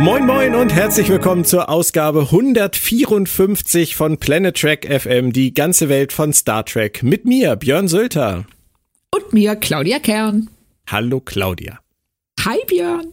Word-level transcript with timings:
Moin 0.00 0.26
moin 0.26 0.54
und 0.54 0.72
herzlich 0.72 1.08
willkommen 1.08 1.44
zur 1.44 1.68
Ausgabe 1.68 2.20
154 2.20 3.96
von 3.96 4.16
Planet 4.18 4.56
Trek 4.56 4.86
FM, 4.88 5.32
die 5.32 5.52
ganze 5.52 5.88
Welt 5.88 6.12
von 6.12 6.32
Star 6.32 6.64
Trek. 6.64 7.02
Mit 7.02 7.24
mir, 7.24 7.56
Björn 7.56 7.88
Sölter. 7.88 8.46
Und 9.10 9.32
mir, 9.32 9.56
Claudia 9.56 9.98
Kern. 9.98 10.50
Hallo 10.86 11.20
Claudia. 11.20 11.80
Hi 12.44 12.58
Björn. 12.68 13.12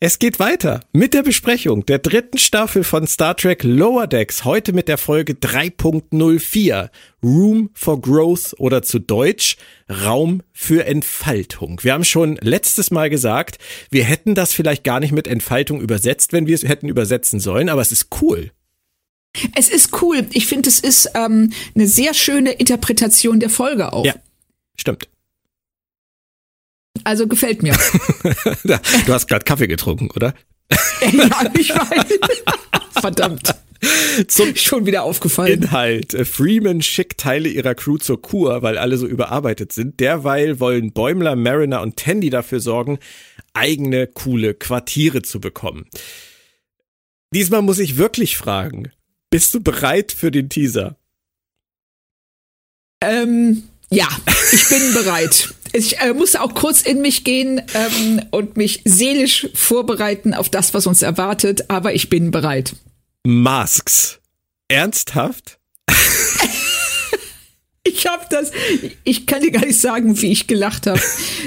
Es 0.00 0.18
geht 0.18 0.40
weiter 0.40 0.80
mit 0.92 1.14
der 1.14 1.22
Besprechung 1.22 1.86
der 1.86 2.00
dritten 2.00 2.38
Staffel 2.38 2.82
von 2.82 3.06
Star 3.06 3.36
Trek 3.36 3.62
Lower 3.62 4.08
Decks. 4.08 4.44
Heute 4.44 4.72
mit 4.72 4.88
der 4.88 4.98
Folge 4.98 5.34
3.04 5.34 6.90
Room 7.22 7.70
for 7.74 8.00
Growth 8.00 8.54
oder 8.58 8.82
zu 8.82 8.98
Deutsch 8.98 9.56
Raum 9.88 10.42
für 10.52 10.84
Entfaltung. 10.84 11.80
Wir 11.82 11.92
haben 11.92 12.04
schon 12.04 12.36
letztes 12.42 12.90
Mal 12.90 13.08
gesagt, 13.08 13.58
wir 13.90 14.04
hätten 14.04 14.34
das 14.34 14.52
vielleicht 14.52 14.82
gar 14.82 14.98
nicht 14.98 15.12
mit 15.12 15.28
Entfaltung 15.28 15.80
übersetzt, 15.80 16.32
wenn 16.32 16.48
wir 16.48 16.56
es 16.56 16.64
hätten 16.64 16.88
übersetzen 16.88 17.38
sollen, 17.38 17.68
aber 17.68 17.80
es 17.80 17.92
ist 17.92 18.08
cool. 18.20 18.50
Es 19.54 19.68
ist 19.68 20.02
cool. 20.02 20.26
Ich 20.32 20.46
finde, 20.46 20.68
es 20.68 20.80
ist 20.80 21.10
ähm, 21.14 21.52
eine 21.74 21.86
sehr 21.86 22.14
schöne 22.14 22.52
Interpretation 22.52 23.38
der 23.38 23.50
Folge 23.50 23.92
auch. 23.92 24.04
Ja, 24.04 24.14
stimmt. 24.76 25.08
Also 27.02 27.26
gefällt 27.26 27.62
mir. 27.62 27.74
du 28.64 29.12
hast 29.12 29.26
gerade 29.26 29.44
Kaffee 29.44 29.66
getrunken, 29.66 30.10
oder? 30.12 30.34
ja, 31.00 31.50
ich 31.58 31.70
weiß. 31.70 32.18
Verdammt. 33.00 33.54
Zum 34.28 34.56
Schon 34.56 34.86
wieder 34.86 35.02
aufgefallen. 35.02 35.64
Inhalt. 35.64 36.12
Freeman 36.26 36.80
schickt 36.80 37.20
Teile 37.20 37.48
ihrer 37.48 37.74
Crew 37.74 37.98
zur 37.98 38.22
Kur, 38.22 38.62
weil 38.62 38.78
alle 38.78 38.96
so 38.96 39.06
überarbeitet 39.06 39.72
sind. 39.72 40.00
Derweil 40.00 40.60
wollen 40.60 40.92
Bäumler, 40.92 41.36
Mariner 41.36 41.82
und 41.82 41.96
Tandy 41.96 42.30
dafür 42.30 42.60
sorgen, 42.60 42.98
eigene 43.52 44.06
coole 44.06 44.54
Quartiere 44.54 45.22
zu 45.22 45.40
bekommen. 45.40 45.86
Diesmal 47.34 47.62
muss 47.62 47.78
ich 47.78 47.96
wirklich 47.96 48.36
fragen, 48.36 48.90
bist 49.28 49.52
du 49.52 49.60
bereit 49.60 50.12
für 50.12 50.30
den 50.30 50.48
Teaser? 50.48 50.96
Ähm, 53.02 53.64
ja, 53.90 54.08
ich 54.52 54.68
bin 54.68 54.94
bereit. 54.94 55.52
Ich 55.76 55.98
äh, 55.98 56.12
muss 56.14 56.36
auch 56.36 56.54
kurz 56.54 56.82
in 56.82 57.00
mich 57.00 57.24
gehen 57.24 57.60
ähm, 57.74 58.22
und 58.30 58.56
mich 58.56 58.82
seelisch 58.84 59.48
vorbereiten 59.54 60.32
auf 60.32 60.48
das, 60.48 60.72
was 60.72 60.86
uns 60.86 61.02
erwartet, 61.02 61.68
aber 61.68 61.94
ich 61.94 62.08
bin 62.08 62.30
bereit. 62.30 62.76
Masks. 63.24 64.20
Ernsthaft? 64.68 65.58
ich 67.82 68.06
habe 68.06 68.24
das, 68.30 68.52
ich 69.02 69.26
kann 69.26 69.42
dir 69.42 69.50
gar 69.50 69.66
nicht 69.66 69.80
sagen, 69.80 70.22
wie 70.22 70.30
ich 70.30 70.46
gelacht 70.46 70.86
habe. 70.86 71.00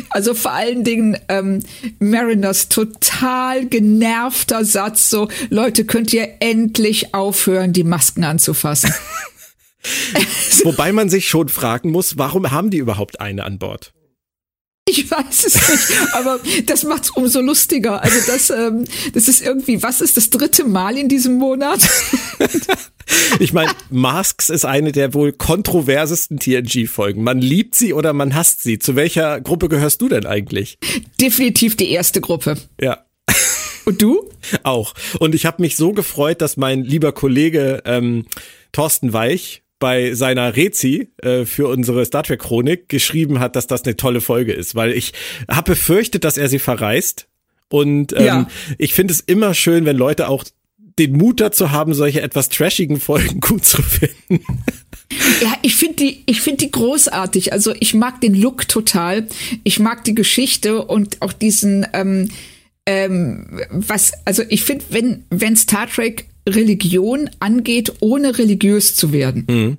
Also 0.09 0.33
vor 0.33 0.51
allen 0.51 0.83
Dingen 0.83 1.17
ähm, 1.29 1.63
Mariners 1.99 2.67
total 2.67 3.65
genervter 3.65 4.65
Satz, 4.65 5.09
so 5.09 5.29
Leute, 5.49 5.85
könnt 5.85 6.11
ihr 6.11 6.41
endlich 6.41 7.13
aufhören, 7.13 7.71
die 7.71 7.85
Masken 7.85 8.25
anzufassen. 8.25 8.93
Wobei 10.65 10.91
man 10.91 11.09
sich 11.09 11.29
schon 11.29 11.47
fragen 11.47 11.91
muss, 11.91 12.17
warum 12.17 12.51
haben 12.51 12.71
die 12.71 12.79
überhaupt 12.79 13.21
eine 13.21 13.45
an 13.45 13.57
Bord? 13.57 13.93
Ich 14.89 15.11
weiß 15.11 15.45
es 15.45 15.69
nicht, 15.69 16.13
aber 16.13 16.39
das 16.65 16.83
macht's 16.83 17.09
umso 17.09 17.41
lustiger. 17.41 18.01
Also 18.01 18.19
das, 18.25 18.49
ähm, 18.49 18.85
das 19.13 19.27
ist 19.27 19.41
irgendwie, 19.41 19.83
was 19.83 19.99
ist 19.99 20.15
das 20.15 20.29
dritte 20.29 20.63
Mal 20.63 20.97
in 20.97 21.09
diesem 21.09 21.35
Monat? 21.35 21.81
ich 23.39 23.51
meine, 23.51 23.71
Masks 23.89 24.49
ist 24.49 24.63
eine 24.63 24.93
der 24.93 25.13
wohl 25.13 25.33
kontroversesten 25.33 26.39
TNG-Folgen. 26.39 27.21
Man 27.21 27.39
liebt 27.39 27.75
sie 27.75 27.93
oder 27.93 28.13
man 28.13 28.33
hasst 28.33 28.63
sie. 28.63 28.79
Zu 28.79 28.95
welcher 28.95 29.41
Gruppe 29.41 29.67
gehörst 29.67 30.01
du 30.01 30.07
denn 30.07 30.25
eigentlich? 30.25 30.77
Definitiv 31.19 31.75
die 31.75 31.91
erste 31.91 32.21
Gruppe. 32.21 32.55
Ja. 32.79 33.05
Und 33.83 34.01
du? 34.01 34.29
Auch. 34.63 34.93
Und 35.19 35.35
ich 35.35 35.45
habe 35.45 35.61
mich 35.61 35.75
so 35.75 35.91
gefreut, 35.91 36.41
dass 36.41 36.55
mein 36.55 36.83
lieber 36.83 37.11
Kollege 37.11 37.81
ähm, 37.85 38.25
Thorsten 38.71 39.11
Weich 39.11 39.63
bei 39.79 40.13
seiner 40.13 40.55
Rezi 40.55 41.09
äh, 41.21 41.45
für 41.45 41.67
unsere 41.67 42.05
Star 42.05 42.23
Trek 42.23 42.41
Chronik 42.41 42.89
geschrieben 42.89 43.39
hat, 43.39 43.55
dass 43.55 43.67
das 43.67 43.83
eine 43.83 43.95
tolle 43.95 44.21
Folge 44.21 44.53
ist, 44.53 44.75
weil 44.75 44.91
ich 44.91 45.13
habe 45.49 45.71
befürchtet, 45.71 46.23
dass 46.23 46.37
er 46.37 46.49
sie 46.49 46.59
verreist 46.59 47.27
und 47.69 48.13
ähm, 48.13 48.25
ja. 48.25 48.47
ich 48.77 48.93
finde 48.93 49.13
es 49.13 49.19
immer 49.19 49.53
schön, 49.53 49.85
wenn 49.85 49.97
Leute 49.97 50.29
auch 50.29 50.43
den 50.99 51.13
Mut 51.13 51.39
dazu 51.41 51.71
haben, 51.71 51.93
solche 51.93 52.21
etwas 52.21 52.49
trashigen 52.49 52.99
Folgen 52.99 53.39
gut 53.41 53.65
zu 53.65 53.81
finden. 53.81 54.43
Ja, 55.41 55.55
ich 55.61 55.75
finde 55.75 55.95
die, 55.95 56.23
ich 56.25 56.41
finde 56.41 56.65
die 56.65 56.71
großartig. 56.71 57.53
Also 57.53 57.73
ich 57.79 57.93
mag 57.93 58.19
den 58.21 58.33
Look 58.33 58.67
total. 58.67 59.27
Ich 59.63 59.79
mag 59.79 60.03
die 60.03 60.15
Geschichte 60.15 60.83
und 60.83 61.21
auch 61.21 61.33
diesen, 61.33 61.85
ähm, 61.93 62.29
ähm, 62.85 63.61
was, 63.69 64.13
also 64.25 64.43
ich 64.49 64.63
finde, 64.63 64.85
wenn, 64.89 65.25
wenn 65.29 65.55
Star 65.55 65.87
Trek 65.87 66.25
Religion 66.47 67.29
angeht, 67.39 67.93
ohne 67.99 68.37
religiös 68.37 68.95
zu 68.95 69.11
werden. 69.11 69.45
Mhm. 69.49 69.77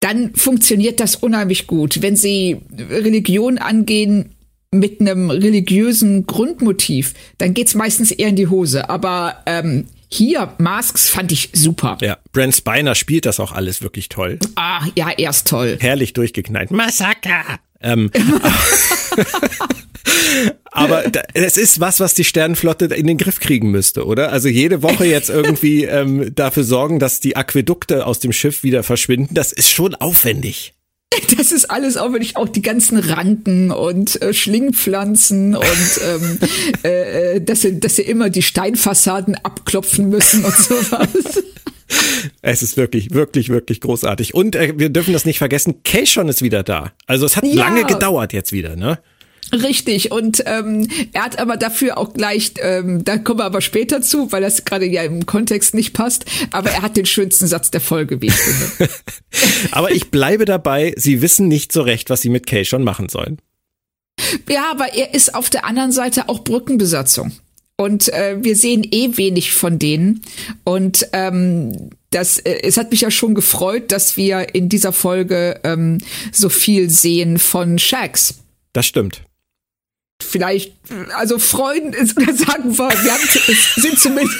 Dann 0.00 0.34
funktioniert 0.34 1.00
das 1.00 1.16
unheimlich 1.16 1.66
gut. 1.66 2.02
Wenn 2.02 2.16
sie 2.16 2.58
Religion 2.78 3.58
angehen 3.58 4.36
mit 4.70 5.00
einem 5.00 5.30
religiösen 5.30 6.26
Grundmotiv, 6.26 7.14
dann 7.38 7.54
geht's 7.54 7.74
meistens 7.74 8.10
eher 8.10 8.28
in 8.28 8.36
die 8.36 8.48
Hose. 8.48 8.90
Aber 8.90 9.42
ähm, 9.46 9.86
hier, 10.08 10.54
Masks 10.58 11.08
fand 11.08 11.32
ich 11.32 11.50
super. 11.52 11.98
Ja, 12.00 12.18
Brent 12.32 12.54
Spiner 12.54 12.94
spielt 12.94 13.26
das 13.26 13.40
auch 13.40 13.52
alles 13.52 13.82
wirklich 13.82 14.08
toll. 14.08 14.38
Ah, 14.54 14.86
ja, 14.94 15.10
er 15.10 15.30
ist 15.30 15.48
toll. 15.48 15.76
Herrlich 15.80 16.12
durchgeknallt. 16.12 16.70
Massaker! 16.70 17.58
Ähm, 17.80 18.10
Aber 20.70 21.04
es 21.32 21.56
ist 21.56 21.80
was, 21.80 22.00
was 22.00 22.12
die 22.14 22.24
Sternenflotte 22.24 22.86
in 22.86 23.06
den 23.06 23.16
Griff 23.16 23.40
kriegen 23.40 23.70
müsste, 23.70 24.04
oder? 24.04 24.30
Also 24.30 24.48
jede 24.48 24.82
Woche 24.82 25.06
jetzt 25.06 25.30
irgendwie 25.30 25.84
ähm, 25.84 26.34
dafür 26.34 26.64
sorgen, 26.64 26.98
dass 26.98 27.20
die 27.20 27.34
Aquädukte 27.36 28.06
aus 28.06 28.18
dem 28.20 28.32
Schiff 28.32 28.62
wieder 28.62 28.82
verschwinden, 28.82 29.34
das 29.34 29.52
ist 29.52 29.70
schon 29.70 29.94
aufwendig. 29.94 30.75
Das 31.36 31.52
ist 31.52 31.70
alles 31.70 31.96
aufwendig, 31.96 32.36
auch 32.36 32.48
die 32.48 32.62
ganzen 32.62 32.98
Ranken 32.98 33.70
und 33.70 34.20
äh, 34.22 34.32
Schlingpflanzen 34.32 35.56
und 35.56 36.00
ähm, 36.04 36.38
äh, 36.84 37.36
äh, 37.36 37.40
dass, 37.40 37.62
sie, 37.62 37.80
dass 37.80 37.96
sie 37.96 38.02
immer 38.02 38.30
die 38.30 38.42
Steinfassaden 38.42 39.34
abklopfen 39.36 40.08
müssen 40.08 40.44
und 40.44 40.56
sowas. 40.56 41.08
Es 42.42 42.62
ist 42.62 42.76
wirklich, 42.76 43.12
wirklich, 43.12 43.48
wirklich 43.48 43.80
großartig. 43.80 44.34
Und 44.34 44.56
äh, 44.56 44.74
wir 44.76 44.88
dürfen 44.88 45.12
das 45.12 45.24
nicht 45.24 45.38
vergessen, 45.38 45.84
Keishon 45.84 46.28
ist 46.28 46.42
wieder 46.42 46.64
da. 46.64 46.92
Also 47.06 47.26
es 47.26 47.36
hat 47.36 47.44
ja. 47.44 47.54
lange 47.54 47.84
gedauert 47.84 48.32
jetzt 48.32 48.50
wieder, 48.50 48.74
ne? 48.74 48.98
Richtig, 49.52 50.10
und 50.10 50.42
ähm, 50.46 50.88
er 51.12 51.24
hat 51.24 51.38
aber 51.38 51.56
dafür 51.56 51.98
auch 51.98 52.12
gleich, 52.12 52.54
ähm, 52.60 53.04
da 53.04 53.16
kommen 53.16 53.38
wir 53.38 53.44
aber 53.44 53.60
später 53.60 54.02
zu, 54.02 54.32
weil 54.32 54.42
das 54.42 54.64
gerade 54.64 54.86
ja 54.86 55.02
im 55.02 55.24
Kontext 55.24 55.72
nicht 55.72 55.92
passt, 55.92 56.24
aber 56.50 56.70
er 56.70 56.82
hat 56.82 56.96
den 56.96 57.06
schönsten 57.06 57.46
Satz 57.46 57.70
der 57.70 57.80
Folge, 57.80 58.20
wie 58.20 58.26
ich 58.26 58.34
finde. 58.34 58.92
aber 59.70 59.92
ich 59.92 60.10
bleibe 60.10 60.46
dabei, 60.46 60.94
sie 60.96 61.22
wissen 61.22 61.46
nicht 61.46 61.72
so 61.72 61.82
recht, 61.82 62.10
was 62.10 62.22
sie 62.22 62.28
mit 62.28 62.46
Kay 62.46 62.64
schon 62.64 62.82
machen 62.82 63.08
sollen. 63.08 63.38
Ja, 64.48 64.70
aber 64.70 64.94
er 64.94 65.14
ist 65.14 65.34
auf 65.34 65.48
der 65.48 65.64
anderen 65.64 65.92
Seite 65.92 66.28
auch 66.28 66.40
Brückenbesatzung. 66.40 67.32
Und 67.78 68.08
äh, 68.08 68.38
wir 68.40 68.56
sehen 68.56 68.84
eh 68.90 69.16
wenig 69.16 69.52
von 69.52 69.78
denen. 69.78 70.22
Und 70.64 71.06
ähm, 71.12 71.90
das, 72.10 72.38
äh, 72.38 72.62
es 72.62 72.78
hat 72.78 72.90
mich 72.90 73.02
ja 73.02 73.10
schon 73.10 73.34
gefreut, 73.34 73.92
dass 73.92 74.16
wir 74.16 74.54
in 74.54 74.70
dieser 74.70 74.92
Folge 74.92 75.60
ähm, 75.62 75.98
so 76.32 76.48
viel 76.48 76.88
sehen 76.88 77.38
von 77.38 77.78
Shax. 77.78 78.38
Das 78.72 78.86
stimmt 78.86 79.25
vielleicht, 80.20 80.74
also 81.14 81.38
freuen, 81.38 81.92
sagen 81.92 82.76
wir, 82.76 82.90
wir 82.90 83.12
haben, 83.12 83.28
sind 83.76 83.98
zumindest. 83.98 84.36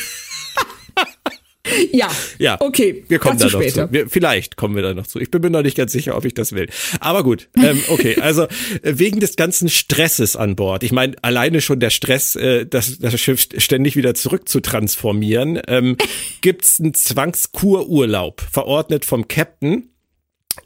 Ja, 1.92 2.10
ja, 2.38 2.56
okay. 2.60 3.04
Wir 3.08 3.18
kommen 3.18 3.38
da 3.38 3.46
noch 3.46 3.60
später. 3.60 3.88
zu. 3.88 3.92
Wir, 3.92 4.08
vielleicht 4.08 4.56
kommen 4.56 4.76
wir 4.76 4.82
da 4.82 4.94
noch 4.94 5.06
zu. 5.06 5.18
Ich 5.18 5.30
bin 5.30 5.42
mir 5.42 5.50
noch 5.50 5.62
nicht 5.62 5.76
ganz 5.76 5.92
sicher, 5.92 6.16
ob 6.16 6.24
ich 6.24 6.34
das 6.34 6.52
will. 6.52 6.68
Aber 7.00 7.22
gut, 7.22 7.48
ähm, 7.56 7.82
okay. 7.88 8.16
Also 8.26 8.44
äh, 8.44 8.48
wegen 8.82 9.20
des 9.20 9.36
ganzen 9.36 9.68
Stresses 9.68 10.36
an 10.36 10.56
Bord. 10.56 10.82
Ich 10.82 10.92
meine, 10.92 11.16
alleine 11.22 11.60
schon 11.60 11.80
der 11.80 11.90
Stress, 11.90 12.36
äh, 12.36 12.66
das, 12.66 12.98
das 12.98 13.20
Schiff 13.20 13.48
ständig 13.56 13.96
wieder 13.96 14.14
zurück 14.14 14.48
zu 14.48 14.60
transformieren, 14.60 15.60
ähm, 15.66 15.96
gibt's 16.40 16.80
einen 16.80 16.94
Zwangskururlaub 16.94 18.40
verordnet 18.40 19.04
vom 19.04 19.28
Captain 19.28 19.90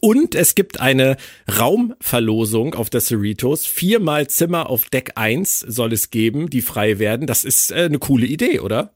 und 0.01 0.35
es 0.35 0.55
gibt 0.55 0.81
eine 0.81 1.17
Raumverlosung 1.59 2.75
auf 2.75 2.91
der 2.91 3.01
Cerritos. 3.01 3.67
Viermal 3.67 4.29
Zimmer 4.29 4.71
auf 4.71 4.89
Deck 4.89 5.13
1 5.17 5.61
soll 5.61 5.93
es 5.93 6.11
geben, 6.11 6.49
die 6.49 6.63
frei 6.63 6.99
werden. 6.99 7.27
Das 7.27 7.45
ist 7.45 7.73
äh, 7.73 7.87
eine 7.87 7.99
coole 7.99 8.27
Idee, 8.27 8.61
oder? 8.61 8.95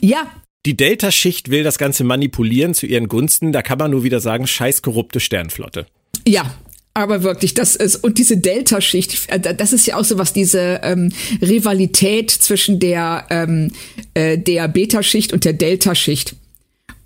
Ja. 0.00 0.30
Die 0.66 0.76
Delta-Schicht 0.76 1.50
will 1.50 1.62
das 1.62 1.78
Ganze 1.78 2.04
manipulieren 2.04 2.74
zu 2.74 2.86
ihren 2.86 3.08
Gunsten. 3.08 3.52
Da 3.52 3.62
kann 3.62 3.78
man 3.78 3.90
nur 3.90 4.02
wieder 4.02 4.20
sagen, 4.20 4.46
scheiß 4.46 4.82
korrupte 4.82 5.20
Sternflotte. 5.20 5.86
Ja, 6.26 6.54
aber 6.94 7.24
wirklich, 7.24 7.54
das 7.54 7.74
ist, 7.74 7.96
und 7.96 8.18
diese 8.18 8.36
Delta-Schicht, 8.36 9.28
äh, 9.28 9.40
das 9.40 9.72
ist 9.72 9.86
ja 9.86 9.96
auch 9.96 10.04
so 10.04 10.16
was, 10.16 10.32
diese 10.32 10.80
ähm, 10.84 11.12
Rivalität 11.42 12.30
zwischen 12.30 12.78
der, 12.78 13.26
ähm, 13.30 13.72
äh, 14.14 14.38
der 14.38 14.68
Beta-Schicht 14.68 15.32
und 15.32 15.44
der 15.44 15.54
Delta-Schicht. 15.54 16.36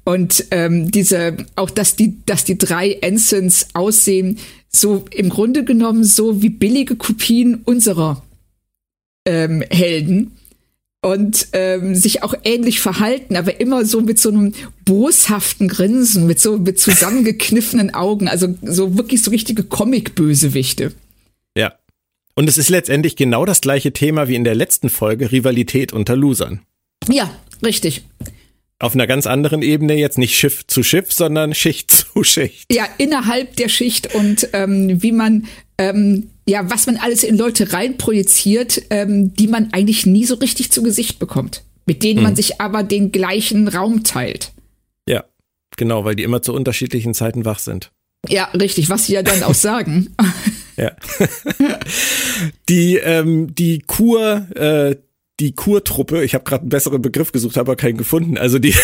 Und 0.09 0.47
ähm, 0.53 0.91
diese, 0.91 1.37
auch 1.55 1.69
dass 1.69 1.95
die, 1.95 2.17
dass 2.25 2.43
die 2.43 2.57
drei 2.57 2.93
Ensigns 2.93 3.67
aussehen, 3.75 4.39
so 4.71 5.05
im 5.11 5.29
Grunde 5.29 5.65
genommen 5.65 6.03
so 6.03 6.41
wie 6.41 6.49
billige 6.49 6.97
Kopien 6.97 7.61
unserer 7.67 8.23
ähm, 9.27 9.63
Helden 9.69 10.33
und 11.03 11.49
ähm, 11.53 11.95
sich 11.95 12.23
auch 12.23 12.33
ähnlich 12.43 12.81
verhalten, 12.81 13.37
aber 13.37 13.61
immer 13.61 13.85
so 13.85 14.01
mit 14.01 14.19
so 14.19 14.31
einem 14.31 14.55
boshaften 14.87 15.69
Grinsen, 15.69 16.27
mit 16.27 16.41
so 16.41 16.57
mit 16.57 16.81
zusammengekniffenen 16.81 17.93
Augen, 17.93 18.29
also 18.29 18.55
so 18.63 18.97
wirklich 18.97 19.21
so 19.23 19.31
richtige 19.31 19.63
Comic-Bösewichte. 19.63 20.95
Ja. 21.55 21.75
Und 22.35 22.49
es 22.49 22.57
ist 22.57 22.71
letztendlich 22.71 23.15
genau 23.15 23.45
das 23.45 23.61
gleiche 23.61 23.93
Thema 23.93 24.27
wie 24.27 24.37
in 24.37 24.45
der 24.45 24.55
letzten 24.55 24.89
Folge 24.89 25.33
Rivalität 25.33 25.93
unter 25.93 26.17
Losern. 26.17 26.63
Ja, 27.11 27.31
richtig 27.63 28.05
auf 28.79 28.95
einer 28.95 29.07
ganz 29.07 29.27
anderen 29.27 29.63
Ebene, 29.63 29.95
jetzt 29.95 30.19
nicht 30.19 30.37
Schiff 30.37 30.67
zu 30.67 30.83
Schiff, 30.83 31.13
sondern 31.13 31.55
Schicht 31.55 31.91
zu 32.15 32.23
Schicht. 32.25 32.73
Ja, 32.73 32.87
innerhalb 32.99 33.57
der 33.57 33.69
Schicht 33.69 34.15
und 34.15 34.49
ähm, 34.53 35.03
wie 35.03 35.13
man, 35.13 35.47
ähm, 35.79 36.31
ja, 36.47 36.71
was 36.71 36.87
man 36.87 36.97
alles 36.97 37.25
in 37.25 37.37
Leute 37.37 37.73
reinprojiziert, 37.73 38.83
ähm, 38.91 39.35
die 39.35 39.49
man 39.49 39.73
eigentlich 39.73 40.07
nie 40.07 40.25
so 40.25 40.37
richtig 40.37 40.71
zu 40.71 40.83
Gesicht 40.83 41.19
bekommt, 41.19 41.63
mit 41.87 42.03
denen 42.03 42.19
hm. 42.19 42.25
man 42.25 42.37
sich 42.37 42.61
aber 42.61 42.83
den 42.83 43.13
gleichen 43.13 43.69
Raum 43.69 44.05
teilt. 44.05 44.53
Ja, 45.09 45.25
genau, 45.77 46.05
weil 46.05 46.15
die 46.15 46.23
immer 46.23 46.43
zu 46.43 46.55
unterschiedlichen 46.55 47.15
Zeiten 47.15 47.45
wach 47.45 47.59
sind. 47.59 47.91
Ja, 48.29 48.45
richtig, 48.47 48.89
was 48.89 49.07
sie 49.07 49.15
ja 49.15 49.23
dann 49.23 49.43
auch 49.43 49.55
sagen. 49.55 50.15
Ja. 50.79 50.93
die, 52.69 52.99
ähm, 52.99 53.53
die 53.53 53.81
Kur, 53.81 54.47
äh, 54.55 54.95
die 55.41 55.53
Kurtruppe, 55.53 56.25
ich 56.25 56.35
habe 56.35 56.45
gerade 56.45 56.63
einen 56.63 56.71
besseren 56.71 57.01
Begriff 57.01 57.31
gesucht, 57.31 57.57
habe 57.57 57.71
aber 57.71 57.77
keinen 57.77 57.97
gefunden. 57.97 58.37
Also 58.37 58.59
die, 58.59 58.75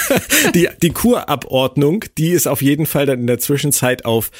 die, 0.54 0.68
die 0.80 0.90
Kurabordnung, 0.90 2.04
die 2.16 2.30
ist 2.30 2.48
auf 2.48 2.62
jeden 2.62 2.86
Fall 2.86 3.06
dann 3.06 3.20
in 3.20 3.26
der 3.26 3.38
Zwischenzeit 3.38 4.04
auf 4.04 4.30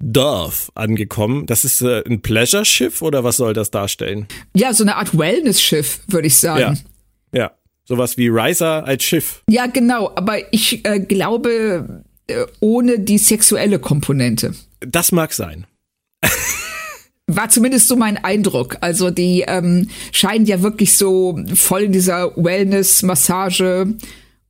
Dorf 0.00 0.72
angekommen. 0.74 1.46
Das 1.46 1.64
ist 1.64 1.80
äh, 1.82 2.02
ein 2.04 2.22
Pleasure-Schiff 2.22 3.02
oder 3.02 3.22
was 3.22 3.36
soll 3.36 3.52
das 3.52 3.70
darstellen? 3.70 4.26
Ja, 4.54 4.72
so 4.74 4.82
eine 4.82 4.96
Art 4.96 5.16
Wellness-Schiff, 5.16 6.00
würde 6.08 6.26
ich 6.26 6.36
sagen. 6.36 6.78
Ja. 7.32 7.40
ja, 7.40 7.50
sowas 7.84 8.16
wie 8.16 8.28
Riser 8.28 8.84
als 8.84 9.04
Schiff. 9.04 9.42
Ja, 9.48 9.66
genau, 9.66 10.10
aber 10.16 10.52
ich 10.52 10.84
äh, 10.84 10.98
glaube 10.98 12.02
äh, 12.26 12.46
ohne 12.58 12.98
die 12.98 13.18
sexuelle 13.18 13.78
Komponente. 13.78 14.54
Das 14.80 15.12
mag 15.12 15.32
sein. 15.32 15.66
War 17.28 17.48
zumindest 17.48 17.88
so 17.88 17.96
mein 17.96 18.22
Eindruck. 18.22 18.78
Also 18.80 19.10
die 19.10 19.44
ähm, 19.46 19.88
scheinen 20.10 20.46
ja 20.46 20.62
wirklich 20.62 20.96
so 20.96 21.38
voll 21.54 21.82
in 21.82 21.92
dieser 21.92 22.36
Wellness-Massage 22.36 23.94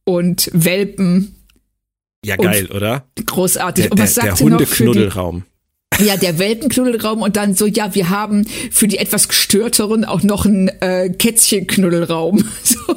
und 0.04 0.50
Welpen. 0.52 1.36
Ja, 2.24 2.36
geil, 2.36 2.70
oder? 2.70 3.04
Großartig. 3.26 3.84
Der, 3.84 3.92
und 3.92 4.00
was 4.00 4.14
sagt 4.14 4.26
der, 4.26 4.34
der 4.34 4.44
Hundeknuddelraum. 4.44 5.44
Ja, 6.00 6.16
der 6.16 6.38
Welpenknuddelraum 6.38 7.22
und 7.22 7.36
dann 7.36 7.54
so, 7.54 7.66
ja, 7.66 7.94
wir 7.94 8.08
haben 8.08 8.46
für 8.70 8.88
die 8.88 8.98
etwas 8.98 9.28
gestörteren 9.28 10.04
auch 10.04 10.22
noch 10.22 10.46
einen 10.46 10.69
äh, 10.80 11.10
Kätzchenknuddelraum. 11.10 12.44
So. 12.64 12.96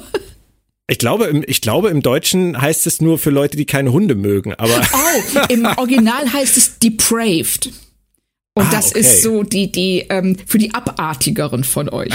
Ich 0.87 0.99
glaube, 0.99 1.25
im, 1.25 1.43
ich 1.47 1.61
glaube, 1.61 1.89
im 1.89 2.03
Deutschen 2.03 2.61
heißt 2.61 2.85
es 2.85 3.01
nur 3.01 3.17
für 3.17 3.31
Leute, 3.31 3.57
die 3.57 3.65
keine 3.65 3.91
Hunde 3.91 4.13
mögen, 4.13 4.53
aber. 4.53 4.81
Oh, 4.93 5.39
im 5.49 5.65
Original 5.77 6.31
heißt 6.31 6.57
es 6.57 6.77
depraved. 6.77 7.71
Und 8.57 8.67
ah, 8.67 8.69
das 8.71 8.91
okay. 8.91 9.01
ist 9.01 9.21
so 9.21 9.43
die, 9.43 9.69
die, 9.69 10.05
ähm, 10.09 10.37
für 10.47 10.57
die 10.57 10.73
Abartigeren 10.73 11.65
von 11.65 11.89
euch. 11.89 12.09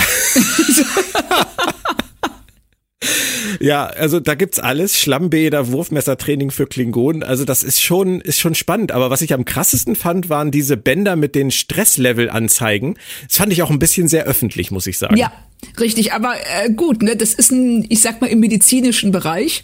ja, 3.60 3.84
also 3.84 4.20
da 4.20 4.34
gibt's 4.34 4.58
alles. 4.58 4.98
Schlammbäder, 4.98 5.70
Wurfmessertraining 5.70 6.50
für 6.50 6.66
Klingonen. 6.66 7.22
Also 7.22 7.44
das 7.44 7.62
ist 7.62 7.82
schon, 7.82 8.22
ist 8.22 8.40
schon 8.40 8.54
spannend. 8.54 8.90
Aber 8.90 9.10
was 9.10 9.20
ich 9.20 9.34
am 9.34 9.44
krassesten 9.44 9.96
fand, 9.96 10.30
waren 10.30 10.50
diese 10.50 10.78
Bänder 10.78 11.14
mit 11.14 11.34
den 11.34 11.50
Stresslevel-Anzeigen. 11.50 12.96
Das 13.28 13.36
fand 13.36 13.52
ich 13.52 13.62
auch 13.62 13.70
ein 13.70 13.78
bisschen 13.78 14.08
sehr 14.08 14.24
öffentlich, 14.24 14.70
muss 14.70 14.86
ich 14.86 14.96
sagen. 14.96 15.18
Ja, 15.18 15.30
richtig. 15.78 16.14
Aber 16.14 16.32
äh, 16.64 16.72
gut, 16.72 17.02
ne, 17.02 17.16
das 17.16 17.34
ist 17.34 17.52
ein, 17.52 17.84
ich 17.90 18.00
sag 18.00 18.22
mal, 18.22 18.28
im 18.28 18.40
medizinischen 18.40 19.10
Bereich. 19.10 19.62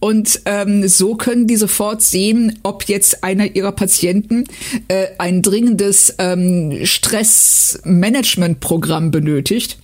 Und 0.00 0.40
ähm, 0.44 0.86
so 0.88 1.14
können 1.16 1.46
die 1.46 1.56
sofort 1.56 2.02
sehen, 2.02 2.58
ob 2.62 2.84
jetzt 2.84 3.24
einer 3.24 3.54
ihrer 3.54 3.72
Patienten 3.72 4.44
äh, 4.88 5.06
ein 5.18 5.42
dringendes 5.42 6.14
ähm, 6.18 6.84
Stressmanagementprogramm 6.84 9.10
benötigt. 9.10 9.78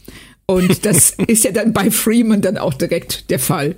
Und 0.47 0.87
das 0.87 1.15
ist 1.27 1.45
ja 1.45 1.53
dann 1.53 1.73
bei 1.73 1.91
Freeman 1.91 2.41
dann 2.41 2.59
auch 2.59 2.75
direkt 2.75 3.31
der 3.31 3.39
Fall. 3.39 3.77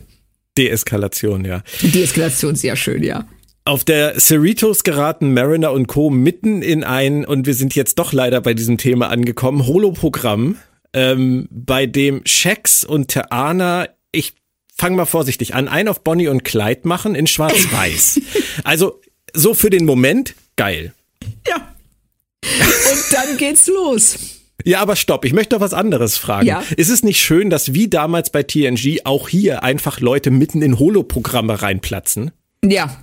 Deeskalation, 0.56 1.44
ja. 1.44 1.62
Deeskalation, 1.82 2.56
sehr 2.56 2.76
schön, 2.76 3.02
ja. 3.02 3.26
Auf 3.64 3.84
der 3.84 4.18
Cerritos 4.18 4.84
geraten 4.84 5.34
Mariner 5.34 5.72
und 5.72 5.86
Co. 5.86 6.10
mitten 6.10 6.62
in 6.62 6.82
ein, 6.82 7.24
und 7.24 7.46
wir 7.46 7.54
sind 7.54 7.74
jetzt 7.74 7.98
doch 7.98 8.12
leider 8.12 8.40
bei 8.40 8.54
diesem 8.54 8.78
Thema 8.78 9.10
angekommen, 9.10 9.66
Holoprogramm, 9.66 10.56
ähm, 10.92 11.46
bei 11.50 11.86
dem 11.86 12.22
Shax 12.24 12.84
und 12.84 13.08
Teana, 13.08 13.88
ich 14.12 14.34
fang 14.80 14.94
mal 14.94 15.04
vorsichtig 15.04 15.54
an, 15.54 15.68
ein 15.68 15.88
auf 15.88 16.02
Bonnie 16.02 16.28
und 16.28 16.42
Clyde 16.42 16.88
machen 16.88 17.14
in 17.14 17.26
schwarz-weiß. 17.26 18.20
also 18.64 18.98
so 19.34 19.52
für 19.52 19.68
den 19.68 19.84
Moment 19.84 20.34
geil. 20.56 20.94
Ja. 21.46 21.74
Und 22.42 23.12
dann 23.12 23.36
geht's 23.36 23.66
los. 23.66 24.18
Ja, 24.64 24.80
aber 24.80 24.96
stopp, 24.96 25.26
ich 25.26 25.34
möchte 25.34 25.54
doch 25.54 25.60
was 25.60 25.74
anderes 25.74 26.16
fragen. 26.16 26.46
Ja? 26.46 26.62
Ist 26.76 26.88
es 26.88 27.02
nicht 27.02 27.20
schön, 27.20 27.50
dass 27.50 27.74
wie 27.74 27.88
damals 27.88 28.30
bei 28.30 28.42
TNG 28.42 29.00
auch 29.04 29.28
hier 29.28 29.62
einfach 29.62 30.00
Leute 30.00 30.30
mitten 30.30 30.62
in 30.62 30.78
Holoprogramme 30.78 31.60
reinplatzen? 31.60 32.30
Ja. 32.64 33.02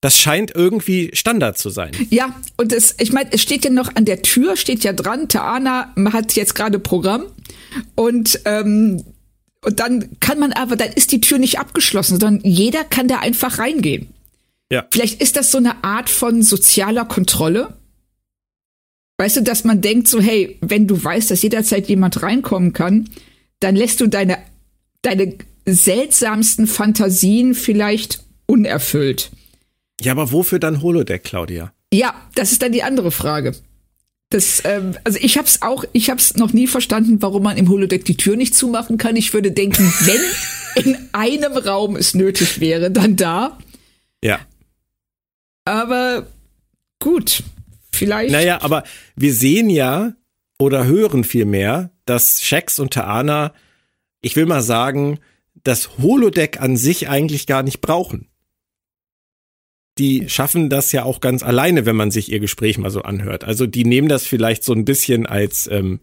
Das 0.00 0.16
scheint 0.16 0.52
irgendwie 0.54 1.10
Standard 1.14 1.58
zu 1.58 1.70
sein. 1.70 1.90
Ja, 2.10 2.36
und 2.56 2.72
es, 2.72 2.94
ich 3.00 3.12
meine, 3.12 3.32
es 3.32 3.42
steht 3.42 3.64
ja 3.64 3.72
noch 3.72 3.96
an 3.96 4.04
der 4.04 4.22
Tür, 4.22 4.56
steht 4.56 4.84
ja 4.84 4.92
dran, 4.92 5.28
Taana 5.28 5.92
hat 6.12 6.34
jetzt 6.34 6.54
gerade 6.54 6.78
Programm 6.78 7.24
und 7.96 8.40
ähm, 8.44 9.02
und 9.64 9.80
dann 9.80 10.18
kann 10.20 10.38
man 10.38 10.52
aber, 10.52 10.76
dann 10.76 10.92
ist 10.92 11.12
die 11.12 11.20
Tür 11.20 11.38
nicht 11.38 11.58
abgeschlossen, 11.58 12.20
sondern 12.20 12.40
jeder 12.44 12.84
kann 12.84 13.08
da 13.08 13.18
einfach 13.18 13.58
reingehen. 13.58 14.08
Ja. 14.70 14.86
Vielleicht 14.90 15.20
ist 15.20 15.36
das 15.36 15.50
so 15.50 15.58
eine 15.58 15.82
Art 15.82 16.10
von 16.10 16.42
sozialer 16.42 17.04
Kontrolle. 17.04 17.74
Weißt 19.18 19.38
du, 19.38 19.42
dass 19.42 19.64
man 19.64 19.80
denkt 19.80 20.06
so, 20.06 20.20
hey, 20.20 20.58
wenn 20.60 20.86
du 20.86 21.02
weißt, 21.02 21.30
dass 21.30 21.42
jederzeit 21.42 21.88
jemand 21.88 22.22
reinkommen 22.22 22.72
kann, 22.72 23.08
dann 23.60 23.74
lässt 23.74 24.00
du 24.00 24.06
deine, 24.06 24.38
deine 25.02 25.34
seltsamsten 25.66 26.66
Fantasien 26.66 27.54
vielleicht 27.54 28.22
unerfüllt. 28.46 29.30
Ja, 30.00 30.12
aber 30.12 30.30
wofür 30.30 30.60
dann 30.60 30.82
Holodeck, 30.82 31.24
Claudia? 31.24 31.72
Ja, 31.92 32.14
das 32.34 32.52
ist 32.52 32.62
dann 32.62 32.72
die 32.72 32.84
andere 32.84 33.10
Frage. 33.10 33.56
Das, 34.30 34.62
ähm, 34.64 34.96
also 35.04 35.18
ich 35.22 35.38
habe 35.38 35.48
es 35.48 35.62
auch, 35.62 35.84
ich 35.92 36.10
habe 36.10 36.20
es 36.20 36.36
noch 36.36 36.52
nie 36.52 36.66
verstanden, 36.66 37.22
warum 37.22 37.42
man 37.42 37.56
im 37.56 37.68
Holodeck 37.68 38.04
die 38.04 38.16
Tür 38.16 38.36
nicht 38.36 38.54
zumachen 38.54 38.98
kann. 38.98 39.16
Ich 39.16 39.32
würde 39.32 39.52
denken, 39.52 39.90
wenn 40.00 40.84
in 40.84 40.98
einem 41.12 41.52
Raum 41.52 41.96
es 41.96 42.14
nötig 42.14 42.60
wäre, 42.60 42.90
dann 42.90 43.16
da. 43.16 43.58
Ja. 44.22 44.40
Aber 45.64 46.26
gut, 47.00 47.42
vielleicht. 47.90 48.32
Naja, 48.32 48.60
aber 48.60 48.84
wir 49.16 49.32
sehen 49.32 49.70
ja 49.70 50.12
oder 50.58 50.84
hören 50.84 51.24
vielmehr, 51.24 51.90
dass 52.04 52.42
Shax 52.42 52.78
und 52.78 52.92
Taana, 52.92 53.54
ich 54.20 54.36
will 54.36 54.46
mal 54.46 54.62
sagen, 54.62 55.20
das 55.64 55.98
Holodeck 55.98 56.60
an 56.60 56.76
sich 56.76 57.08
eigentlich 57.08 57.46
gar 57.46 57.62
nicht 57.62 57.80
brauchen 57.80 58.27
die 59.98 60.28
schaffen 60.28 60.70
das 60.70 60.92
ja 60.92 61.04
auch 61.04 61.20
ganz 61.20 61.42
alleine, 61.42 61.86
wenn 61.86 61.96
man 61.96 62.10
sich 62.10 62.30
ihr 62.30 62.40
Gespräch 62.40 62.78
mal 62.78 62.90
so 62.90 63.02
anhört. 63.02 63.44
Also 63.44 63.66
die 63.66 63.84
nehmen 63.84 64.08
das 64.08 64.26
vielleicht 64.26 64.64
so 64.64 64.72
ein 64.72 64.84
bisschen 64.84 65.26
als 65.26 65.68
ähm, 65.70 66.00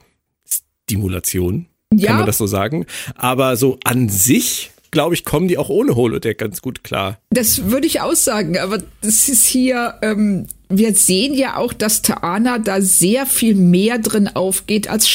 Stimulation, 0.84 1.68
ja. 1.94 2.08
kann 2.08 2.18
man 2.18 2.26
das 2.26 2.38
so 2.38 2.48
sagen. 2.48 2.86
Aber 3.16 3.56
so 3.58 3.80
an 3.84 4.10
sich, 4.10 4.72
glaube 4.92 5.16
ich, 5.16 5.26
kommen 5.26 5.48
die 5.48 5.58
auch 5.58 5.70
ohne 5.70 5.96
Holodeck 5.96 6.38
ganz 6.38 6.62
gut 6.62 6.84
klar. 6.84 7.20
Das 7.30 7.70
würde 7.70 7.88
ich 7.88 8.02
auch 8.02 8.16
sagen, 8.16 8.58
aber 8.58 8.80
das 9.02 9.30
ist 9.30 9.46
hier, 9.46 9.96
ähm, 10.02 10.48
wir 10.70 10.94
sehen 10.94 11.34
ja 11.34 11.58
auch, 11.58 11.74
dass 11.74 12.02
Taana 12.02 12.60
da 12.60 12.82
sehr 12.82 13.26
viel 13.26 13.56
mehr 13.56 14.00
drin 14.00 14.28
aufgeht 14.28 14.90
als 14.90 15.08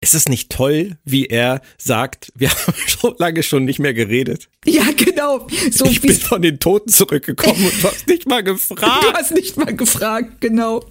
Ist 0.00 0.14
es 0.14 0.28
nicht 0.28 0.50
toll, 0.50 0.96
wie 1.04 1.26
er 1.26 1.60
sagt, 1.76 2.32
wir 2.36 2.50
haben 2.50 2.74
so 3.00 3.14
lange 3.18 3.42
schon 3.42 3.64
nicht 3.64 3.78
mehr 3.80 3.94
geredet? 3.94 4.48
Ja, 4.64 4.84
genau. 4.96 5.46
So 5.72 5.86
ich 5.86 6.00
bin 6.00 6.12
von 6.12 6.40
den 6.42 6.60
Toten 6.60 6.90
zurückgekommen 6.90 7.64
und 7.64 7.82
du 7.82 7.88
hast 7.88 8.06
nicht 8.06 8.28
mal 8.28 8.42
gefragt. 8.42 8.82
Du 9.02 9.12
hast 9.12 9.32
nicht 9.34 9.56
mal 9.56 9.74
gefragt, 9.74 10.40
genau. 10.40 10.84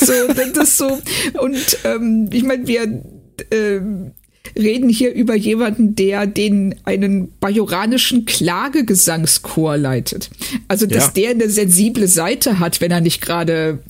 So, 0.00 0.12
das 0.34 0.68
ist 0.68 0.76
so. 0.78 0.98
Und 1.40 1.78
ähm, 1.84 2.28
ich 2.32 2.42
meine, 2.42 2.66
wir, 2.66 3.02
ähm, 3.50 4.12
reden 4.56 4.88
hier 4.88 5.12
über 5.14 5.34
jemanden, 5.34 5.96
der 5.96 6.26
den 6.26 6.74
einen 6.84 7.32
bajoranischen 7.38 8.26
Klagegesangschor 8.26 9.76
leitet. 9.76 10.30
Also, 10.68 10.86
dass 10.86 11.06
Ja. 11.06 11.10
der 11.12 11.30
eine 11.30 11.48
sensible 11.48 12.08
Seite 12.08 12.58
hat, 12.58 12.80
wenn 12.80 12.90
er 12.90 13.00
nicht 13.00 13.20
gerade 13.20 13.82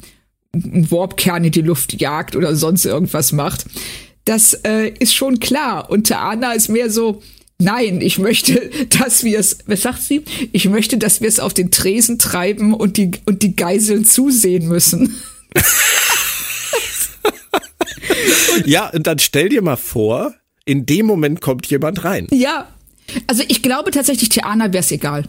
einen 0.52 0.88
Warpkern 0.90 1.44
in 1.44 1.50
die 1.50 1.62
Luft 1.62 2.00
jagt 2.00 2.36
oder 2.36 2.54
sonst 2.54 2.84
irgendwas 2.84 3.32
macht. 3.32 3.66
Das 4.24 4.54
äh, 4.64 4.88
ist 4.98 5.14
schon 5.14 5.38
klar. 5.40 5.90
Und 5.90 6.10
Anna 6.10 6.52
ist 6.52 6.68
mehr 6.68 6.90
so, 6.90 7.22
nein, 7.58 8.00
ich 8.00 8.18
möchte, 8.18 8.70
dass 8.98 9.24
wir 9.24 9.38
es, 9.38 9.58
was 9.66 9.82
sagt 9.82 10.02
sie? 10.02 10.22
Ich 10.52 10.68
möchte, 10.68 10.98
dass 10.98 11.20
wir 11.20 11.28
es 11.28 11.40
auf 11.40 11.54
den 11.54 11.70
Tresen 11.70 12.18
treiben 12.18 12.74
und 12.74 12.96
die, 12.96 13.10
und 13.26 13.42
die 13.42 13.56
Geiseln 13.56 14.04
zusehen 14.04 14.68
müssen. 14.68 15.14
Ja, 18.64 18.90
und 18.90 19.06
dann 19.06 19.18
stell 19.18 19.48
dir 19.48 19.62
mal 19.62 19.76
vor, 19.76 20.34
in 20.64 20.86
dem 20.86 21.06
Moment 21.06 21.40
kommt 21.40 21.66
jemand 21.66 22.04
rein. 22.04 22.26
Ja. 22.30 22.68
Also 23.26 23.42
ich 23.48 23.62
glaube 23.62 23.90
tatsächlich, 23.90 24.28
Theana 24.30 24.72
wäre 24.72 24.82
es 24.82 24.90
egal. 24.90 25.28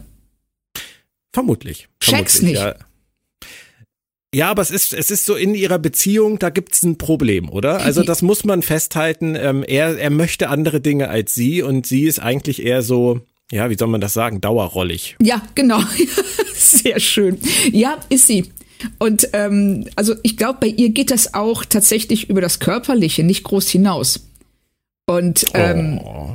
Vermutlich. 1.32 1.88
Check's 2.00 2.38
Vermutlich, 2.38 2.62
nicht. 2.62 2.62
Ja. 2.62 2.85
Ja, 4.34 4.50
aber 4.50 4.62
es 4.62 4.70
ist, 4.70 4.92
es 4.92 5.10
ist 5.10 5.24
so 5.24 5.34
in 5.34 5.54
ihrer 5.54 5.78
Beziehung, 5.78 6.38
da 6.38 6.50
gibt's 6.50 6.82
ein 6.82 6.98
Problem, 6.98 7.48
oder? 7.48 7.80
Also 7.80 8.02
das 8.02 8.22
muss 8.22 8.44
man 8.44 8.62
festhalten. 8.62 9.34
Ähm, 9.34 9.64
er, 9.66 9.98
er 9.98 10.10
möchte 10.10 10.48
andere 10.48 10.80
Dinge 10.80 11.08
als 11.08 11.34
sie 11.34 11.62
und 11.62 11.86
sie 11.86 12.02
ist 12.02 12.18
eigentlich 12.18 12.64
eher 12.64 12.82
so, 12.82 13.20
ja, 13.50 13.70
wie 13.70 13.76
soll 13.78 13.88
man 13.88 14.00
das 14.00 14.12
sagen, 14.14 14.40
dauerrollig. 14.40 15.16
Ja, 15.22 15.40
genau. 15.54 15.80
Sehr 16.54 17.00
schön. 17.00 17.38
Ja, 17.72 17.98
ist 18.08 18.26
sie. 18.26 18.52
Und 18.98 19.28
ähm, 19.32 19.88
also 19.96 20.14
ich 20.22 20.36
glaube, 20.36 20.58
bei 20.60 20.66
ihr 20.66 20.90
geht 20.90 21.10
das 21.10 21.32
auch 21.32 21.64
tatsächlich 21.64 22.28
über 22.28 22.40
das 22.40 22.58
Körperliche 22.60 23.22
nicht 23.22 23.44
groß 23.44 23.68
hinaus. 23.70 24.28
Und 25.06 25.46
ähm, 25.54 26.00
Oh. 26.04 26.34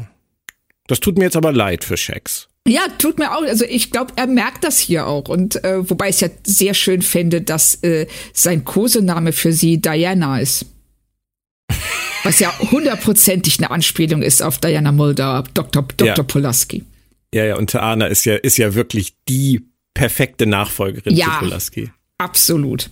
Das 0.88 1.00
tut 1.00 1.18
mir 1.18 1.26
jetzt 1.26 1.38
aber 1.38 1.52
leid 1.54 1.84
für 1.84 1.96
Shax. 1.98 2.50
Ja, 2.68 2.82
tut 3.00 3.18
mir 3.18 3.36
auch. 3.36 3.42
Also 3.42 3.66
ich 3.66 3.90
glaube, 3.92 4.14
er 4.16 4.28
merkt 4.28 4.64
das 4.64 4.80
hier 4.80 5.08
auch. 5.08 5.30
Und 5.30 5.64
äh, 5.64 5.90
wobei 5.90 6.10
ich 6.10 6.16
es 6.16 6.22
ja 6.22 6.30
sehr 6.46 6.74
schön 6.74 7.02
fände, 7.02 7.42
dass 7.42 7.76
äh, 7.84 8.08
sein 8.34 8.64
Kosename 8.66 9.32
für 9.34 9.52
sie 9.52 9.82
Diana 9.82 10.40
ist. 10.40 10.66
Was 12.24 12.40
ja 12.40 12.54
hundertprozentig 12.60 13.58
eine 13.58 13.72
Anspielung 13.72 14.22
ist 14.22 14.44
auf 14.44 14.60
Diana 14.60 14.92
Muldaur, 14.92 15.44
Dr. 15.56 15.82
Dr. 15.82 16.08
Ja. 16.08 16.24
Pulaski. 16.24 16.84
Ja, 17.34 17.46
ja, 17.46 17.56
und 17.56 17.74
Anna 17.74 18.06
ist 18.08 18.26
ja, 18.26 18.36
ist 18.36 18.58
ja 18.58 18.76
wirklich 18.76 19.16
die 19.28 19.66
perfekte 19.96 20.46
Nachfolgerin 20.46 21.16
Ja. 21.16 21.26
zu 21.34 21.40
Pulaski. 21.46 21.92
Absolut. 22.20 22.92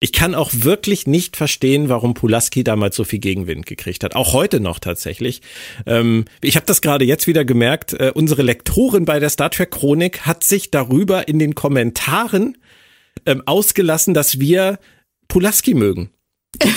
Ich 0.00 0.12
kann 0.12 0.36
auch 0.36 0.50
wirklich 0.52 1.08
nicht 1.08 1.36
verstehen, 1.36 1.88
warum 1.88 2.14
Pulaski 2.14 2.62
damals 2.62 2.94
so 2.94 3.02
viel 3.02 3.18
Gegenwind 3.18 3.66
gekriegt 3.66 4.04
hat. 4.04 4.14
Auch 4.14 4.32
heute 4.32 4.60
noch 4.60 4.78
tatsächlich. 4.78 5.42
Ähm, 5.86 6.24
ich 6.40 6.54
habe 6.54 6.66
das 6.66 6.80
gerade 6.80 7.04
jetzt 7.04 7.26
wieder 7.26 7.44
gemerkt. 7.44 7.94
Äh, 7.94 8.12
unsere 8.14 8.42
Lektorin 8.42 9.04
bei 9.04 9.18
der 9.18 9.28
Star 9.28 9.50
Trek 9.50 9.72
Chronik 9.72 10.20
hat 10.20 10.44
sich 10.44 10.70
darüber 10.70 11.26
in 11.26 11.40
den 11.40 11.56
Kommentaren 11.56 12.58
ähm, 13.26 13.42
ausgelassen, 13.46 14.14
dass 14.14 14.38
wir 14.38 14.78
Pulaski 15.26 15.74
mögen. 15.74 16.10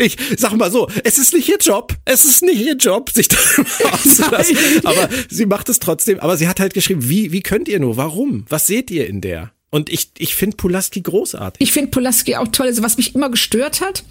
Ich 0.00 0.18
sag 0.36 0.52
mal 0.52 0.70
so, 0.70 0.86
es 1.02 1.16
ist 1.16 1.32
nicht 1.32 1.48
ihr 1.48 1.56
Job, 1.56 1.94
es 2.04 2.26
ist 2.26 2.42
nicht 2.42 2.60
ihr 2.60 2.76
Job, 2.76 3.08
sich 3.08 3.26
darüber 3.26 3.94
auszulassen. 3.94 4.56
Aber 4.84 5.08
sie 5.30 5.46
macht 5.46 5.70
es 5.70 5.78
trotzdem. 5.78 6.20
Aber 6.20 6.36
sie 6.36 6.46
hat 6.46 6.60
halt 6.60 6.74
geschrieben, 6.74 7.08
wie, 7.08 7.32
wie 7.32 7.40
könnt 7.40 7.68
ihr 7.68 7.80
nur? 7.80 7.96
Warum? 7.96 8.44
Was 8.50 8.66
seht 8.66 8.90
ihr 8.90 9.08
in 9.08 9.22
der? 9.22 9.50
Und 9.70 9.90
ich, 9.90 10.10
ich 10.16 10.34
finde 10.34 10.56
Pulaski 10.56 11.02
großartig. 11.02 11.60
Ich 11.60 11.72
finde 11.72 11.90
Pulaski 11.90 12.36
auch 12.36 12.48
toll. 12.48 12.68
Also 12.68 12.82
was 12.82 12.96
mich 12.96 13.14
immer 13.14 13.30
gestört 13.30 13.80
hat, 13.80 14.02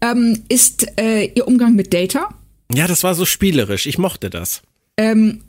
ähm, 0.00 0.42
ist 0.48 0.86
äh, 0.98 1.26
ihr 1.34 1.46
Umgang 1.46 1.74
mit 1.74 1.92
Data. 1.92 2.28
Ja, 2.72 2.86
das 2.86 3.04
war 3.04 3.14
so 3.14 3.26
spielerisch. 3.26 3.86
Ich 3.86 3.98
mochte 3.98 4.30
das. 4.30 4.62
Ähm, 4.96 5.42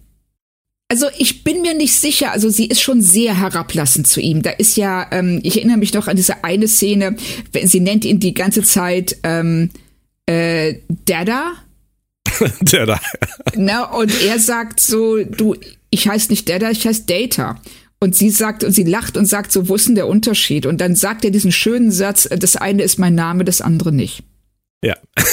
also 0.90 1.08
ich 1.18 1.44
bin 1.44 1.62
mir 1.62 1.74
nicht 1.74 1.96
sicher, 1.96 2.32
also 2.32 2.50
sie 2.50 2.68
ist 2.68 2.82
schon 2.82 3.02
sehr 3.02 3.40
herablassend 3.40 4.08
zu 4.08 4.20
ihm. 4.20 4.44
Da 4.44 4.52
ist 4.52 4.78
ja, 4.78 5.08
ähm, 5.12 5.40
ich 5.44 5.58
erinnere 5.58 5.78
mich 5.78 5.94
noch 5.94 6.08
an 6.08 6.18
diese 6.18 6.44
eine 6.44 6.68
Szene, 6.68 7.16
wenn 7.52 7.68
sie 7.68 7.80
nennt 7.80 8.06
ihn 8.06 8.20
die 8.20 8.34
ganze 8.34 8.62
Zeit 8.64 9.18
ähm, 9.24 9.72
äh, 10.26 10.76
Dada. 11.06 11.54
Der 12.62 12.86
da. 12.86 13.00
Na, 13.56 13.86
und 13.86 14.12
er 14.24 14.40
sagt 14.40 14.80
so, 14.80 15.24
du, 15.24 15.56
ich 15.90 16.08
heiße 16.08 16.30
nicht 16.30 16.50
Dada, 16.50 16.70
ich 16.70 16.86
heiße 16.86 17.06
Data. 17.08 17.60
Und 18.04 18.18
sie 18.18 18.32
sagt, 18.32 18.66
und 18.66 18.74
sie 18.74 18.84
lacht 18.84 19.16
und 19.16 19.28
sagt 19.28 19.54
so, 19.54 19.70
wo 19.70 19.76
ist 19.76 19.88
denn 19.88 19.96
der 19.96 20.08
Unterschied? 20.08 20.66
Und 20.66 20.82
dann 20.82 20.94
sagt 20.94 21.24
er 21.24 21.32
diesen 21.32 21.54
schönen 21.54 21.90
Satz, 21.90 22.26
äh, 22.26 22.38
das 22.38 22.58
eine 22.58 22.84
ist 22.84 23.00
mein 23.00 23.16
Name, 23.16 23.46
das 23.46 23.62
andere 23.62 23.94
nicht. 23.94 24.24
Ja. 24.84 24.98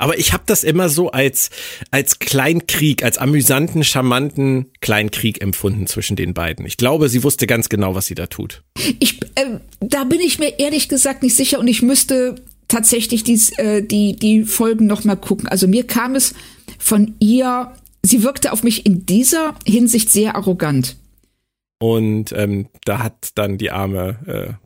Aber 0.00 0.18
ich 0.18 0.32
habe 0.32 0.42
das 0.44 0.64
immer 0.64 0.88
so 0.88 1.12
als, 1.12 1.50
als 1.92 2.18
Kleinkrieg, 2.18 3.04
als 3.04 3.16
amüsanten, 3.16 3.84
charmanten 3.84 4.72
Kleinkrieg 4.80 5.40
empfunden 5.40 5.86
zwischen 5.86 6.16
den 6.16 6.34
beiden. 6.34 6.66
Ich 6.66 6.76
glaube, 6.76 7.08
sie 7.08 7.22
wusste 7.22 7.46
ganz 7.46 7.68
genau, 7.68 7.94
was 7.94 8.06
sie 8.06 8.16
da 8.16 8.26
tut. 8.26 8.64
Ich, 8.98 9.22
äh, 9.36 9.60
da 9.78 10.02
bin 10.02 10.18
ich 10.18 10.40
mir 10.40 10.58
ehrlich 10.58 10.88
gesagt 10.88 11.22
nicht 11.22 11.36
sicher 11.36 11.60
und 11.60 11.68
ich 11.68 11.80
müsste 11.80 12.34
tatsächlich 12.66 13.22
dies, 13.22 13.56
äh, 13.56 13.84
die, 13.84 14.16
die 14.16 14.42
Folgen 14.42 14.86
noch 14.86 15.04
mal 15.04 15.14
gucken. 15.14 15.46
Also 15.46 15.68
mir 15.68 15.86
kam 15.86 16.16
es 16.16 16.34
von 16.76 17.14
ihr, 17.20 17.72
sie 18.02 18.24
wirkte 18.24 18.50
auf 18.50 18.64
mich 18.64 18.84
in 18.84 19.06
dieser 19.06 19.54
Hinsicht 19.64 20.10
sehr 20.10 20.34
arrogant. 20.34 20.96
Und 21.82 22.32
ähm, 22.36 22.68
da 22.84 22.98
hat 23.02 23.30
dann 23.36 23.56
die 23.56 23.70
arme 23.70 24.18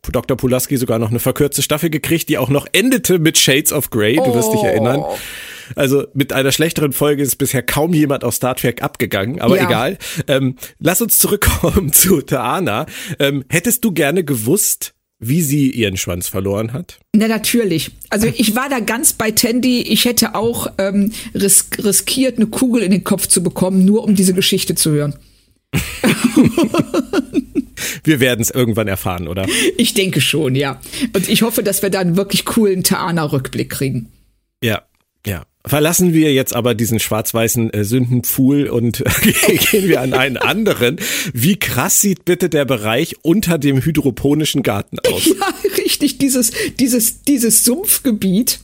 äh, 0.05 0.11
Dr. 0.11 0.37
Pulaski 0.37 0.77
sogar 0.77 0.99
noch 0.99 1.11
eine 1.11 1.21
verkürzte 1.21 1.63
Staffel 1.63 1.89
gekriegt, 1.89 2.29
die 2.29 2.39
auch 2.39 2.49
noch 2.49 2.67
endete 2.73 3.21
mit 3.21 3.39
Shades 3.39 3.73
of 3.73 3.91
Grey, 3.91 4.17
du 4.17 4.35
wirst 4.35 4.53
dich 4.53 4.61
Oh. 4.63 4.67
erinnern. 4.67 5.05
Also 5.77 6.05
mit 6.13 6.33
einer 6.33 6.51
schlechteren 6.51 6.93
Folge 6.93 7.23
ist 7.23 7.37
bisher 7.37 7.63
kaum 7.63 7.95
jemand 7.95 8.25
aus 8.25 8.37
Star 8.37 8.57
Trek 8.57 8.83
abgegangen, 8.83 9.41
aber 9.41 9.57
Ja. 9.57 9.67
egal. 9.67 9.99
Ähm, 10.27 10.57
lass 10.81 11.01
uns 11.01 11.19
zurückkommen 11.19 11.93
zu 11.93 12.21
Taana. 12.21 12.87
Ähm, 13.21 13.45
hättest 13.49 13.85
du 13.85 13.93
gerne 13.93 14.25
gewusst, 14.25 14.93
wie 15.21 15.41
sie 15.41 15.71
ihren 15.71 15.97
Schwanz 15.97 16.27
verloren 16.27 16.73
hat? 16.73 16.99
Na 17.15 17.29
natürlich. 17.29 17.93
Also 18.11 18.27
ich 18.27 18.57
war 18.57 18.69
da 18.69 18.81
ganz 18.81 19.13
bei 19.13 19.31
Tandy. 19.31 19.83
Ich 19.83 20.05
hätte 20.05 20.35
auch 20.35 20.67
ähm, 20.79 21.13
ris 21.33 21.69
riskiert, 21.79 22.39
eine 22.39 22.49
Kugel 22.49 22.83
in 22.83 22.91
den 22.91 23.05
Kopf 23.05 23.29
zu 23.29 23.41
bekommen, 23.43 23.85
nur 23.85 24.03
um 24.03 24.17
diese 24.17 24.35
Geschichte 24.35 24.75
zu 24.75 24.91
hören. 24.91 25.15
Wir 28.05 28.21
werden 28.21 28.41
es 28.41 28.51
irgendwann 28.51 28.89
erfahren, 28.89 29.29
oder? 29.29 29.47
Ich 29.77 29.95
denke 29.95 30.21
schon, 30.21 30.55
ja. 30.55 30.81
Und 31.15 31.29
ich 31.29 31.43
hoffe, 31.43 31.63
dass 31.63 31.83
wir 31.83 31.91
da 31.91 32.01
einen 32.01 32.17
wirklich 32.17 32.45
coolen 32.45 32.83
Taana-Rückblick 32.83 33.71
kriegen. 33.71 34.11
Ja, 34.63 34.83
ja. 35.27 35.45
Verlassen 35.67 36.13
wir 36.13 36.31
jetzt 36.35 36.55
aber 36.55 36.75
diesen 36.75 37.01
schwarz-weißen 37.01 37.73
äh, 37.73 37.85
Sündenpfuhl 37.85 38.67
und 38.67 39.01
äh, 39.01 39.05
gehen 39.71 39.89
wir 39.89 40.03
an 40.03 40.13
einen 40.13 40.37
anderen. 40.37 40.99
Wie 41.33 41.57
krass 41.57 42.03
sieht 42.03 42.27
bitte 42.27 42.51
der 42.51 42.67
Bereich 42.67 43.17
unter 43.23 43.57
dem 43.57 43.83
hydroponischen 43.83 44.63
Garten 44.63 44.99
aus? 45.11 45.27
Ja, 45.35 45.55
richtig, 45.79 46.19
dieses, 46.19 46.53
dieses, 46.79 47.23
dieses 47.23 47.65
Sumpfgebiet, 47.65 48.61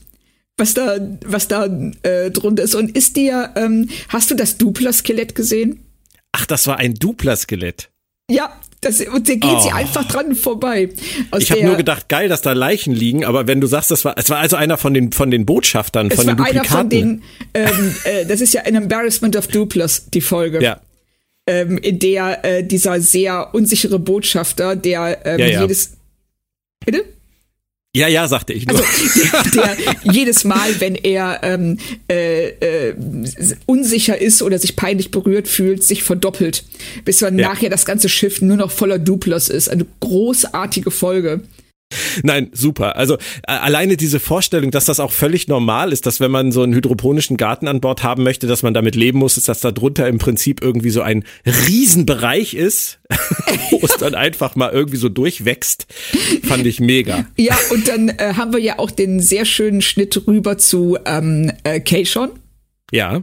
was 0.58 0.74
da, 0.74 0.98
was 1.24 1.48
da 1.48 1.66
äh, 2.02 2.30
drunter 2.30 2.64
ist. 2.64 2.74
Und 2.74 2.94
ist 2.94 3.16
dir, 3.16 3.54
ähm, 3.56 3.88
hast 4.08 4.30
du 4.30 4.34
das 4.34 4.58
Dupla-Skelett 4.58 5.34
gesehen? 5.34 5.80
Ach, 6.32 6.46
das 6.46 6.66
war 6.66 6.78
ein 6.78 6.94
Dupla-Skelett. 6.94 7.90
Ja, 8.30 8.52
das, 8.80 9.00
und 9.00 9.28
da 9.28 9.34
geht 9.34 9.42
sie 9.62 9.68
Oh. 9.72 9.74
einfach 9.74 10.06
dran 10.06 10.34
vorbei. 10.34 10.88
Aus 11.32 11.42
Ich 11.42 11.50
habe 11.50 11.64
nur 11.64 11.76
gedacht, 11.76 12.08
geil, 12.08 12.28
dass 12.28 12.40
da 12.42 12.52
Leichen 12.52 12.94
liegen, 12.94 13.24
aber 13.24 13.46
wenn 13.46 13.60
du 13.60 13.66
sagst, 13.66 13.90
das 13.90 14.04
war, 14.04 14.16
es 14.16 14.30
war 14.30 14.38
also 14.38 14.56
einer 14.56 14.78
von 14.78 14.94
den 14.94 15.12
von 15.12 15.30
den 15.30 15.44
Botschaftern, 15.44 16.08
es 16.10 16.16
von 16.16 16.26
war 16.28 16.34
den 16.36 16.40
einer 16.44 16.52
Duplikaten. 16.62 16.78
von 16.78 16.88
den, 16.88 17.22
ähm, 17.54 17.94
äh, 18.04 18.24
das 18.26 18.40
ist 18.40 18.54
ja 18.54 18.62
ein 18.62 18.74
Embarrassment 18.76 19.36
of 19.36 19.48
Duplas, 19.48 20.06
die 20.10 20.20
Folge. 20.20 20.62
ja, 20.62 20.80
ähm, 21.46 21.76
in 21.78 21.98
der 21.98 22.44
äh, 22.44 22.62
dieser 22.64 23.00
sehr 23.00 23.52
unsichere 23.54 23.98
Botschafter, 23.98 24.76
der 24.76 25.26
ähm, 25.26 25.40
Ja, 25.40 25.46
ja. 25.46 25.62
jedes 25.62 25.96
Bitte? 26.84 27.04
Ja, 27.94 28.06
ja, 28.08 28.28
sagte 28.28 28.52
ich 28.52 28.66
nur. 28.66 28.78
Also 28.78 29.50
der, 29.54 29.74
der 29.76 30.12
jedes 30.12 30.44
Mal, 30.44 30.80
wenn 30.80 30.94
er 30.94 31.40
ähm, 31.42 31.78
äh, 32.08 32.48
äh, 32.90 32.94
unsicher 33.66 34.20
ist 34.20 34.42
oder 34.42 34.58
sich 34.58 34.76
peinlich 34.76 35.10
berührt 35.10 35.48
fühlt, 35.48 35.82
sich 35.82 36.02
verdoppelt, 36.04 36.64
bis 37.04 37.18
dann 37.18 37.38
Ja. 37.38 37.48
nachher 37.48 37.68
das 37.70 37.84
ganze 37.84 38.08
Schiff 38.08 38.40
nur 38.42 38.56
noch 38.56 38.70
voller 38.70 38.98
Duplos 38.98 39.48
ist. 39.48 39.68
Eine 39.68 39.86
großartige 40.00 40.90
Folge. 40.92 41.40
Nein, 42.22 42.50
super. 42.52 42.96
Also 42.96 43.14
äh, 43.14 43.18
alleine 43.52 43.96
diese 43.96 44.20
Vorstellung, 44.20 44.70
dass 44.70 44.84
das 44.84 45.00
auch 45.00 45.12
völlig 45.12 45.48
normal 45.48 45.92
ist, 45.92 46.06
dass 46.06 46.20
wenn 46.20 46.30
man 46.30 46.52
so 46.52 46.62
einen 46.62 46.74
hydroponischen 46.74 47.36
Garten 47.36 47.68
an 47.68 47.80
Bord 47.80 48.02
haben 48.02 48.22
möchte, 48.22 48.46
dass 48.46 48.62
man 48.62 48.74
damit 48.74 48.94
leben 48.94 49.18
muss, 49.18 49.36
ist, 49.36 49.48
dass 49.48 49.60
da 49.60 49.70
drunter 49.72 50.08
im 50.08 50.18
Prinzip 50.18 50.62
irgendwie 50.62 50.90
so 50.90 51.02
ein 51.02 51.24
Riesenbereich 51.46 52.54
ist, 52.54 53.00
wo 53.70 53.80
es 53.82 53.96
dann 53.96 54.14
einfach 54.14 54.56
mal 54.56 54.70
irgendwie 54.70 54.98
so 54.98 55.08
durchwächst, 55.08 55.86
fand 56.44 56.66
ich 56.66 56.80
mega. 56.80 57.26
Ja, 57.36 57.56
und 57.70 57.88
dann 57.88 58.08
äh, 58.08 58.34
haben 58.36 58.52
wir 58.52 58.60
ja 58.60 58.78
auch 58.78 58.90
den 58.90 59.20
sehr 59.20 59.44
schönen 59.44 59.82
Schnitt 59.82 60.26
rüber 60.26 60.58
zu 60.58 60.98
ähm, 61.04 61.52
äh, 61.64 61.80
Keishon. 61.80 62.30
Ja, 62.92 63.22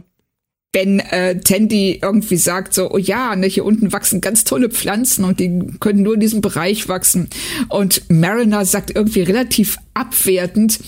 wenn 0.72 1.00
äh, 1.00 1.40
Tandy 1.40 1.98
irgendwie 2.02 2.36
sagt 2.36 2.74
so, 2.74 2.90
oh 2.90 2.98
ja, 2.98 3.34
ne, 3.34 3.46
hier 3.46 3.64
unten 3.64 3.92
wachsen 3.92 4.20
ganz 4.20 4.44
tolle 4.44 4.68
Pflanzen 4.68 5.24
und 5.24 5.40
die 5.40 5.60
können 5.80 6.02
nur 6.02 6.14
in 6.14 6.20
diesem 6.20 6.40
Bereich 6.42 6.88
wachsen. 6.88 7.28
Und 7.68 8.02
Mariner 8.10 8.64
sagt 8.64 8.94
irgendwie 8.94 9.22
relativ 9.22 9.78
abwertend, 9.94 10.78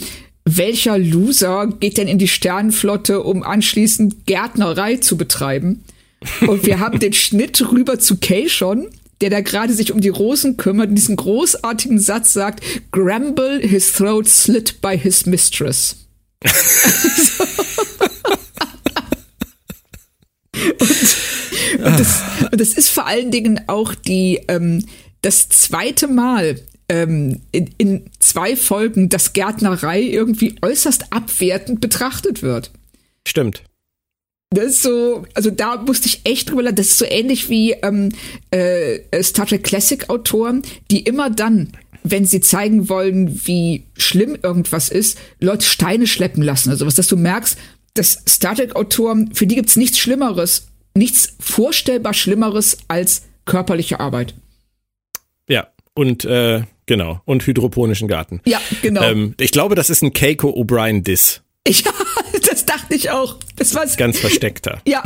welcher 0.45 0.99
Loser 0.99 1.69
geht 1.69 1.97
denn 1.97 2.09
in 2.09 2.19
die 2.19 2.29
Sternenflotte, 2.29 3.23
um 3.23 3.43
anschließend 3.43 4.27
Gärtnerei 4.27 4.97
zu 4.97 5.17
betreiben? 5.17 5.85
Und 6.47 6.67
wir 6.67 6.81
haben 6.81 6.99
den 6.99 7.15
Schnitt 7.15 7.63
rüber 7.73 7.99
zu 7.99 8.19
Keishon, 8.19 8.89
der 9.23 9.31
da 9.31 9.41
gerade 9.41 9.73
sich 9.73 9.93
um 9.93 10.01
die 10.01 10.09
Rosen 10.09 10.59
kümmert 10.59 10.91
und 10.91 10.97
diesen 10.97 11.17
großartigen 11.17 11.99
Satz 11.99 12.33
sagt, 12.35 12.63
Gramble, 12.91 13.61
his 13.61 13.93
throat 13.93 14.29
slit 14.29 14.81
by 14.83 14.99
his 14.99 15.25
mistress. 15.25 15.97
und, 20.81 21.85
und, 21.85 22.01
das, 22.01 22.23
und 22.51 22.61
das 22.61 22.71
ist 22.71 22.91
vor 22.91 23.07
allen 23.07 23.31
Dingen 23.31 23.61
auch 23.67 23.95
die, 23.95 24.41
ähm, 24.49 24.85
das 25.23 25.49
zweite 25.49 26.09
Mal 26.09 26.61
ähm, 26.89 27.41
in, 27.53 27.71
in 27.79 28.11
zwei 28.19 28.57
Folgen, 28.57 29.09
dass 29.09 29.33
Gärtnerei 29.33 30.03
irgendwie 30.03 30.57
äußerst 30.61 31.13
abwertend 31.13 31.81
betrachtet 31.81 32.43
wird. 32.43 32.71
Stimmt. 33.27 33.63
Das 34.53 34.65
ist 34.65 34.83
so, 34.83 35.25
also 35.35 35.51
da 35.51 35.77
musste 35.77 36.09
ich 36.09 36.23
echt 36.25 36.51
drüber 36.51 36.65
lachen. 36.65 36.75
Das 36.77 36.89
ist 36.89 36.99
so 36.99 37.05
ähnlich 37.05 37.49
wie 37.49 37.73
ähm, 37.83 38.09
äh, 38.51 38.99
Star 39.23 39.47
Trek 39.47 39.63
Classic 39.63 40.11
Autoren, 40.11 40.63
die 40.91 41.01
immer 41.05 41.31
dann, 41.31 41.71
wenn 42.03 42.25
sie 42.25 42.41
zeigen 42.41 42.89
wollen, 42.89 43.41
wie 43.47 43.85
schlimm 43.97 44.37
irgendwas 44.43 44.89
ist, 44.89 45.19
Leute 45.39 45.65
Steine 45.65 46.09
schleppen 46.09 46.43
lassen. 46.43 46.71
Also 46.71 46.85
was, 46.85 46.97
dass 46.97 47.07
du 47.07 47.17
merkst, 47.17 47.57
dass 47.95 48.23
Star 48.29 48.55
Trek 48.55 48.77
Autoren, 48.77 49.35
für 49.35 49.47
die 49.47 49.55
gibt's 49.55 49.77
nichts 49.77 49.99
Schlimmeres, 49.99 50.69
nichts 50.95 51.35
vorstellbar 51.41 52.15
Schlimmeres 52.15 52.79
als 52.89 53.23
körperliche 53.45 54.01
Arbeit. 54.01 54.35
Ja, 55.49 55.69
und 55.95 56.25
äh, 56.25 56.63
genau, 56.87 57.21
und 57.25 57.47
hydroponischen 57.47 58.09
Garten. 58.09 58.41
Ja, 58.45 58.61
genau. 58.83 59.03
Ähm, 59.03 59.35
ich 59.39 59.51
glaube, 59.51 59.75
das 59.75 59.91
ist 59.91 60.03
ein 60.03 60.13
Keiko 60.13 60.51
O'Brien-Diss. 60.51 61.43
Ich, 61.65 61.85
das 62.49 62.67
dachte 62.67 62.95
ich 62.95 63.11
auch. 63.11 63.39
Das 63.57 63.75
war 63.75 63.87
Ganz 63.97 64.19
versteckter. 64.19 64.81
Ja, 64.87 65.03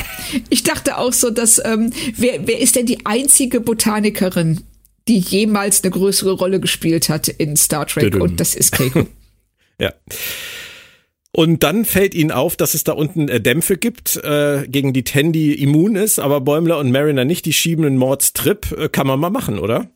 ich 0.51 0.63
dachte 0.63 0.99
auch 0.99 1.13
so, 1.13 1.31
dass 1.31 1.61
ähm, 1.65 1.93
wer, 2.17 2.47
wer 2.47 2.61
ist 2.61 2.77
denn 2.77 2.87
die 2.87 3.07
einzige 3.07 3.61
Botanikerin, 3.61 4.63
die 5.09 5.19
jemals 5.19 5.83
eine 5.83 5.91
größere 5.91 6.33
Rolle 6.33 6.61
gespielt 6.61 7.09
hat 7.09 7.29
in 7.29 7.57
Star 7.57 7.87
Trek? 7.87 8.05
Tudum. 8.05 8.23
Und 8.23 8.41
das 8.41 8.55
ist 8.55 8.73
Keiko. 8.73 9.07
Ja. 9.81 9.93
Und 11.37 11.65
dann 11.65 11.85
fällt 11.85 12.15
ihnen 12.15 12.31
auf, 12.31 12.55
dass 12.55 12.75
es 12.75 12.85
da 12.85 12.93
unten 12.93 13.29
äh, 13.29 13.41
Dämpfe 13.41 13.77
gibt, 13.77 14.17
äh, 14.19 14.69
gegen 14.69 14.93
die 14.93 15.03
Tandy 15.03 15.53
immun 15.53 15.97
ist, 15.97 16.21
aber 16.21 16.41
Bäumler 16.41 16.79
und 16.79 16.93
Mariner 16.93 17.25
nicht. 17.25 17.45
Die 17.45 17.53
schieben 17.53 17.85
einen 17.85 17.97
Mordstrip. 17.97 18.71
Äh, 18.79 18.89
kann 18.89 19.09
man 19.09 19.19
mal 19.19 19.31
machen, 19.31 19.59
oder? 19.59 19.89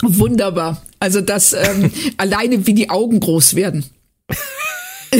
Wunderbar. 0.00 0.82
Also 1.00 1.20
das 1.20 1.52
ähm, 1.52 1.90
alleine 2.16 2.66
wie 2.66 2.72
die 2.72 2.88
Augen 2.88 3.20
groß 3.20 3.56
werden. 3.56 3.84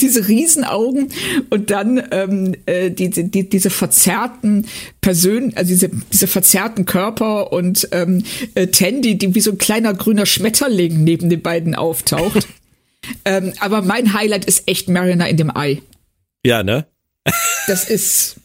diese 0.00 0.28
Riesenaugen 0.28 1.08
und 1.50 1.70
dann 1.70 2.02
ähm, 2.12 2.54
äh, 2.66 2.90
diese, 2.90 3.24
die, 3.24 3.48
diese 3.48 3.70
verzerrten 3.70 4.66
Persön 5.00 5.52
also 5.54 5.68
diese, 5.68 5.90
diese 6.12 6.26
verzerrten 6.26 6.86
Körper 6.86 7.52
und 7.52 7.88
ähm, 7.92 8.22
äh, 8.54 8.68
Tandy, 8.68 9.18
die 9.18 9.34
wie 9.34 9.40
so 9.40 9.50
ein 9.50 9.58
kleiner 9.58 9.94
grüner 9.94 10.26
Schmetterling 10.26 11.04
neben 11.04 11.28
den 11.28 11.42
beiden 11.42 11.74
auftaucht. 11.74 12.46
Ähm, 13.24 13.52
aber 13.60 13.82
mein 13.82 14.12
Highlight 14.12 14.44
ist 14.44 14.64
echt 14.66 14.88
Mariner 14.88 15.28
in 15.28 15.36
dem 15.36 15.56
Ei. 15.56 15.82
Ja, 16.44 16.62
ne? 16.62 16.86
Das 17.66 17.88
ist 17.88 18.36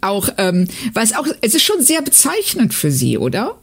auch, 0.00 0.28
ähm, 0.38 0.68
weil 0.94 1.04
es 1.04 1.14
auch, 1.14 1.26
es 1.40 1.54
ist 1.54 1.64
schon 1.64 1.82
sehr 1.82 2.02
bezeichnend 2.02 2.72
für 2.72 2.90
sie, 2.90 3.18
oder? 3.18 3.60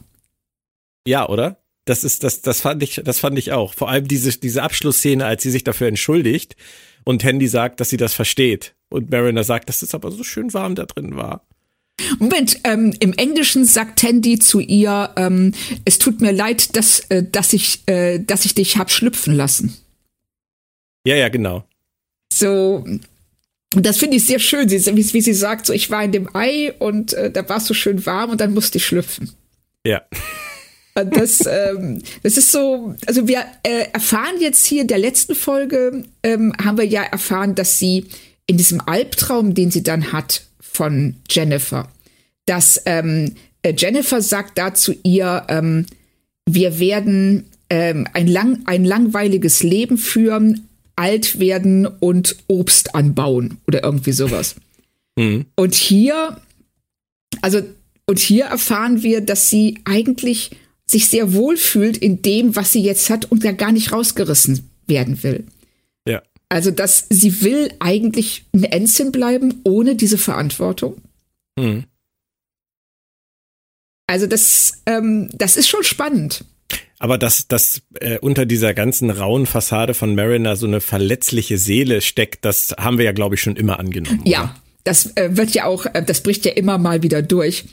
Ja, 1.06 1.28
oder? 1.28 1.56
Das 1.84 2.04
ist, 2.04 2.22
das, 2.22 2.42
das 2.42 2.60
fand 2.60 2.82
ich, 2.82 3.00
das 3.04 3.18
fand 3.18 3.38
ich 3.38 3.52
auch. 3.52 3.74
Vor 3.74 3.88
allem 3.88 4.06
diese, 4.06 4.30
diese 4.38 4.62
Abschlussszene, 4.62 5.24
als 5.26 5.42
sie 5.42 5.50
sich 5.50 5.64
dafür 5.64 5.88
entschuldigt 5.88 6.54
und 7.04 7.24
Handy 7.24 7.48
sagt, 7.48 7.80
dass 7.80 7.90
sie 7.90 7.96
das 7.96 8.14
versteht. 8.14 8.74
Und 8.88 9.10
Mariner 9.10 9.42
sagt, 9.42 9.68
dass 9.68 9.82
es 9.82 9.94
aber 9.94 10.12
so 10.12 10.22
schön 10.22 10.54
warm 10.54 10.76
da 10.76 10.84
drin 10.84 11.16
war. 11.16 11.44
Moment, 12.18 12.60
ähm, 12.64 12.94
im 13.00 13.12
Englischen 13.14 13.64
sagt 13.64 13.98
Tandy 14.00 14.38
zu 14.38 14.60
ihr, 14.60 15.10
ähm, 15.16 15.52
es 15.84 15.98
tut 15.98 16.20
mir 16.20 16.32
leid, 16.32 16.76
dass, 16.76 17.00
äh, 17.10 17.22
dass 17.22 17.52
ich, 17.52 17.82
äh, 17.86 18.18
dass 18.18 18.44
ich 18.44 18.54
dich 18.54 18.76
hab 18.76 18.90
schlüpfen 18.90 19.34
lassen. 19.34 19.76
Ja, 21.04 21.16
ja, 21.16 21.28
genau. 21.28 21.64
So, 22.32 22.84
das 23.70 23.98
finde 23.98 24.16
ich 24.16 24.26
sehr 24.26 24.38
schön, 24.38 24.68
sie, 24.68 24.84
wie, 24.96 25.12
wie 25.12 25.20
sie 25.20 25.34
sagt, 25.34 25.66
so 25.66 25.72
ich 25.72 25.90
war 25.90 26.04
in 26.04 26.12
dem 26.12 26.34
Ei 26.34 26.72
und 26.78 27.12
äh, 27.14 27.30
da 27.30 27.48
war 27.48 27.56
es 27.58 27.66
so 27.66 27.74
schön 27.74 28.04
warm 28.06 28.30
und 28.30 28.40
dann 28.40 28.54
musste 28.54 28.78
ich 28.78 28.86
schlüpfen. 28.86 29.32
Ja. 29.86 30.02
Und 30.94 31.16
Das, 31.16 31.46
ähm, 31.46 32.02
das 32.22 32.36
ist 32.36 32.52
so, 32.52 32.94
also 33.06 33.26
wir 33.26 33.46
äh, 33.62 33.86
erfahren 33.94 34.34
jetzt 34.40 34.66
hier 34.66 34.82
in 34.82 34.88
der 34.88 34.98
letzten 34.98 35.34
Folge, 35.34 36.04
ähm, 36.22 36.52
haben 36.62 36.76
wir 36.76 36.84
ja 36.84 37.02
erfahren, 37.02 37.54
dass 37.54 37.78
sie 37.78 38.04
in 38.46 38.58
diesem 38.58 38.78
Albtraum, 38.82 39.54
den 39.54 39.70
sie 39.70 39.82
dann 39.82 40.12
hat 40.12 40.42
von 40.60 41.16
Jennifer, 41.30 41.88
dass 42.44 42.82
ähm, 42.84 43.36
äh, 43.62 43.72
Jennifer 43.74 44.20
sagt 44.20 44.58
dazu 44.58 44.94
ihr, 45.02 45.44
ähm, 45.48 45.86
wir 46.46 46.78
werden 46.78 47.48
ähm, 47.70 48.06
ein, 48.12 48.26
lang, 48.26 48.60
ein 48.66 48.84
langweiliges 48.84 49.62
Leben 49.62 49.96
führen, 49.96 50.68
alt 51.02 51.40
werden 51.40 51.84
und 51.84 52.36
Obst 52.46 52.94
anbauen 52.94 53.58
oder 53.66 53.82
irgendwie 53.82 54.12
sowas. 54.12 54.54
Mhm. 55.18 55.46
Und 55.56 55.74
hier, 55.74 56.40
also, 57.40 57.60
und 58.06 58.20
hier 58.20 58.44
erfahren 58.44 59.02
wir, 59.02 59.20
dass 59.20 59.50
sie 59.50 59.80
eigentlich 59.84 60.52
sich 60.86 61.08
sehr 61.08 61.32
wohl 61.32 61.56
fühlt 61.56 61.96
in 61.96 62.22
dem, 62.22 62.54
was 62.54 62.70
sie 62.70 62.82
jetzt 62.82 63.10
hat 63.10 63.32
und 63.32 63.44
da 63.44 63.50
gar 63.50 63.72
nicht 63.72 63.90
rausgerissen 63.90 64.70
werden 64.86 65.24
will. 65.24 65.44
Ja. 66.06 66.22
Also, 66.48 66.70
dass 66.70 67.06
sie 67.10 67.42
will 67.42 67.72
eigentlich 67.80 68.44
eine 68.52 68.70
Ensign 68.70 69.10
bleiben, 69.10 69.60
ohne 69.64 69.96
diese 69.96 70.18
Verantwortung. 70.18 70.98
Mhm. 71.58 71.82
Also, 74.06 74.28
das, 74.28 74.74
ähm, 74.86 75.30
das 75.32 75.56
ist 75.56 75.66
schon 75.66 75.82
spannend. 75.82 76.44
Aber 77.02 77.18
dass, 77.18 77.48
dass 77.48 77.82
äh, 77.98 78.18
unter 78.18 78.46
dieser 78.46 78.74
ganzen 78.74 79.10
rauen 79.10 79.46
Fassade 79.46 79.92
von 79.92 80.14
Mariner 80.14 80.54
so 80.54 80.68
eine 80.68 80.80
verletzliche 80.80 81.58
Seele 81.58 82.00
steckt, 82.00 82.44
das 82.44 82.76
haben 82.78 82.96
wir 82.96 83.04
ja, 83.04 83.10
glaube 83.10 83.34
ich, 83.34 83.42
schon 83.42 83.56
immer 83.56 83.80
angenommen. 83.80 84.20
Ja, 84.24 84.42
Oder? 84.42 84.54
das 84.84 85.16
äh, 85.16 85.36
wird 85.36 85.50
ja 85.50 85.64
auch, 85.64 85.84
äh, 85.86 86.04
das 86.04 86.20
bricht 86.20 86.44
ja 86.44 86.52
immer 86.52 86.78
mal 86.78 87.02
wieder 87.02 87.20
durch. 87.20 87.64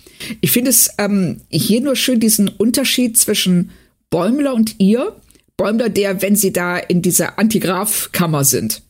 Ich 0.41 0.49
finde 0.49 0.71
es 0.71 0.89
ähm, 0.97 1.41
hier 1.51 1.79
nur 1.79 1.95
schön 1.95 2.19
diesen 2.19 2.47
Unterschied 2.47 3.19
zwischen 3.19 3.69
Bäumler 4.09 4.55
und 4.55 4.79
ihr. 4.79 5.15
Bäumler, 5.57 5.89
der, 5.89 6.23
wenn 6.23 6.35
sie 6.35 6.51
da 6.51 6.77
in 6.77 7.03
dieser 7.03 7.37
Antigraph-Kammer 7.37 8.43
sind, 8.43 8.81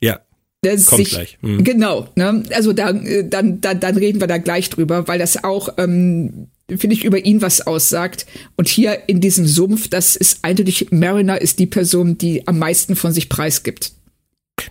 Ja. 0.00 0.18
Kommt 0.64 0.96
sich, 0.96 1.10
gleich. 1.10 1.38
Mhm. 1.42 1.62
Genau, 1.62 2.08
ne? 2.16 2.42
Also 2.52 2.72
da, 2.72 2.90
äh, 2.90 3.24
dann, 3.24 3.60
dann, 3.60 3.78
dann 3.78 3.96
reden 3.96 4.20
wir 4.20 4.26
da 4.26 4.38
gleich 4.38 4.68
drüber, 4.68 5.06
weil 5.06 5.20
das 5.20 5.44
auch, 5.44 5.68
ähm, 5.78 6.48
finde 6.78 6.94
ich, 6.94 7.04
über 7.04 7.24
ihn 7.24 7.42
was 7.42 7.66
aussagt. 7.66 8.26
Und 8.56 8.68
hier 8.68 9.08
in 9.08 9.20
diesem 9.20 9.46
Sumpf, 9.46 9.88
das 9.88 10.16
ist 10.16 10.40
eindeutig, 10.42 10.88
Mariner 10.90 11.40
ist 11.40 11.58
die 11.58 11.66
Person, 11.66 12.18
die 12.18 12.46
am 12.46 12.58
meisten 12.58 12.96
von 12.96 13.12
sich 13.12 13.28
preisgibt. 13.28 13.92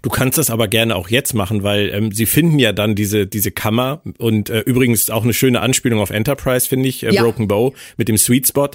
Du 0.02 0.10
kannst 0.10 0.38
das 0.38 0.50
aber 0.50 0.68
gerne 0.68 0.96
auch 0.96 1.10
jetzt 1.10 1.34
machen, 1.34 1.64
weil 1.64 1.90
ähm, 1.90 2.12
sie 2.12 2.26
finden 2.26 2.60
ja 2.60 2.74
dann 2.74 2.96
diese 2.96 3.26
diese 3.26 3.52
Kammer 3.52 4.02
und 4.20 4.50
äh, 4.50 4.60
übrigens 4.60 5.10
auch 5.10 5.24
eine 5.24 5.34
schöne 5.34 5.62
Anspielung 5.62 6.00
auf 6.00 6.12
Enterprise 6.12 6.68
finde 6.68 6.88
ich, 6.90 7.04
äh, 7.04 7.12
Ja. 7.12 7.24
Broken 7.24 7.48
Bow 7.48 7.74
mit 7.98 8.08
dem 8.08 8.18
Sweet 8.18 8.48
Spot. 8.48 8.70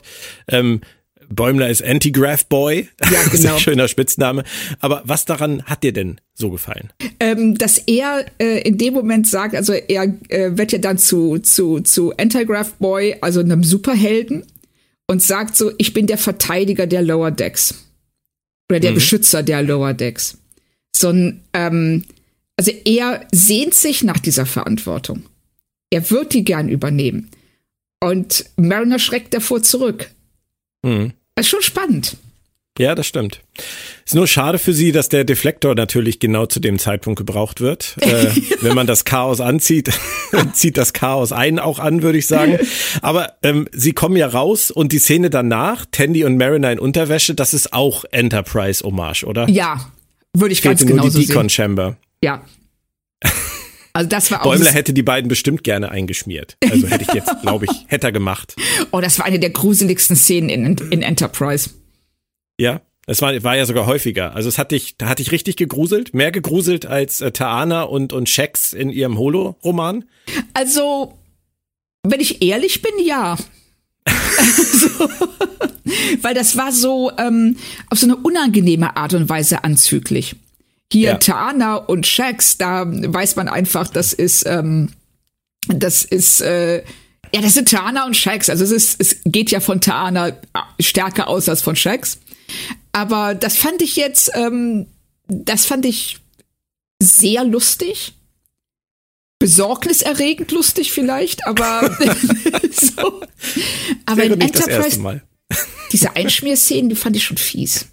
Ähm, 0.49 0.81
Bäumler 1.29 1.69
ist 1.69 1.83
Anti-Graph 1.83 2.47
Boy, 2.47 2.89
Ja, 3.11 3.23
genau. 3.31 3.55
ein 3.55 3.61
schöner 3.61 3.89
Spitzname. 3.89 4.45
Aber 4.81 5.03
was 5.05 5.25
daran 5.25 5.63
hat 5.65 5.83
dir 5.83 5.93
denn 5.93 6.21
so 6.35 6.51
gefallen? 6.51 6.91
ähm, 7.21 7.57
dass 7.57 7.79
er 7.79 8.25
äh, 8.39 8.61
in 8.67 8.79
dem 8.79 8.95
Moment 8.95 9.27
sagt, 9.29 9.55
also 9.55 9.73
er 9.73 10.05
äh, 10.29 10.57
wird 10.57 10.73
ja 10.73 10.79
dann 10.79 10.99
zu, 10.99 11.39
zu, 11.39 11.81
zu 11.81 12.17
Antigraph 12.17 12.75
Boy, 12.75 13.17
also 13.21 13.41
einem 13.41 13.65
Superhelden, 13.65 14.45
und 15.07 15.23
sagt 15.23 15.57
so, 15.57 15.73
ich 15.79 15.93
bin 15.93 16.07
der 16.07 16.19
Verteidiger 16.19 16.87
der 16.87 17.03
Lower 17.03 17.31
Decks. 17.31 17.75
Oder 18.71 18.81
der 18.81 18.93
Beschützer 18.93 19.43
der 19.43 19.63
Lower 19.63 19.93
Decks. 19.93 20.39
So 20.97 21.11
ein, 21.11 21.43
ähm, 21.53 22.05
also 22.57 22.73
er 22.85 23.27
sehnt 23.33 23.75
sich 23.75 24.03
nach 24.03 24.19
dieser 24.19 24.47
Verantwortung. 24.47 25.25
Er 25.91 26.11
wird 26.11 26.33
die 26.33 26.45
gern 26.45 26.69
übernehmen. 26.69 27.31
Und 28.01 28.47
Mariner 28.57 28.99
schreckt 28.99 29.35
davor 29.35 29.63
zurück. 29.63 30.11
Mhm. 30.85 31.13
Das 31.35 31.47
ist 31.47 31.51
schon 31.51 31.63
spannend. 31.63 32.17
Ja, 32.77 32.97
das 32.97 33.07
stimmt. 33.07 33.41
Ist 34.05 34.17
nur 34.17 34.27
schade 34.27 34.59
für 34.59 34.73
sie, 34.73 34.91
dass 34.91 35.09
der 35.09 35.23
Deflektor 35.23 35.77
natürlich 35.77 36.19
genau 36.19 36.47
zu 36.47 36.59
dem 36.59 36.81
Zeitpunkt 36.81 37.19
gebraucht 37.19 37.61
wird. 37.61 37.97
Äh, 38.05 38.31
wenn 38.61 38.75
man 38.75 38.87
das 38.87 39.05
Chaos 39.05 39.41
anzieht, 39.41 39.91
zieht 40.53 40.77
das 40.77 40.93
Chaos 40.93 41.33
einen 41.33 41.59
auch 41.59 41.79
an, 41.79 42.03
würde 42.03 42.19
ich 42.19 42.27
sagen. 42.27 42.59
Aber 43.01 43.33
ähm, 43.43 43.67
sie 43.73 43.93
kommen 43.93 44.17
ja 44.17 44.27
raus 44.27 44.71
und 44.71 44.93
die 44.93 44.99
Szene 44.99 45.31
danach, 45.31 45.87
Tandy 45.91 46.25
und 46.25 46.37
Mariner 46.37 46.71
in 46.71 46.79
Unterwäsche, 46.79 47.35
das 47.35 47.55
ist 47.55 47.73
auch 47.73 48.05
Enterprise-Hommage, 48.11 49.25
oder? 49.25 49.49
Ja, 49.49 49.91
würde 50.35 50.53
ich 50.53 50.63
ganz 50.63 50.81
Fehlte 50.81 50.93
nur 50.93 51.03
genauso 51.03 51.19
die 51.19 51.25
sehen. 51.25 51.35
Decon-Chamber. 51.35 51.97
Ja. 52.23 52.45
Also 53.95 54.09
das 54.09 54.31
war 54.33 54.41
auch 54.41 54.45
Bäumler 54.45 54.73
hätte 54.73 54.93
die 54.93 55.05
beiden 55.05 55.29
bestimmt 55.29 55.63
gerne 55.63 55.91
eingeschmiert. 55.91 56.57
Also 56.69 56.89
hätte 56.89 57.05
ich 57.09 57.15
jetzt, 57.15 57.31
glaube 57.43 57.67
ich, 57.67 57.85
hätte 57.87 58.09
er 58.09 58.13
gemacht. 58.13 58.57
Oh, 58.91 59.01
das 59.01 59.19
war 59.21 59.25
eine 59.25 59.39
der 59.39 59.51
gruseligsten 59.51 60.17
Szenen 60.17 60.49
in, 60.49 60.77
in 60.91 61.03
Enterprise. 61.03 61.71
Ja, 62.59 62.81
Es 63.07 63.23
war, 63.23 63.41
war 63.45 63.57
ja 63.57 63.67
sogar 63.67 63.87
häufiger. 63.87 64.35
Also 64.35 64.49
es 64.49 64.59
hat 64.59 64.73
dich, 64.73 64.97
da 64.97 65.09
hat 65.09 65.21
dich 65.21 65.31
richtig 65.31 65.57
gegruselt, 65.57 66.13
mehr 66.13 66.33
gegruselt 66.33 66.87
als 66.87 67.21
äh, 67.21 67.31
Taana 67.31 67.83
und 67.85 68.13
und 68.13 68.29
Shax 68.29 68.73
in 68.73 68.91
ihrem 68.91 69.17
Holo-Roman. 69.17 70.05
Also, 70.55 71.17
wenn 72.03 72.21
ich 72.21 72.43
ehrlich 72.43 72.83
bin, 72.83 72.93
ja. 73.05 73.37
so, 74.07 74.89
weil 76.23 76.35
das 76.35 76.57
war 76.57 76.73
so 76.73 77.13
ähm, 77.17 77.57
auf 77.91 77.99
so 77.99 78.07
eine 78.07 78.17
unangenehme 78.17 78.97
Art 78.97 79.15
und 79.15 79.29
Weise 79.29 79.63
anzüglich. 79.63 80.37
Hier 80.93 81.11
Ja. 81.11 81.17
Taana 81.19 81.77
und 81.77 82.07
Shax, 82.07 82.59
da 82.59 82.85
weiß 82.87 83.37
man 83.37 83.49
einfach, 83.49 83.89
das 83.89 84.13
ist, 84.13 84.47
ähm, 84.47 84.91
das 85.69 86.05
ist, 86.05 86.41
äh, 86.41 86.85
ja, 87.35 87.41
das 87.41 87.55
sind 87.55 87.69
Taana 87.69 88.07
und 88.07 88.17
Shax. 88.17 88.49
Also 88.49 88.65
es 88.65 88.71
ist, 88.71 89.01
es 89.01 89.17
geht 89.25 89.51
ja 89.51 89.61
von 89.61 89.81
Taana 89.81 90.37
stärker 90.79 91.29
aus 91.29 91.49
als 91.49 91.63
von 91.63 91.75
Shax. 91.75 92.19
Aber 92.93 93.35
das 93.35 93.57
fand 93.57 93.83
ich 93.83 93.97
jetzt, 93.97 94.31
ähm, 94.35 94.87
das 95.27 95.67
fand 95.67 95.85
ich 95.85 96.19
sehr 97.03 97.45
lustig. 97.45 98.13
Besorgniserregend 99.41 100.53
lustig 100.53 100.93
vielleicht, 100.93 101.47
aber 101.47 101.91
so. 102.71 103.21
Aber 104.07 104.23
in 104.23 104.41
Enterprise, 104.41 105.23
diese 105.93 106.15
Einschmierszenen, 106.17 106.89
die 106.89 106.97
fand 106.97 107.17
ich 107.17 107.25
schon 107.25 107.37
fies. 107.37 107.87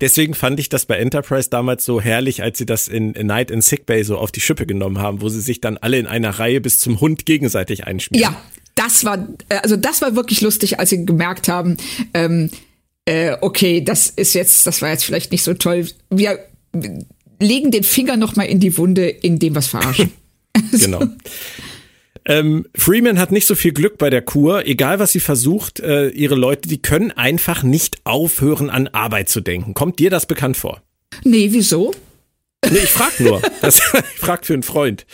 Deswegen 0.00 0.34
fand 0.34 0.60
ich 0.60 0.68
das 0.68 0.86
bei 0.86 0.96
Enterprise 0.96 1.50
damals 1.50 1.84
so 1.84 2.00
herrlich, 2.00 2.42
als 2.42 2.58
sie 2.58 2.66
das 2.66 2.88
in 2.88 3.16
A 3.16 3.22
Night 3.22 3.50
in 3.50 3.60
Sickbay 3.60 4.02
so 4.02 4.18
auf 4.18 4.32
die 4.32 4.40
Schippe 4.40 4.66
genommen 4.66 4.98
haben, 4.98 5.20
wo 5.20 5.28
sie 5.28 5.40
sich 5.40 5.60
dann 5.60 5.76
alle 5.78 5.98
in 5.98 6.06
einer 6.06 6.30
Reihe 6.30 6.60
bis 6.60 6.78
zum 6.78 7.00
Hund 7.00 7.26
gegenseitig 7.26 7.86
einschmieren. 7.86 8.22
Ja, 8.22 8.42
das 8.74 9.04
war, 9.04 9.28
äh, 9.48 9.56
also 9.56 9.76
das 9.76 10.02
war 10.02 10.16
wirklich 10.16 10.40
lustig, 10.40 10.78
als 10.78 10.90
sie 10.90 11.04
gemerkt 11.04 11.48
haben, 11.48 11.76
ähm, 12.14 12.50
äh, 13.04 13.36
okay, 13.40 13.82
das 13.82 14.08
ist 14.08 14.34
jetzt, 14.34 14.66
das 14.66 14.82
war 14.82 14.90
jetzt 14.90 15.04
vielleicht 15.04 15.32
nicht 15.32 15.42
so 15.42 15.54
toll. 15.54 15.88
Wir 16.10 16.38
legen 17.40 17.70
den 17.70 17.82
Finger 17.82 18.16
noch 18.16 18.36
mal 18.36 18.44
in 18.44 18.60
die 18.60 18.76
Wunde, 18.78 19.08
indem 19.08 19.54
wir 19.54 19.60
es 19.60 19.68
verarschen. 19.68 20.12
Genau. 20.72 21.02
Ähm, 22.24 22.66
Freeman 22.74 23.18
hat 23.18 23.32
nicht 23.32 23.46
so 23.46 23.54
viel 23.54 23.72
Glück 23.72 23.98
bei 23.98 24.10
der 24.10 24.22
Kur. 24.22 24.66
Egal 24.66 24.98
was 24.98 25.12
sie 25.12 25.20
versucht, 25.20 25.80
äh, 25.80 26.08
ihre 26.08 26.34
Leute, 26.34 26.68
die 26.68 26.80
können 26.80 27.10
einfach 27.10 27.62
nicht 27.62 27.98
aufhören, 28.04 28.70
an 28.70 28.88
Arbeit 28.88 29.28
zu 29.28 29.40
denken. 29.40 29.74
Kommt 29.74 29.98
dir 29.98 30.10
das 30.10 30.26
bekannt 30.26 30.56
vor? 30.56 30.82
Nee, 31.24 31.48
wieso? 31.50 31.92
Nee, 32.70 32.78
ich 32.78 32.90
frag 32.90 33.18
nur. 33.18 33.42
Das, 33.60 33.76
ich 34.14 34.20
frag 34.20 34.46
für 34.46 34.54
einen 34.54 34.62
Freund. 34.62 35.04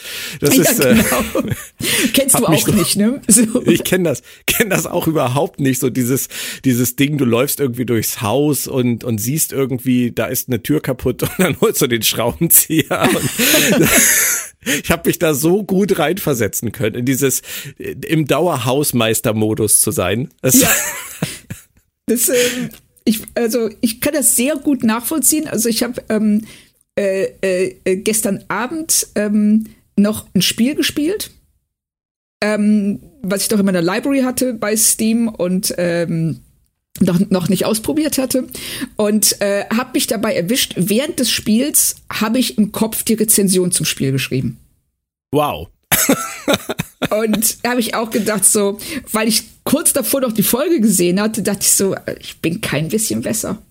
Das 0.40 0.54
ja, 0.54 0.62
ist, 0.62 0.80
äh, 0.80 0.94
genau. 0.94 1.48
Kennst 2.12 2.38
du 2.38 2.44
auch 2.46 2.58
so- 2.58 2.72
nicht, 2.72 2.96
ne? 2.96 3.22
So. 3.28 3.62
Ich 3.64 3.84
kenne 3.84 4.04
das, 4.10 4.22
kenne 4.46 4.70
das 4.70 4.86
auch 4.86 5.06
überhaupt 5.06 5.58
nicht. 5.58 5.80
So 5.80 5.88
dieses, 5.88 6.28
dieses 6.64 6.96
Ding, 6.96 7.16
du 7.16 7.24
läufst 7.24 7.60
irgendwie 7.60 7.86
durchs 7.86 8.20
Haus 8.20 8.66
und 8.66 9.02
und 9.02 9.18
siehst 9.18 9.52
irgendwie, 9.52 10.12
da 10.12 10.26
ist 10.26 10.48
eine 10.48 10.62
Tür 10.62 10.80
kaputt 10.82 11.22
und 11.22 11.30
dann 11.38 11.60
holst 11.60 11.80
du 11.80 11.86
den 11.86 12.02
Schraubenzieher. 12.02 13.08
Ich 14.82 14.90
habe 14.90 15.08
mich 15.08 15.18
da 15.18 15.32
so 15.34 15.62
gut 15.62 15.98
reinversetzen 15.98 16.72
können 16.72 16.96
in 16.96 17.04
dieses 17.06 17.40
äh, 17.78 17.92
im 18.06 18.26
Dauerhausmeister-Modus 18.26 19.80
zu 19.80 19.90
sein. 19.90 20.28
Das, 20.42 20.60
Ja. 20.60 20.70
Das, 22.06 22.28
ähm, 22.28 22.70
ich, 23.04 23.22
also 23.34 23.70
ich 23.80 24.00
kann 24.00 24.12
das 24.14 24.36
sehr 24.36 24.56
gut 24.56 24.82
nachvollziehen. 24.84 25.46
Also 25.48 25.68
ich 25.68 25.82
habe 25.82 26.02
ähm, 26.10 26.44
äh, 26.98 27.76
äh, 27.84 27.96
gestern 27.96 28.44
Abend 28.48 29.06
ähm, 29.14 29.66
noch 29.96 30.26
ein 30.34 30.42
Spiel 30.42 30.74
gespielt, 30.74 31.30
ähm, 32.42 33.00
was 33.22 33.42
ich 33.42 33.48
doch 33.48 33.58
in 33.58 33.66
meiner 33.66 33.82
Library 33.82 34.22
hatte 34.22 34.54
bei 34.54 34.76
Steam 34.76 35.28
und 35.28 35.74
ähm, 35.78 36.40
noch, 37.00 37.20
noch 37.30 37.48
nicht 37.48 37.64
ausprobiert 37.64 38.18
hatte 38.18 38.48
und 38.96 39.40
äh, 39.40 39.64
habe 39.66 39.90
mich 39.94 40.08
dabei 40.08 40.34
erwischt. 40.34 40.74
Während 40.76 41.20
des 41.20 41.30
Spiels 41.30 41.96
habe 42.12 42.38
ich 42.38 42.58
im 42.58 42.72
Kopf 42.72 43.04
die 43.04 43.14
Rezension 43.14 43.70
zum 43.70 43.86
Spiel 43.86 44.12
geschrieben. 44.12 44.58
Wow. 45.30 45.68
Und 47.10 47.64
da 47.64 47.70
habe 47.70 47.80
ich 47.80 47.94
auch 47.94 48.10
gedacht, 48.10 48.44
so, 48.44 48.78
weil 49.12 49.28
ich 49.28 49.44
kurz 49.64 49.92
davor 49.92 50.20
noch 50.20 50.32
die 50.32 50.42
Folge 50.42 50.80
gesehen 50.80 51.20
hatte, 51.20 51.42
dachte 51.42 51.62
ich 51.62 51.72
so, 51.72 51.94
ich 52.20 52.40
bin 52.40 52.60
kein 52.60 52.88
bisschen 52.88 53.22
besser. 53.22 53.62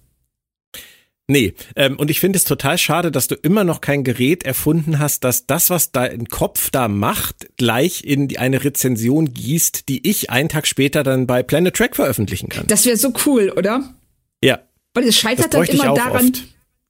Nee, 1.29 1.55
ähm, 1.75 1.97
und 1.99 2.09
ich 2.09 2.21
finde 2.21 2.37
es 2.37 2.45
total 2.45 2.77
schade, 2.77 3.11
dass 3.11 3.27
du 3.27 3.35
immer 3.35 3.65
noch 3.65 3.81
kein 3.81 4.05
Gerät 4.05 4.43
erfunden 4.43 4.97
hast, 4.99 5.25
dass 5.25 5.45
das, 5.45 5.69
was 5.69 5.91
dein 5.91 6.27
Kopf 6.27 6.69
da 6.69 6.87
macht, 6.87 7.49
gleich 7.57 8.05
in 8.05 8.29
die, 8.29 8.39
eine 8.39 8.63
Rezension 8.63 9.33
gießt, 9.33 9.89
die 9.89 10.07
ich 10.07 10.29
einen 10.29 10.47
Tag 10.47 10.67
später 10.67 11.03
dann 11.03 11.27
bei 11.27 11.43
Planet 11.43 11.75
Track 11.75 11.97
veröffentlichen 11.97 12.47
kann. 12.47 12.65
Das 12.67 12.85
wäre 12.85 12.95
so 12.95 13.11
cool, 13.25 13.51
oder? 13.57 13.93
Ja, 14.41 14.59
Weil 14.93 15.03
es 15.03 15.09
das 15.09 15.17
scheitert 15.17 15.53
dann 15.53 15.65
immer 15.65 15.93
daran, 15.93 16.31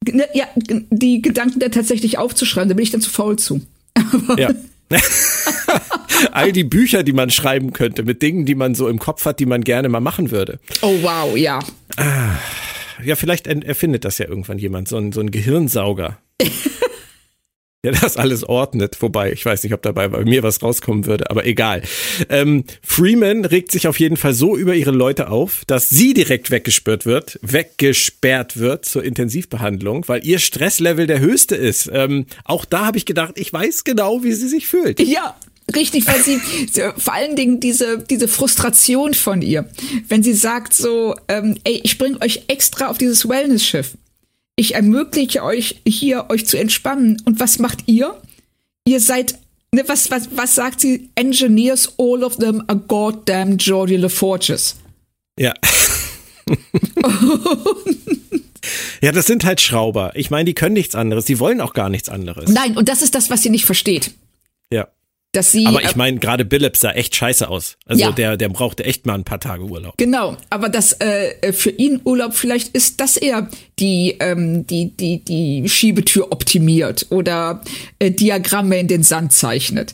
ne, 0.08 0.28
ja, 0.34 0.45
die 0.56 1.23
Gedanken 1.23 1.60
dann 1.60 1.71
tatsächlich 1.71 2.19
aufzuschreiben. 2.19 2.69
Da 2.69 2.76
bin 2.76 2.84
ich 2.84 2.91
dann 2.91 3.02
zu 3.02 3.10
faul 3.10 3.39
zu. 3.39 3.62
Ja. 4.38 4.52
All 6.32 6.52
die 6.52 6.63
Bücher, 6.63 7.02
die 7.02 7.13
man 7.13 7.32
schreiben 7.32 7.73
könnte, 7.73 8.04
mit 8.04 8.21
Dingen, 8.21 8.45
die 8.45 8.56
man 8.56 8.76
so 8.76 8.88
im 8.88 9.00
Kopf 9.00 9.26
hat, 9.26 9.39
die 9.39 9.45
man 9.47 9.63
gerne 9.63 9.89
mal 9.89 10.00
machen 10.00 10.30
würde. 10.30 10.60
Oh 10.82 10.95
wow, 11.02 11.36
ja. 11.36 11.60
Ja, 13.03 13.15
vielleicht 13.15 13.47
erfindet 13.47 14.05
das 14.05 14.17
ja 14.17 14.27
irgendwann 14.27 14.57
jemand, 14.57 14.88
so 14.88 14.97
ein, 14.97 15.12
so 15.12 15.21
ein 15.21 15.31
Gehirnsauger. 15.31 16.19
Der 17.83 17.91
das 17.91 18.17
alles 18.17 18.43
ordnet, 18.43 18.97
wobei 19.01 19.31
ich 19.31 19.45
weiß 19.45 19.63
nicht, 19.63 19.71
ob 19.71 19.83
dabei 19.83 20.07
bei 20.07 20.25
mir 20.25 20.41
was 20.41 20.63
rauskommen 20.63 21.05
würde, 21.05 21.29
aber 21.29 21.45
egal. 21.45 21.83
Ähm, 22.27 22.63
Freeman 22.81 23.45
regt 23.45 23.71
sich 23.71 23.88
auf 23.88 23.99
jeden 23.99 24.17
Fall 24.17 24.33
so 24.33 24.57
über 24.57 24.73
ihre 24.73 24.91
Leute 24.91 25.29
auf, 25.29 25.63
dass 25.67 25.88
sie 25.88 26.15
direkt 26.15 26.49
weggesperrt 26.49 27.05
wird, 27.05 27.39
weggesperrt 27.43 28.57
wird 28.57 28.86
zur 28.86 29.03
Intensivbehandlung, 29.03 30.07
weil 30.07 30.25
ihr 30.25 30.39
Stresslevel 30.39 31.05
der 31.05 31.19
höchste 31.19 31.55
ist. 31.55 31.89
Ähm, 31.93 32.25
auch 32.45 32.65
da 32.65 32.88
habe 32.88 32.97
ich 32.97 33.05
gedacht, 33.05 33.33
ich 33.38 33.53
weiß 33.53 33.83
genau, 33.83 34.23
wie 34.23 34.33
sie 34.33 34.47
sich 34.47 34.67
fühlt. 34.67 34.99
Ja, 34.99 35.38
richtig, 35.75 36.08
weil 36.08 36.21
sie 36.21 36.39
vor 36.97 37.13
allen 37.13 37.36
Dingen 37.36 37.60
diese, 37.60 37.99
diese 37.99 38.27
Frustration 38.27 39.13
von 39.13 39.41
ihr, 39.41 39.69
wenn 40.08 40.23
sie 40.23 40.34
sagt 40.34 40.73
so, 40.73 41.15
ähm, 41.27 41.58
ey, 41.63 41.82
ich 41.84 41.97
bringe 41.97 42.21
euch 42.21 42.43
extra 42.47 42.88
auf 42.88 42.97
dieses 42.97 43.27
Wellness-Schiff. 43.27 43.97
Ich 44.56 44.75
ermögliche 44.75 45.43
euch 45.43 45.82
hier, 45.88 46.30
euch 46.30 46.47
zu 46.47 46.58
entspannen. 46.58 47.21
Und 47.25 47.39
was 47.39 47.60
macht 47.60 47.84
ihr? 47.86 48.19
Ihr 48.86 48.99
seid, 48.99 49.38
ne, 49.71 49.84
was, 49.88 50.10
was, 50.10 50.30
was 50.36 50.56
sagt 50.56 50.82
sie? 50.82 51.10
Engineers, 51.15 51.93
all 51.99 52.23
of 52.23 52.38
them 52.38 52.63
are 52.67 52.80
goddamn 52.80 53.58
Geordie 53.58 53.97
LaForges. 53.97 54.77
Ja. 55.39 55.53
ja, 59.01 59.12
das 59.12 59.27
sind 59.27 59.45
halt 59.45 59.62
Schrauber. 59.62 60.13
Ich 60.15 60.32
meine, 60.32 60.45
die 60.45 60.56
können 60.56 60.73
nichts 60.73 60.95
anderes. 60.95 61.25
Die 61.25 61.39
wollen 61.39 61.62
auch 61.62 61.73
gar 61.73 61.89
nichts 61.89 62.10
anderes. 62.10 62.49
Nein, 62.49 62.77
und 62.77 62.89
das 62.89 63.03
ist 63.03 63.13
das, 63.13 63.30
was 63.30 63.43
sie 63.43 63.51
nicht 63.51 63.65
versteht. 63.65 64.15
Dass 65.38 65.52
sie, 65.52 65.67
Aber 65.67 65.84
äh, 65.84 65.86
ich 65.86 65.95
meine, 65.95 66.17
gerade 66.17 66.45
Billups 66.45 66.80
sah 66.80 66.91
echt 66.93 67.15
scheiße 67.15 67.47
aus. 67.47 67.78
Also 67.86 68.02
Ja. 68.02 68.12
der, 68.12 68.38
der 68.38 68.50
brauchte 68.50 68.84
echt 68.86 69.06
mal 69.06 69.13
ein 69.13 69.23
paar 69.23 69.39
Tage 69.39 69.63
Urlaub. 69.65 69.93
Genau, 69.97 70.36
aber 70.50 70.67
dass 70.67 70.93
äh, 71.00 71.54
für 71.54 71.69
ihn 71.69 72.02
Urlaub 72.04 72.34
vielleicht 72.34 72.69
ist, 72.69 73.00
dass 73.02 73.17
er 73.17 73.47
die 73.78 74.15
ähm, 74.19 74.65
die 74.65 74.89
die 74.97 75.23
die 75.23 75.69
Schiebetür 75.69 76.32
optimiert 76.32 77.06
oder 77.12 77.62
äh, 78.00 78.10
Diagramme 78.10 78.80
in 78.80 78.88
den 78.88 79.04
Sand 79.04 79.32
zeichnet. 79.32 79.93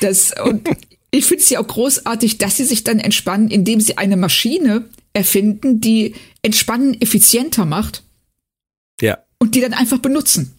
Das 0.00 0.32
und 0.42 0.66
ich 1.10 1.26
finde 1.26 1.42
es 1.42 1.50
ja 1.50 1.60
auch 1.60 1.66
großartig, 1.66 2.38
dass 2.38 2.56
sie 2.56 2.64
sich 2.64 2.84
dann 2.84 3.00
entspannen, 3.00 3.50
indem 3.50 3.80
sie 3.80 3.98
eine 3.98 4.16
Maschine 4.16 4.86
erfinden, 5.12 5.80
die 5.82 6.14
Entspannen 6.42 6.98
effizienter 7.00 7.66
macht 7.66 8.02
Ja, 9.02 9.18
und 9.38 9.54
die 9.54 9.60
dann 9.60 9.74
einfach 9.74 9.98
benutzen. 9.98 10.54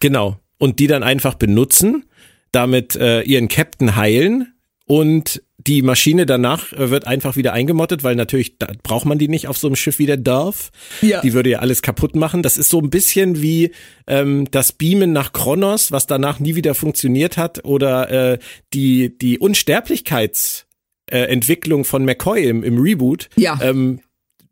genau. 0.00 0.38
Und 0.58 0.78
die 0.78 0.86
dann 0.86 1.02
einfach 1.02 1.34
benutzen, 1.34 2.04
damit 2.52 2.96
äh, 2.96 3.22
ihren 3.22 3.48
Captain 3.48 3.96
heilen 3.96 4.54
und 4.86 5.42
die 5.66 5.82
Maschine 5.82 6.24
danach 6.26 6.72
äh, 6.72 6.90
wird 6.90 7.06
einfach 7.06 7.36
wieder 7.36 7.52
eingemottet, 7.52 8.02
weil 8.02 8.16
natürlich 8.16 8.58
da 8.58 8.66
braucht 8.82 9.04
man 9.06 9.18
die 9.18 9.28
nicht 9.28 9.46
auf 9.48 9.56
so 9.56 9.68
einem 9.68 9.76
Schiff 9.76 9.98
wie 10.00 10.06
der 10.06 10.16
Dorf. 10.16 10.70
Ja. 11.02 11.20
Die 11.20 11.34
würde 11.34 11.50
ja 11.50 11.60
alles 11.60 11.82
kaputt 11.82 12.16
machen. 12.16 12.42
Das 12.42 12.58
ist 12.58 12.68
so 12.68 12.80
ein 12.80 12.90
bisschen 12.90 13.40
wie 13.40 13.70
ähm, 14.08 14.48
das 14.50 14.72
Beamen 14.72 15.12
nach 15.12 15.32
Kronos, 15.32 15.92
was 15.92 16.06
danach 16.06 16.40
nie 16.40 16.56
wieder 16.56 16.74
funktioniert 16.74 17.36
hat, 17.36 17.64
oder 17.64 18.32
äh, 18.32 18.38
die 18.74 19.16
die 19.16 19.38
Unsterblichkeitsentwicklung 19.38 21.80
äh, 21.82 21.84
von 21.84 22.04
McCoy 22.04 22.44
im, 22.44 22.64
im 22.64 22.78
Reboot, 22.78 23.28
Ja. 23.36 23.58
ähm, 23.62 24.00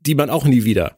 die 0.00 0.14
man 0.14 0.30
auch 0.30 0.44
nie 0.46 0.62
wieder 0.64 0.96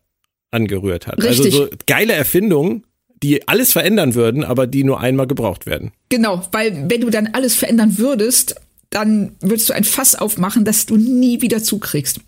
angerührt 0.50 1.06
hat. 1.06 1.22
Richtig. 1.22 1.54
Also 1.54 1.64
so 1.64 1.70
geile 1.86 2.12
Erfindungen, 2.12 2.84
die 3.22 3.46
alles 3.48 3.72
verändern 3.72 4.14
würden, 4.14 4.44
aber 4.44 4.66
die 4.66 4.84
nur 4.84 5.00
einmal 5.00 5.26
gebraucht 5.26 5.66
werden. 5.66 5.92
Genau, 6.08 6.46
weil 6.52 6.90
wenn 6.90 7.00
du 7.00 7.10
dann 7.10 7.28
alles 7.28 7.54
verändern 7.54 7.98
würdest, 7.98 8.56
dann 8.90 9.36
würdest 9.40 9.68
du 9.68 9.72
ein 9.74 9.84
Fass 9.84 10.14
aufmachen, 10.14 10.64
das 10.64 10.86
du 10.86 10.96
nie 10.96 11.40
wieder 11.40 11.62
zukriegst. 11.62 12.20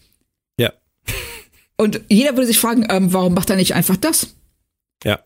Ja, 0.58 0.72
Und 1.76 2.00
jeder 2.08 2.32
würde 2.36 2.46
sich 2.46 2.58
fragen, 2.58 2.86
ähm, 2.88 3.12
warum 3.12 3.34
macht 3.34 3.50
er 3.50 3.56
nicht 3.56 3.74
einfach 3.74 3.96
das? 3.96 4.34
ja. 5.04 5.18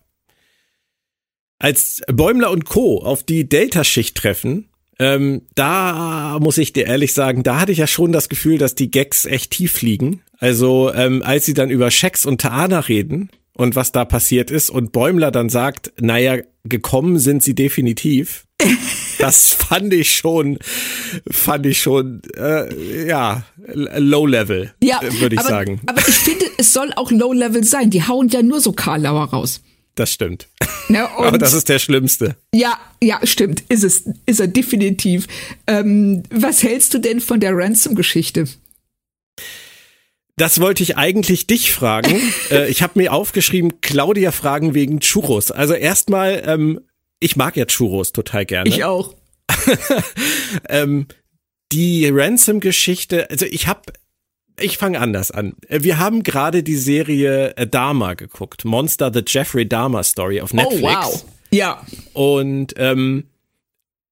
Als 1.61 2.03
Bäumler 2.07 2.51
und 2.53 2.65
Co. 2.67 3.03
auf 3.03 3.23
die 3.25 3.49
Delta-Schicht 3.49 4.17
treffen, 4.17 4.69
Ähm, 5.01 5.43
da 5.55 6.39
muss 6.41 6.59
ich 6.59 6.73
dir 6.73 6.87
ehrlich 6.87 7.13
sagen, 7.13 7.45
da 7.45 7.61
hatte 7.61 7.71
ich 7.71 7.79
ja 7.79 7.87
schon 7.87 8.11
das 8.11 8.29
Gefühl, 8.29 8.59
dass 8.59 8.75
die 8.75 8.91
Gags 8.91 9.27
echt 9.27 9.53
tief 9.53 9.81
liegen. 9.81 10.23
Also 10.39 10.93
ähm, 10.93 11.23
als 11.23 11.45
sie 11.47 11.55
dann 11.55 11.71
über 11.71 11.93
Schex 11.93 12.27
und 12.27 12.41
Taana 12.41 12.81
reden 12.81 13.31
und 13.59 13.75
was 13.75 13.93
da 13.93 14.05
passiert 14.05 14.51
ist 14.51 14.71
und 14.71 14.93
Bäumler 14.93 15.31
dann 15.31 15.51
sagt, 15.51 15.93
naja, 16.01 16.39
gekommen 16.65 17.19
sind 17.19 17.43
sie 17.43 17.55
definitiv. 17.55 18.47
das 19.19 19.51
fand 19.51 19.93
ich 19.93 20.17
schon, 20.17 20.59
fand 21.29 21.67
ich 21.67 21.83
schon, 21.83 22.23
äh, 22.37 23.07
ja, 23.07 23.43
low 23.67 24.27
level, 24.27 24.73
Ja, 24.83 25.01
würde 25.03 25.35
ich 25.35 25.41
aber, 25.41 25.49
sagen. 25.49 25.81
Aber 25.87 25.99
ich 25.99 26.15
finde, 26.15 26.45
es 26.57 26.73
soll 26.73 26.93
auch 26.95 27.11
low 27.11 27.33
level 27.33 27.65
sein. 27.65 27.91
Die 27.91 28.05
hauen 28.05 28.29
ja 28.29 28.43
nur 28.43 28.61
so 28.61 28.73
Karlauer 28.73 29.25
raus. 29.25 29.61
Das 29.97 30.13
stimmt. 30.13 30.47
Ne? 30.89 31.09
Aber 31.19 31.39
das 31.39 31.53
ist 31.53 31.69
der 31.69 31.81
Schlimmste. 31.81 32.37
Ja, 32.55 32.79
ja, 33.03 33.19
stimmt. 33.25 33.65
Ist 33.69 33.83
es, 33.83 34.05
ist 34.27 34.39
er 34.39 34.47
definitiv. 34.47 35.27
Ähm, 35.67 36.23
was 36.31 36.63
hältst 36.63 36.95
du 36.95 37.01
denn 37.01 37.21
von 37.21 37.41
der 37.41 37.57
Ransom-Geschichte? 37.57 38.47
Das 40.39 40.61
wollte 40.61 40.83
ich 40.83 40.97
eigentlich 40.97 41.47
dich 41.47 41.73
fragen. 41.73 42.21
äh, 42.51 42.71
ich 42.71 42.83
habe 42.83 42.95
mir 42.97 43.13
aufgeschrieben, 43.13 43.81
Claudia 43.81 44.33
fragen 44.33 44.73
wegen 44.73 45.01
Churros. 45.01 45.51
Also 45.51 45.75
erstmal, 45.75 46.43
ähm, 46.47 46.81
ich 47.21 47.37
mag 47.37 47.57
ja 47.57 47.67
Churros 47.67 48.13
total 48.13 48.47
gerne. 48.47 48.69
Ich 48.71 48.85
auch. 48.85 49.15
ähm, 50.69 51.07
die 51.73 52.09
Ransom-Geschichte, 52.09 53.29
also 53.31 53.47
ich 53.47 53.67
habe, 53.67 53.93
ich 54.59 54.79
fange 54.79 55.01
anders 55.01 55.31
an. 55.31 55.55
Äh, 55.69 55.83
Wir 55.83 55.99
haben 55.99 56.23
gerade 56.23 56.63
die 56.63 56.77
Serie 56.77 57.57
äh, 57.57 57.67
Dahmer 57.67 58.15
geguckt, 58.15 58.65
Monster 58.65 59.13
the 59.13 59.23
Jeffrey 59.27 59.69
Dahmer 59.69 60.05
Story 60.05 60.41
auf 60.41 60.55
Netflix. 60.55 60.83
Oh, 60.83 60.87
wow. 60.87 61.25
Ja. 61.51 61.85
Und 62.13 62.75
ähm, 62.77 63.25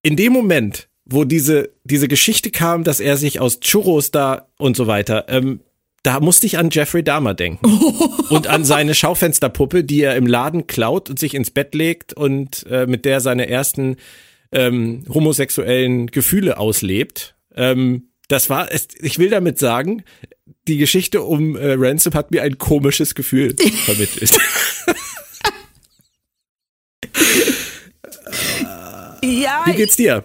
in 0.03 0.17
dem 0.17 0.33
Moment, 0.33 0.89
wo 1.05 1.25
diese 1.25 1.71
diese 1.85 2.09
Geschichte 2.09 2.51
kam, 2.51 2.83
dass 2.83 2.99
er 2.99 3.17
sich 3.17 3.39
aus 3.39 3.61
Churros 3.61 4.11
da 4.11 4.49
und 4.59 4.77
so 4.77 4.87
weiter, 4.87 5.27
ähm, 5.29 5.61
da 6.07 6.21
musste 6.21 6.47
ich 6.47 6.57
an 6.57 6.71
Jeffrey 6.71 7.03
Dahmer 7.03 7.35
denken 7.35 7.67
und 8.31 8.47
an 8.47 8.65
seine 8.65 8.95
Schaufensterpuppe, 8.95 9.83
die 9.83 10.03
er 10.03 10.15
im 10.15 10.29
Laden 10.29 10.69
klaut 10.69 11.11
und 11.11 11.19
sich 11.19 11.35
ins 11.35 11.51
Bett 11.51 11.75
legt 11.75 12.13
und 12.13 12.65
äh, 12.71 12.87
mit 12.87 13.05
der 13.05 13.21
seine 13.21 13.49
ersten 13.49 13.97
ähm, 14.53 15.05
homosexuellen 15.13 16.07
Gefühle 16.07 16.59
auslebt. 16.59 17.35
Ähm, 17.57 18.11
das 18.29 18.49
war, 18.51 18.71
es, 18.71 18.87
ich 19.01 19.19
will 19.19 19.31
damit 19.31 19.59
sagen, 19.59 20.05
die 20.69 20.77
Geschichte 20.77 21.23
um 21.23 21.57
äh, 21.57 21.75
Ransom 21.77 22.15
hat 22.15 22.31
mir 22.31 22.43
ein 22.43 22.57
komisches 22.57 23.17
Gefühl 23.17 23.57
vermittelt. 23.85 24.39
Ja, 29.23 29.65
Wie 29.67 29.75
geht's 29.75 29.97
dir? 29.97 30.23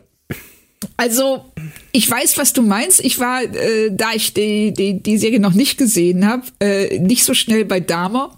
Also 0.97 1.45
ich 1.91 2.09
weiß, 2.09 2.37
was 2.37 2.53
du 2.53 2.61
meinst. 2.61 3.03
Ich 3.03 3.19
war, 3.19 3.43
äh, 3.43 3.91
da 3.91 4.13
ich 4.13 4.33
die, 4.33 4.73
die, 4.73 5.01
die 5.01 5.17
Serie 5.17 5.39
noch 5.39 5.53
nicht 5.53 5.77
gesehen 5.77 6.25
habe, 6.25 6.43
äh, 6.59 6.99
nicht 6.99 7.23
so 7.23 7.33
schnell 7.33 7.65
bei 7.65 7.79
Dahmer. 7.79 8.35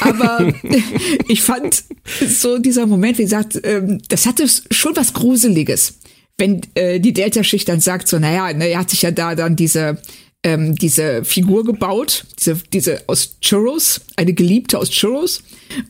Aber 0.00 0.52
ich 1.28 1.42
fand 1.42 1.84
so 2.26 2.58
dieser 2.58 2.86
Moment, 2.86 3.18
wie 3.18 3.22
gesagt, 3.22 3.60
ähm, 3.64 4.00
das 4.08 4.26
hatte 4.26 4.46
schon 4.70 4.96
was 4.96 5.12
Gruseliges. 5.12 5.94
Wenn 6.38 6.62
äh, 6.74 7.00
die 7.00 7.12
Delta-Schicht 7.12 7.68
dann 7.68 7.80
sagt, 7.80 8.08
so, 8.08 8.18
naja, 8.18 8.52
ne, 8.52 8.68
er 8.68 8.80
hat 8.80 8.90
sich 8.90 9.02
ja 9.02 9.10
da 9.10 9.34
dann 9.34 9.56
diese 9.56 9.98
ähm, 10.44 10.74
diese 10.74 11.24
Figur 11.24 11.64
gebaut, 11.64 12.24
diese, 12.38 12.56
diese 12.72 13.04
aus 13.06 13.36
Churros, 13.40 14.00
eine 14.16 14.32
Geliebte 14.32 14.78
aus 14.78 14.90
Churros. 14.90 15.42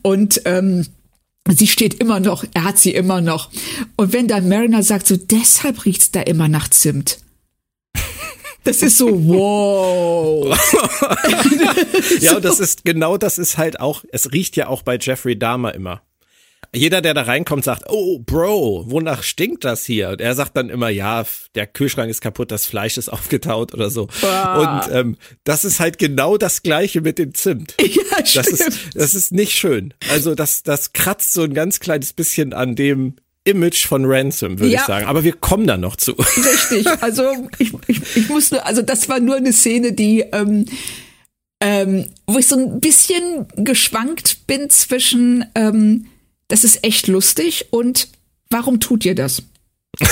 Und 0.02 0.42
ähm, 0.44 0.86
sie 1.48 1.66
steht 1.66 1.94
immer 1.94 2.20
noch, 2.20 2.44
er 2.54 2.64
hat 2.64 2.78
sie 2.78 2.92
immer 2.92 3.20
noch. 3.20 3.50
Und 3.96 4.12
wenn 4.12 4.28
dann 4.28 4.48
Mariner 4.48 4.82
sagt, 4.82 5.06
so 5.06 5.16
deshalb 5.16 5.84
riecht's 5.84 6.10
da 6.10 6.20
immer 6.20 6.48
nach 6.48 6.68
Zimt. 6.68 7.18
Das 8.64 8.80
ist 8.80 8.96
so, 8.96 9.08
wow. 9.26 10.56
Ja, 12.20 12.36
und 12.36 12.44
das 12.44 12.60
ist 12.60 12.84
genau 12.84 13.16
das 13.16 13.38
ist 13.38 13.58
halt 13.58 13.80
auch, 13.80 14.04
es 14.12 14.30
riecht 14.30 14.54
ja 14.54 14.68
auch 14.68 14.82
bei 14.82 14.98
Jeffrey 15.00 15.36
Dahmer 15.36 15.74
immer. 15.74 16.02
Jeder, 16.74 17.02
der 17.02 17.12
da 17.12 17.22
reinkommt, 17.22 17.64
sagt, 17.64 17.84
oh, 17.90 18.18
Bro, 18.20 18.84
wonach 18.90 19.22
stinkt 19.22 19.62
das 19.64 19.84
hier? 19.84 20.08
Und 20.08 20.22
er 20.22 20.34
sagt 20.34 20.56
dann 20.56 20.70
immer, 20.70 20.88
ja, 20.88 21.24
der 21.54 21.66
Kühlschrank 21.66 22.10
ist 22.10 22.22
kaputt, 22.22 22.50
das 22.50 22.64
Fleisch 22.64 22.96
ist 22.96 23.08
aufgetaut 23.12 23.74
oder 23.74 23.90
so. 23.90 24.08
Ah. 24.22 24.84
Und 24.86 24.94
ähm, 24.94 25.16
das 25.44 25.66
ist 25.66 25.80
halt 25.80 25.98
genau 25.98 26.38
das 26.38 26.62
Gleiche 26.62 27.02
mit 27.02 27.18
dem 27.18 27.34
Zimt. 27.34 27.74
Ja, 27.84 28.18
Das 28.34 28.46
ist, 28.48 28.78
das 28.94 29.14
ist 29.14 29.32
nicht 29.32 29.52
schön. 29.52 29.92
Also 30.10 30.34
das, 30.34 30.62
das 30.62 30.92
kratzt 30.92 31.32
so 31.32 31.42
ein 31.42 31.52
ganz 31.54 31.80
kleines 31.80 32.12
bisschen 32.12 32.52
an 32.54 32.74
dem 32.74 33.16
Image 33.44 33.86
von 33.86 34.04
Ransom, 34.06 34.58
würde 34.60 34.72
Ja. 34.72 34.80
ich 34.80 34.86
sagen. 34.86 35.06
Aber 35.06 35.24
wir 35.24 35.32
kommen 35.32 35.66
da 35.66 35.76
noch 35.76 35.96
zu. 35.96 36.12
Richtig. 36.18 36.86
Also 37.02 37.24
ich, 37.58 37.72
ich, 37.88 38.00
ich 38.16 38.28
muss 38.28 38.50
nur, 38.50 38.64
also 38.64 38.80
das 38.82 39.08
war 39.08 39.18
nur 39.20 39.36
eine 39.36 39.52
Szene, 39.52 39.92
die, 39.92 40.20
ähm, 40.32 40.66
ähm, 41.60 42.06
wo 42.26 42.38
ich 42.38 42.46
so 42.46 42.56
ein 42.56 42.80
bisschen 42.80 43.46
geschwankt 43.56 44.46
bin 44.46 44.70
zwischen, 44.70 45.44
ähm, 45.54 46.06
das 46.52 46.64
ist 46.64 46.84
echt 46.84 47.06
lustig 47.08 47.68
und 47.70 48.08
warum 48.50 48.78
tut 48.78 49.06
ihr 49.06 49.14
das? 49.14 49.42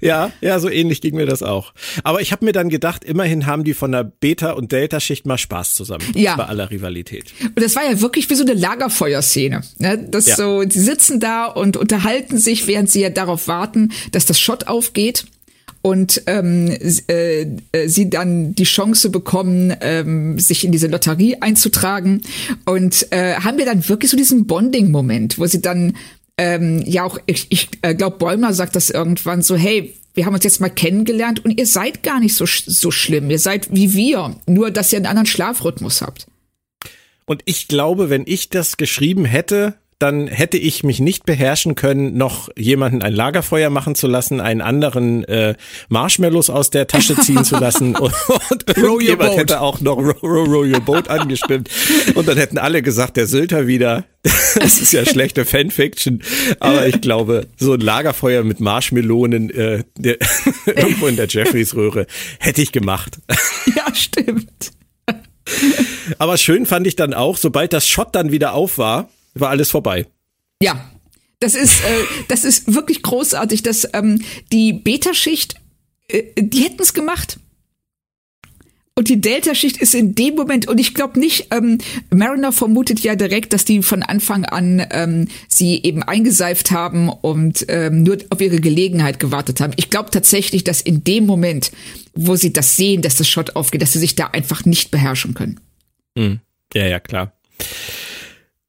Ja, 0.00 0.30
ja, 0.40 0.60
so 0.60 0.68
ähnlich 0.70 1.00
ging 1.00 1.16
mir 1.16 1.26
das 1.26 1.42
auch. 1.42 1.74
Aber 2.04 2.20
ich 2.20 2.30
habe 2.30 2.44
mir 2.44 2.52
dann 2.52 2.68
gedacht, 2.68 3.02
immerhin 3.02 3.46
haben 3.46 3.64
die 3.64 3.74
von 3.74 3.90
der 3.90 4.04
Beta- 4.04 4.52
und 4.52 4.70
Delta-Schicht 4.70 5.26
mal 5.26 5.36
Spaß 5.36 5.74
zusammen. 5.74 6.04
Ja. 6.14 6.36
Bei 6.36 6.44
aller 6.44 6.70
Rivalität. 6.70 7.32
Und 7.42 7.60
das 7.60 7.74
war 7.74 7.84
ja 7.84 8.00
wirklich 8.00 8.30
wie 8.30 8.36
so 8.36 8.44
eine 8.44 8.54
Lagerfeuerszene. 8.54 9.62
Ne? 9.78 9.98
Das 10.10 10.26
Ja. 10.28 10.36
so, 10.36 10.62
sie 10.68 10.80
sitzen 10.80 11.18
da 11.18 11.46
und 11.46 11.76
unterhalten 11.76 12.38
sich, 12.38 12.68
während 12.68 12.88
sie 12.88 13.00
ja 13.00 13.10
darauf 13.10 13.48
warten, 13.48 13.90
dass 14.12 14.24
das 14.26 14.38
Shot 14.38 14.68
aufgeht 14.68 15.24
und 15.88 16.22
ähm, 16.26 16.76
äh, 17.08 17.46
äh, 17.72 17.88
sie 17.88 18.10
dann 18.10 18.54
die 18.54 18.64
Chance 18.64 19.08
bekommen, 19.08 19.74
ähm, 19.80 20.38
sich 20.38 20.62
in 20.62 20.70
diese 20.70 20.86
Lotterie 20.86 21.40
einzutragen 21.40 22.20
und 22.66 23.10
äh, 23.10 23.36
haben 23.36 23.56
wir 23.56 23.64
dann 23.64 23.88
wirklich 23.88 24.10
so 24.10 24.16
diesen 24.18 24.46
Bonding-Moment, 24.46 25.38
wo 25.38 25.46
sie 25.46 25.62
dann 25.62 25.96
ähm, 26.36 26.82
ja 26.84 27.04
auch, 27.04 27.18
ich, 27.24 27.46
ich 27.48 27.70
äh, 27.80 27.94
glaube, 27.94 28.18
Bäumer 28.18 28.52
sagt 28.52 28.76
das 28.76 28.90
irgendwann 28.90 29.40
so, 29.40 29.56
hey, 29.56 29.94
wir 30.12 30.26
haben 30.26 30.34
uns 30.34 30.44
jetzt 30.44 30.60
mal 30.60 30.68
kennengelernt 30.68 31.42
und 31.42 31.58
ihr 31.58 31.66
seid 31.66 32.02
gar 32.02 32.20
nicht 32.20 32.34
so, 32.34 32.44
so 32.44 32.90
schlimm. 32.90 33.30
Ihr 33.30 33.38
seid 33.38 33.74
wie 33.74 33.94
wir, 33.94 34.36
nur 34.46 34.70
dass 34.70 34.92
ihr 34.92 34.98
einen 34.98 35.06
anderen 35.06 35.26
Schlafrhythmus 35.26 36.02
habt. 36.02 36.26
Und 37.24 37.40
ich 37.46 37.66
glaube, 37.66 38.10
wenn 38.10 38.24
ich 38.26 38.50
das 38.50 38.76
geschrieben 38.76 39.24
hätte, 39.24 39.74
dann 39.98 40.28
hätte 40.28 40.58
ich 40.58 40.84
mich 40.84 41.00
nicht 41.00 41.26
beherrschen 41.26 41.74
können, 41.74 42.16
noch 42.16 42.48
jemanden 42.56 43.02
ein 43.02 43.12
Lagerfeuer 43.12 43.68
machen 43.68 43.96
zu 43.96 44.06
lassen, 44.06 44.40
einen 44.40 44.60
anderen 44.60 45.24
äh, 45.24 45.54
Marshmallows 45.88 46.50
aus 46.50 46.70
der 46.70 46.86
Tasche 46.86 47.16
ziehen 47.16 47.44
zu 47.44 47.56
lassen 47.58 47.96
und, 47.96 48.12
und 48.50 48.76
irgendjemand 48.76 49.36
hätte 49.36 49.60
auch 49.60 49.80
noch 49.80 49.96
Row, 49.96 50.22
row, 50.22 50.48
row 50.48 50.64
Your 50.64 50.80
Boat 50.80 51.08
angestimmt 51.08 51.68
und 52.14 52.28
dann 52.28 52.38
hätten 52.38 52.58
alle 52.58 52.82
gesagt, 52.82 53.16
der 53.16 53.26
Sylter 53.26 53.66
wieder. 53.66 54.04
Das 54.58 54.80
ist 54.80 54.92
ja 54.92 55.06
schlechte 55.06 55.44
Fanfiction, 55.44 56.22
aber 56.58 56.86
ich 56.86 57.00
glaube, 57.00 57.46
so 57.56 57.74
ein 57.74 57.80
Lagerfeuer 57.80 58.42
mit 58.42 58.60
Marshmelonen 58.60 59.50
äh, 59.50 59.84
der, 59.96 60.16
irgendwo 60.66 61.06
in 61.06 61.16
der 61.16 61.28
Jeffreys 61.28 61.74
Röhre 61.74 62.06
hätte 62.40 62.60
ich 62.60 62.72
gemacht. 62.72 63.18
Ja, 63.76 63.94
stimmt. 63.94 64.72
Aber 66.18 66.36
schön 66.36 66.66
fand 66.66 66.86
ich 66.86 66.96
dann 66.96 67.14
auch, 67.14 67.36
sobald 67.36 67.72
das 67.72 67.86
Shot 67.86 68.14
dann 68.14 68.32
wieder 68.32 68.52
auf 68.52 68.78
war, 68.78 69.08
war 69.40 69.50
alles 69.50 69.70
vorbei. 69.70 70.06
Ja, 70.62 70.90
das 71.40 71.54
ist, 71.54 71.84
äh, 71.84 72.04
das 72.28 72.44
ist 72.44 72.74
wirklich 72.74 73.02
großartig, 73.02 73.62
dass 73.62 73.88
ähm, 73.92 74.22
die 74.52 74.72
Beta-Schicht, 74.72 75.54
äh, 76.08 76.24
die 76.36 76.62
hätten 76.62 76.82
es 76.82 76.94
gemacht. 76.94 77.38
Und 78.96 79.08
die 79.08 79.20
Delta-Schicht 79.20 79.76
ist 79.76 79.94
in 79.94 80.16
dem 80.16 80.34
Moment, 80.34 80.66
und 80.66 80.80
ich 80.80 80.92
glaube 80.92 81.20
nicht, 81.20 81.54
ähm, 81.54 81.78
Mariner 82.10 82.50
vermutet 82.50 82.98
ja 82.98 83.14
direkt, 83.14 83.52
dass 83.52 83.64
die 83.64 83.84
von 83.84 84.02
Anfang 84.02 84.44
an 84.44 84.84
ähm, 84.90 85.28
sie 85.46 85.80
eben 85.84 86.02
eingeseift 86.02 86.72
haben 86.72 87.08
und 87.08 87.64
ähm, 87.68 88.02
nur 88.02 88.18
auf 88.30 88.40
ihre 88.40 88.58
Gelegenheit 88.58 89.20
gewartet 89.20 89.60
haben. 89.60 89.72
Ich 89.76 89.90
glaube 89.90 90.10
tatsächlich, 90.10 90.64
dass 90.64 90.80
in 90.80 91.04
dem 91.04 91.26
Moment, 91.26 91.70
wo 92.14 92.34
sie 92.34 92.52
das 92.52 92.76
sehen, 92.76 93.00
dass 93.00 93.14
das 93.14 93.28
Shot 93.28 93.54
aufgeht, 93.54 93.82
dass 93.82 93.92
sie 93.92 94.00
sich 94.00 94.16
da 94.16 94.26
einfach 94.26 94.64
nicht 94.64 94.90
beherrschen 94.90 95.34
können. 95.34 95.60
Ja, 96.74 96.88
ja, 96.88 96.98
klar. 96.98 97.32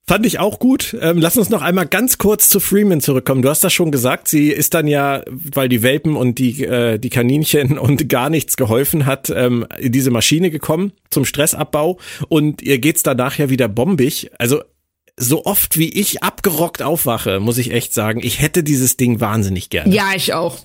Fand 0.09 0.25
ich 0.25 0.39
auch 0.39 0.57
gut. 0.57 0.97
Ähm, 0.99 1.19
lass 1.19 1.37
uns 1.37 1.49
noch 1.49 1.61
einmal 1.61 1.85
ganz 1.85 2.17
kurz 2.17 2.49
zu 2.49 2.59
Freeman 2.59 2.99
zurückkommen. 2.99 3.43
Du 3.43 3.49
hast 3.49 3.63
das 3.63 3.73
schon 3.73 3.91
gesagt, 3.91 4.27
sie 4.27 4.49
ist 4.49 4.73
dann 4.73 4.87
ja, 4.87 5.21
weil 5.27 5.69
die 5.69 5.83
Welpen 5.83 6.15
und 6.15 6.39
die, 6.39 6.63
äh, 6.63 6.97
die 6.97 7.11
Kaninchen 7.11 7.77
und 7.77 8.09
gar 8.09 8.31
nichts 8.31 8.57
geholfen 8.57 9.05
hat, 9.05 9.29
ähm, 9.29 9.67
in 9.77 9.91
diese 9.91 10.09
Maschine 10.09 10.49
gekommen 10.49 10.93
zum 11.11 11.25
Stressabbau 11.25 11.99
und 12.27 12.63
ihr 12.63 12.79
geht's 12.79 13.03
danach 13.03 13.37
ja 13.37 13.51
wieder 13.51 13.67
bombig. 13.67 14.31
Also 14.39 14.63
so 15.15 15.45
oft 15.45 15.77
wie 15.77 15.89
ich 15.89 16.23
abgerockt 16.23 16.81
aufwache, 16.81 17.39
muss 17.39 17.59
ich 17.59 17.71
echt 17.71 17.93
sagen, 17.93 18.21
ich 18.23 18.41
hätte 18.41 18.63
dieses 18.63 18.97
Ding 18.97 19.21
wahnsinnig 19.21 19.69
gerne. 19.69 19.93
Ja, 19.93 20.13
ich 20.15 20.33
auch. 20.33 20.57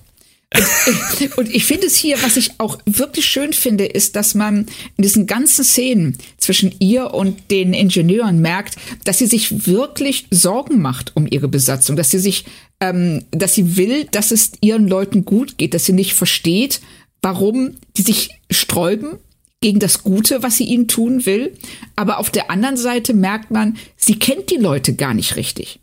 Und, 0.55 1.37
und 1.37 1.53
ich 1.53 1.65
finde 1.65 1.87
es 1.87 1.95
hier, 1.95 2.21
was 2.21 2.37
ich 2.37 2.59
auch 2.59 2.79
wirklich 2.85 3.25
schön 3.25 3.53
finde, 3.53 3.85
ist, 3.85 4.15
dass 4.15 4.35
man 4.35 4.67
in 4.97 5.01
diesen 5.01 5.27
ganzen 5.27 5.63
Szenen 5.63 6.17
zwischen 6.37 6.73
ihr 6.79 7.13
und 7.13 7.51
den 7.51 7.73
Ingenieuren 7.73 8.39
merkt, 8.39 8.75
dass 9.03 9.17
sie 9.17 9.27
sich 9.27 9.67
wirklich 9.67 10.27
Sorgen 10.31 10.81
macht 10.81 11.15
um 11.15 11.27
ihre 11.29 11.47
Besatzung, 11.47 11.95
dass 11.95 12.11
sie 12.11 12.19
sich 12.19 12.45
ähm, 12.79 13.23
dass 13.31 13.55
sie 13.55 13.77
will, 13.77 14.05
dass 14.05 14.31
es 14.31 14.51
ihren 14.61 14.87
Leuten 14.87 15.25
gut 15.25 15.57
geht, 15.57 15.73
dass 15.73 15.85
sie 15.85 15.93
nicht 15.93 16.13
versteht, 16.13 16.81
warum 17.21 17.75
die 17.97 18.01
sich 18.01 18.29
sträuben 18.51 19.17
gegen 19.61 19.79
das 19.79 20.03
Gute, 20.03 20.43
was 20.43 20.57
sie 20.57 20.65
ihnen 20.65 20.87
tun 20.87 21.25
will. 21.25 21.57
Aber 21.95 22.19
auf 22.19 22.29
der 22.29 22.51
anderen 22.51 22.77
Seite 22.77 23.13
merkt 23.13 23.51
man, 23.51 23.77
sie 23.95 24.19
kennt 24.19 24.51
die 24.51 24.57
Leute 24.57 24.95
gar 24.95 25.13
nicht 25.13 25.35
richtig. 25.35 25.79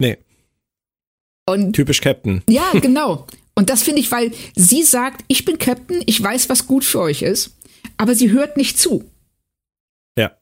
Nee. 0.00 0.16
Und 1.46 1.74
Typisch 1.74 2.00
Captain. 2.00 2.42
ja, 2.48 2.70
genau. 2.80 3.26
Und 3.60 3.68
das 3.68 3.82
finde 3.82 4.00
ich, 4.00 4.10
weil 4.10 4.32
sie 4.56 4.82
sagt, 4.82 5.22
ich 5.28 5.44
bin 5.44 5.58
Captain, 5.58 6.02
ich 6.06 6.22
weiß, 6.22 6.48
was 6.48 6.66
gut 6.66 6.82
für 6.82 7.00
euch 7.00 7.20
ist, 7.20 7.54
aber 7.98 8.14
sie 8.14 8.30
hört 8.30 8.56
nicht 8.56 8.78
zu. 8.78 9.04
Ja. 10.16 10.32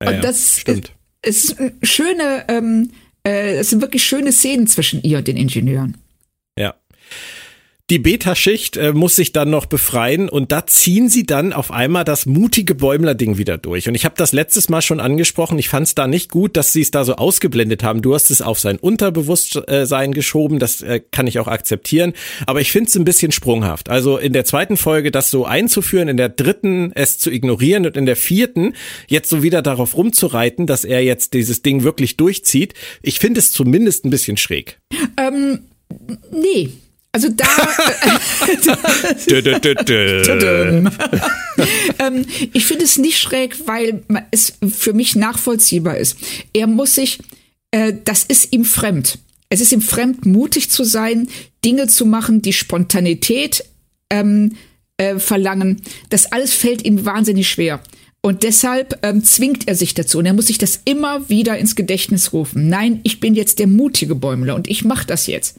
Ja, 0.00 0.08
Und 0.08 0.14
ja, 0.14 0.20
das 0.20 0.60
stimmt. 0.60 0.92
ist 1.26 1.58
eine 1.58 1.72
schöne, 1.82 2.44
ähm, 2.46 2.92
äh, 3.26 3.56
es 3.56 3.70
sind 3.70 3.82
wirklich 3.82 4.04
schöne 4.04 4.30
Szenen 4.30 4.68
zwischen 4.68 5.02
ihr 5.02 5.18
und 5.18 5.26
den 5.26 5.36
Ingenieuren. 5.36 5.96
Die 7.90 7.98
Beta-Schicht 7.98 8.76
äh, 8.76 8.92
muss 8.92 9.16
sich 9.16 9.32
dann 9.32 9.50
noch 9.50 9.66
befreien 9.66 10.28
und 10.28 10.52
da 10.52 10.64
ziehen 10.64 11.08
sie 11.08 11.26
dann 11.26 11.52
auf 11.52 11.72
einmal 11.72 12.04
das 12.04 12.24
mutige 12.24 12.76
Bäumler-Ding 12.76 13.36
wieder 13.36 13.58
durch. 13.58 13.88
Und 13.88 13.96
ich 13.96 14.04
habe 14.04 14.14
das 14.16 14.32
letztes 14.32 14.68
Mal 14.68 14.80
schon 14.80 15.00
angesprochen, 15.00 15.58
ich 15.58 15.68
fand 15.68 15.88
es 15.88 15.96
da 15.96 16.06
nicht 16.06 16.30
gut, 16.30 16.56
dass 16.56 16.72
sie 16.72 16.82
es 16.82 16.92
da 16.92 17.04
so 17.04 17.16
ausgeblendet 17.16 17.82
haben. 17.82 18.00
Du 18.00 18.14
hast 18.14 18.30
es 18.30 18.42
auf 18.42 18.60
sein 18.60 18.78
Unterbewusstsein 18.78 20.12
geschoben, 20.12 20.60
das 20.60 20.82
äh, 20.82 21.00
kann 21.10 21.26
ich 21.26 21.40
auch 21.40 21.48
akzeptieren. 21.48 22.12
Aber 22.46 22.60
ich 22.60 22.70
finde 22.70 22.90
es 22.90 22.94
ein 22.94 23.04
bisschen 23.04 23.32
sprunghaft. 23.32 23.88
Also 23.88 24.18
in 24.18 24.32
der 24.32 24.44
zweiten 24.44 24.76
Folge 24.76 25.10
das 25.10 25.32
so 25.32 25.44
einzuführen, 25.44 26.06
in 26.06 26.16
der 26.16 26.28
dritten 26.28 26.92
es 26.94 27.18
zu 27.18 27.28
ignorieren 27.32 27.86
und 27.86 27.96
in 27.96 28.06
der 28.06 28.14
vierten 28.14 28.74
jetzt 29.08 29.28
so 29.28 29.42
wieder 29.42 29.62
darauf 29.62 29.96
rumzureiten, 29.96 30.68
dass 30.68 30.84
er 30.84 31.02
jetzt 31.02 31.34
dieses 31.34 31.62
Ding 31.62 31.82
wirklich 31.82 32.16
durchzieht. 32.16 32.74
Ich 33.02 33.18
finde 33.18 33.40
es 33.40 33.50
zumindest 33.50 34.04
ein 34.04 34.10
bisschen 34.10 34.36
schräg. 34.36 34.78
Ähm, 35.16 35.58
nee. 36.30 36.70
Also 37.12 37.28
da, 37.28 37.44
ähm, 41.98 42.24
ich 42.52 42.66
finde 42.66 42.84
es 42.84 42.98
nicht 42.98 43.18
schräg, 43.18 43.66
weil 43.66 44.04
es 44.30 44.52
für 44.68 44.92
mich 44.92 45.16
nachvollziehbar 45.16 45.96
ist. 45.96 46.16
Er 46.52 46.68
muss 46.68 46.94
sich, 46.94 47.18
äh, 47.72 47.94
das 48.04 48.22
ist 48.22 48.52
ihm 48.52 48.64
fremd. 48.64 49.18
Es 49.48 49.60
ist 49.60 49.72
ihm 49.72 49.80
fremd, 49.80 50.24
mutig 50.24 50.70
zu 50.70 50.84
sein, 50.84 51.26
Dinge 51.64 51.88
zu 51.88 52.06
machen, 52.06 52.42
die 52.42 52.52
Spontanität 52.52 53.64
ähm, 54.10 54.54
äh, 54.96 55.18
verlangen. 55.18 55.82
Das 56.10 56.30
alles 56.30 56.54
fällt 56.54 56.84
ihm 56.84 57.04
wahnsinnig 57.04 57.48
schwer. 57.48 57.82
Und 58.22 58.44
deshalb 58.44 59.00
ähm, 59.02 59.24
zwingt 59.24 59.66
er 59.66 59.74
sich 59.74 59.94
dazu. 59.94 60.18
Und 60.18 60.26
er 60.26 60.34
muss 60.34 60.46
sich 60.46 60.58
das 60.58 60.80
immer 60.84 61.28
wieder 61.28 61.58
ins 61.58 61.74
Gedächtnis 61.74 62.32
rufen. 62.32 62.68
Nein, 62.68 63.00
ich 63.02 63.18
bin 63.18 63.34
jetzt 63.34 63.58
der 63.58 63.66
mutige 63.66 64.14
Bäumler 64.14 64.54
und 64.54 64.68
ich 64.68 64.84
mache 64.84 65.06
das 65.06 65.26
jetzt. 65.26 65.58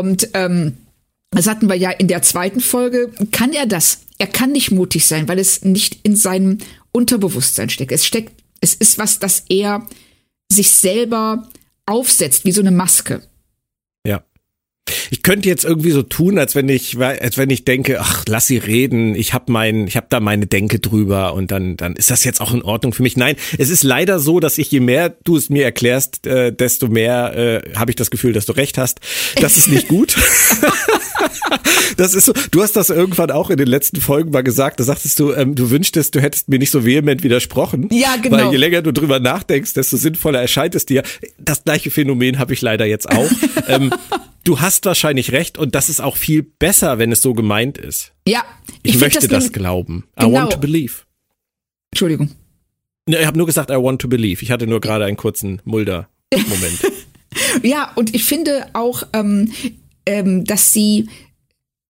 Und 0.00 0.30
ähm, 0.34 0.78
das 1.30 1.46
hatten 1.46 1.68
wir 1.68 1.76
ja 1.76 1.90
in 1.90 2.08
der 2.08 2.22
zweiten 2.22 2.60
Folge. 2.60 3.12
Kann 3.30 3.52
er 3.52 3.66
das? 3.66 4.00
Er 4.18 4.26
kann 4.26 4.52
nicht 4.52 4.70
mutig 4.70 5.06
sein, 5.06 5.28
weil 5.28 5.38
es 5.38 5.62
nicht 5.62 6.00
in 6.02 6.16
seinem 6.16 6.58
Unterbewusstsein 6.90 7.70
steckt. 7.70 7.92
Es 7.92 8.06
steckt, 8.06 8.42
es 8.60 8.74
ist 8.74 8.98
was, 8.98 9.18
das 9.18 9.44
er 9.48 9.86
sich 10.50 10.70
selber 10.70 11.48
aufsetzt, 11.86 12.44
wie 12.44 12.52
so 12.52 12.60
eine 12.60 12.72
Maske. 12.72 13.22
Ich 15.10 15.22
könnte 15.22 15.48
jetzt 15.48 15.64
irgendwie 15.64 15.90
so 15.90 16.02
tun, 16.02 16.38
als 16.38 16.54
wenn 16.54 16.68
ich, 16.68 16.98
als 16.98 17.38
wenn 17.38 17.50
ich 17.50 17.64
denke, 17.64 18.00
ach, 18.00 18.24
lass 18.28 18.46
sie 18.46 18.58
reden, 18.58 19.14
ich 19.14 19.34
habe 19.34 19.50
mein, 19.52 19.86
ich 19.86 19.96
habe 19.96 20.06
da 20.10 20.20
meine 20.20 20.46
Denke 20.46 20.78
drüber 20.78 21.34
und 21.34 21.50
dann, 21.50 21.76
dann 21.76 21.94
ist 21.94 22.10
das 22.10 22.24
jetzt 22.24 22.40
auch 22.40 22.54
in 22.54 22.62
Ordnung 22.62 22.92
für 22.92 23.02
mich. 23.02 23.16
Nein, 23.16 23.36
es 23.58 23.70
ist 23.70 23.82
leider 23.82 24.18
so, 24.18 24.40
dass 24.40 24.58
ich 24.58 24.70
je 24.70 24.80
mehr 24.80 25.10
du 25.24 25.36
es 25.36 25.50
mir 25.50 25.64
erklärst, 25.64 26.26
äh, 26.26 26.52
desto 26.52 26.88
mehr 26.88 27.36
äh, 27.36 27.74
habe 27.76 27.90
ich 27.90 27.96
das 27.96 28.10
Gefühl, 28.10 28.32
dass 28.32 28.46
du 28.46 28.52
recht 28.52 28.78
hast. 28.78 29.00
Das 29.40 29.56
ist 29.56 29.68
nicht 29.68 29.88
gut. 29.88 30.16
das 31.96 32.14
ist 32.14 32.26
so. 32.26 32.32
Du 32.50 32.62
hast 32.62 32.76
das 32.76 32.90
irgendwann 32.90 33.30
auch 33.30 33.50
in 33.50 33.56
den 33.56 33.68
letzten 33.68 34.00
Folgen 34.00 34.30
mal 34.30 34.42
gesagt. 34.42 34.80
Da 34.80 34.84
sagtest 34.84 35.18
du, 35.18 35.32
ähm, 35.32 35.54
du 35.54 35.70
wünschtest, 35.70 36.14
du 36.14 36.20
hättest 36.20 36.48
mir 36.48 36.58
nicht 36.58 36.70
so 36.70 36.84
vehement 36.84 37.22
widersprochen. 37.22 37.88
Ja, 37.92 38.16
genau. 38.16 38.36
Weil 38.36 38.52
je 38.52 38.56
länger 38.56 38.82
du 38.82 38.92
drüber 38.92 39.20
nachdenkst, 39.20 39.74
desto 39.74 39.96
sinnvoller 39.96 40.40
erscheint 40.40 40.74
es 40.74 40.86
dir. 40.86 41.02
Das 41.38 41.64
gleiche 41.64 41.90
Phänomen 41.90 42.38
habe 42.38 42.52
ich 42.52 42.60
leider 42.62 42.86
jetzt 42.86 43.10
auch. 43.10 43.30
ähm, 43.68 43.92
du 44.44 44.60
hast 44.60 44.84
wahrscheinlich 44.86 45.32
recht 45.32 45.58
und 45.58 45.74
das 45.74 45.88
ist 45.88 46.00
auch 46.00 46.16
viel 46.16 46.42
besser, 46.42 46.98
wenn 46.98 47.12
es 47.12 47.22
so 47.22 47.32
gemeint 47.34 47.78
ist. 47.78 48.12
Ja, 48.26 48.44
Ich, 48.82 48.92
find 48.92 49.02
möchte 49.02 49.28
das, 49.28 49.44
nämlich- 49.44 49.52
glauben. 49.52 50.04
I 50.18 50.24
Genau. 50.24 50.32
want 50.40 50.52
to 50.52 50.58
believe. 50.58 50.94
Entschuldigung. 51.92 52.30
Ich 53.06 53.26
habe 53.26 53.36
nur 53.38 53.46
gesagt, 53.46 53.70
I 53.70 53.74
want 53.74 54.00
to 54.02 54.08
believe. 54.08 54.42
Ich 54.42 54.50
hatte 54.50 54.66
nur 54.66 54.80
gerade 54.80 55.04
einen 55.04 55.16
kurzen 55.16 55.60
Mulder-Moment. 55.64 56.80
Ja, 57.62 57.92
und 57.94 58.12
ich 58.14 58.24
finde 58.24 58.66
auch, 58.72 59.04
ähm, 59.12 59.52
ähm, 60.04 60.44
dass 60.44 60.72
sie, 60.72 61.08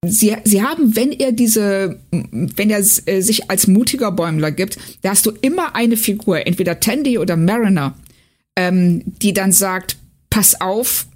sie, 0.05 0.37
sie 0.45 0.63
haben, 0.63 0.95
wenn 0.97 1.13
er 1.13 1.33
diese, 1.33 1.99
wenn 2.11 2.69
er 2.69 2.81
äh, 2.81 3.21
sich 3.23 3.51
als 3.51 3.67
mutiger 3.67 4.13
Bäumler 4.13 4.51
gibt, 4.53 4.77
da 5.01 5.11
hast 5.11 5.25
du 5.25 5.31
immer 5.41 5.75
eine 5.75 5.97
Figur, 5.97 6.47
entweder 6.47 6.79
Tandy 6.79 7.17
oder 7.19 7.37
Mariner, 7.39 7.95
ähm, 8.55 9.03
die 9.07 9.33
dann 9.33 9.53
sagt, 9.53 9.97
pass 10.29 10.61
auf, 10.61 11.07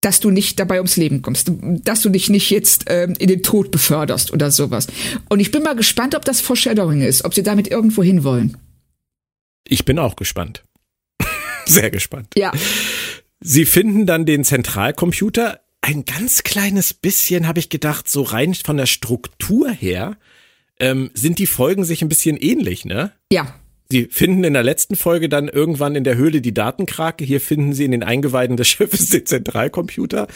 dass 0.00 0.20
du 0.20 0.30
nicht 0.30 0.60
dabei 0.60 0.76
ums 0.76 0.96
Leben 0.96 1.22
kommst, 1.22 1.50
dass 1.60 2.02
du 2.02 2.10
dich 2.10 2.28
nicht 2.28 2.50
jetzt 2.50 2.84
ähm, 2.88 3.14
in 3.18 3.28
den 3.28 3.42
Tod 3.42 3.70
beförderst 3.70 4.32
oder 4.32 4.50
sowas. 4.50 4.86
Und 5.28 5.40
ich 5.40 5.50
bin 5.50 5.62
mal 5.62 5.74
gespannt, 5.74 6.14
ob 6.14 6.24
das 6.24 6.40
Foreshadowing 6.40 7.02
ist, 7.02 7.24
ob 7.24 7.34
sie 7.34 7.42
damit 7.42 7.68
irgendwo 7.68 8.02
hinwollen. 8.02 8.56
Ich 9.66 9.84
bin 9.84 9.98
auch 9.98 10.16
gespannt. 10.16 10.64
Sehr 11.66 11.90
gespannt. 11.90 12.28
Ja, 12.36 12.52
Sie 13.40 13.64
finden 13.64 14.06
dann 14.06 14.26
den 14.26 14.44
Zentralcomputer. 14.44 15.60
Ein 15.80 16.04
ganz 16.04 16.42
kleines 16.42 16.94
bisschen 16.94 17.46
habe 17.46 17.58
ich 17.58 17.68
gedacht, 17.68 18.08
so 18.08 18.22
rein 18.22 18.54
von 18.54 18.76
der 18.76 18.86
Struktur 18.86 19.70
her, 19.70 20.16
ähm, 20.80 21.10
sind 21.14 21.38
die 21.38 21.46
Folgen 21.46 21.84
sich 21.84 22.02
ein 22.02 22.08
bisschen 22.08 22.36
ähnlich, 22.36 22.84
ne? 22.84 23.12
ja, 23.30 23.54
Sie 23.90 24.08
finden 24.10 24.44
in 24.44 24.54
der 24.54 24.62
letzten 24.62 24.96
Folge 24.96 25.28
dann 25.28 25.48
irgendwann 25.48 25.94
in 25.94 26.04
der 26.04 26.16
Höhle 26.16 26.40
die 26.40 26.52
Datenkrake. 26.52 27.24
Hier 27.24 27.40
finden 27.40 27.72
sie 27.72 27.84
in 27.84 27.92
den 27.92 28.02
Eingeweiden 28.02 28.56
des 28.56 28.68
Schiffes 28.68 29.08
den 29.08 29.26
Zentralcomputer. 29.26 30.26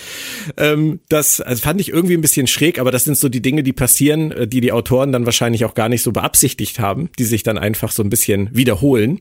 Ähm, 0.57 1.01
das 1.09 1.41
also 1.41 1.63
fand 1.63 1.81
ich 1.81 1.89
irgendwie 1.89 2.15
ein 2.15 2.21
bisschen 2.21 2.47
schräg, 2.47 2.79
aber 2.79 2.91
das 2.91 3.05
sind 3.05 3.19
so 3.19 3.29
die 3.29 3.43
Dinge, 3.43 3.63
die 3.63 3.73
passieren, 3.73 4.31
äh, 4.33 4.47
die 4.47 4.61
die 4.61 4.73
Autoren 4.73 5.13
dann 5.13 5.27
wahrscheinlich 5.27 5.65
auch 5.65 5.75
gar 5.75 5.89
nicht 5.89 6.03
so 6.03 6.13
beabsichtigt 6.13 6.79
haben, 6.79 7.11
die 7.19 7.25
sich 7.25 7.43
dann 7.43 7.59
einfach 7.59 7.93
so 7.93 8.03
ein 8.03 8.11
bisschen 8.11 8.55
wiederholen. 8.55 9.21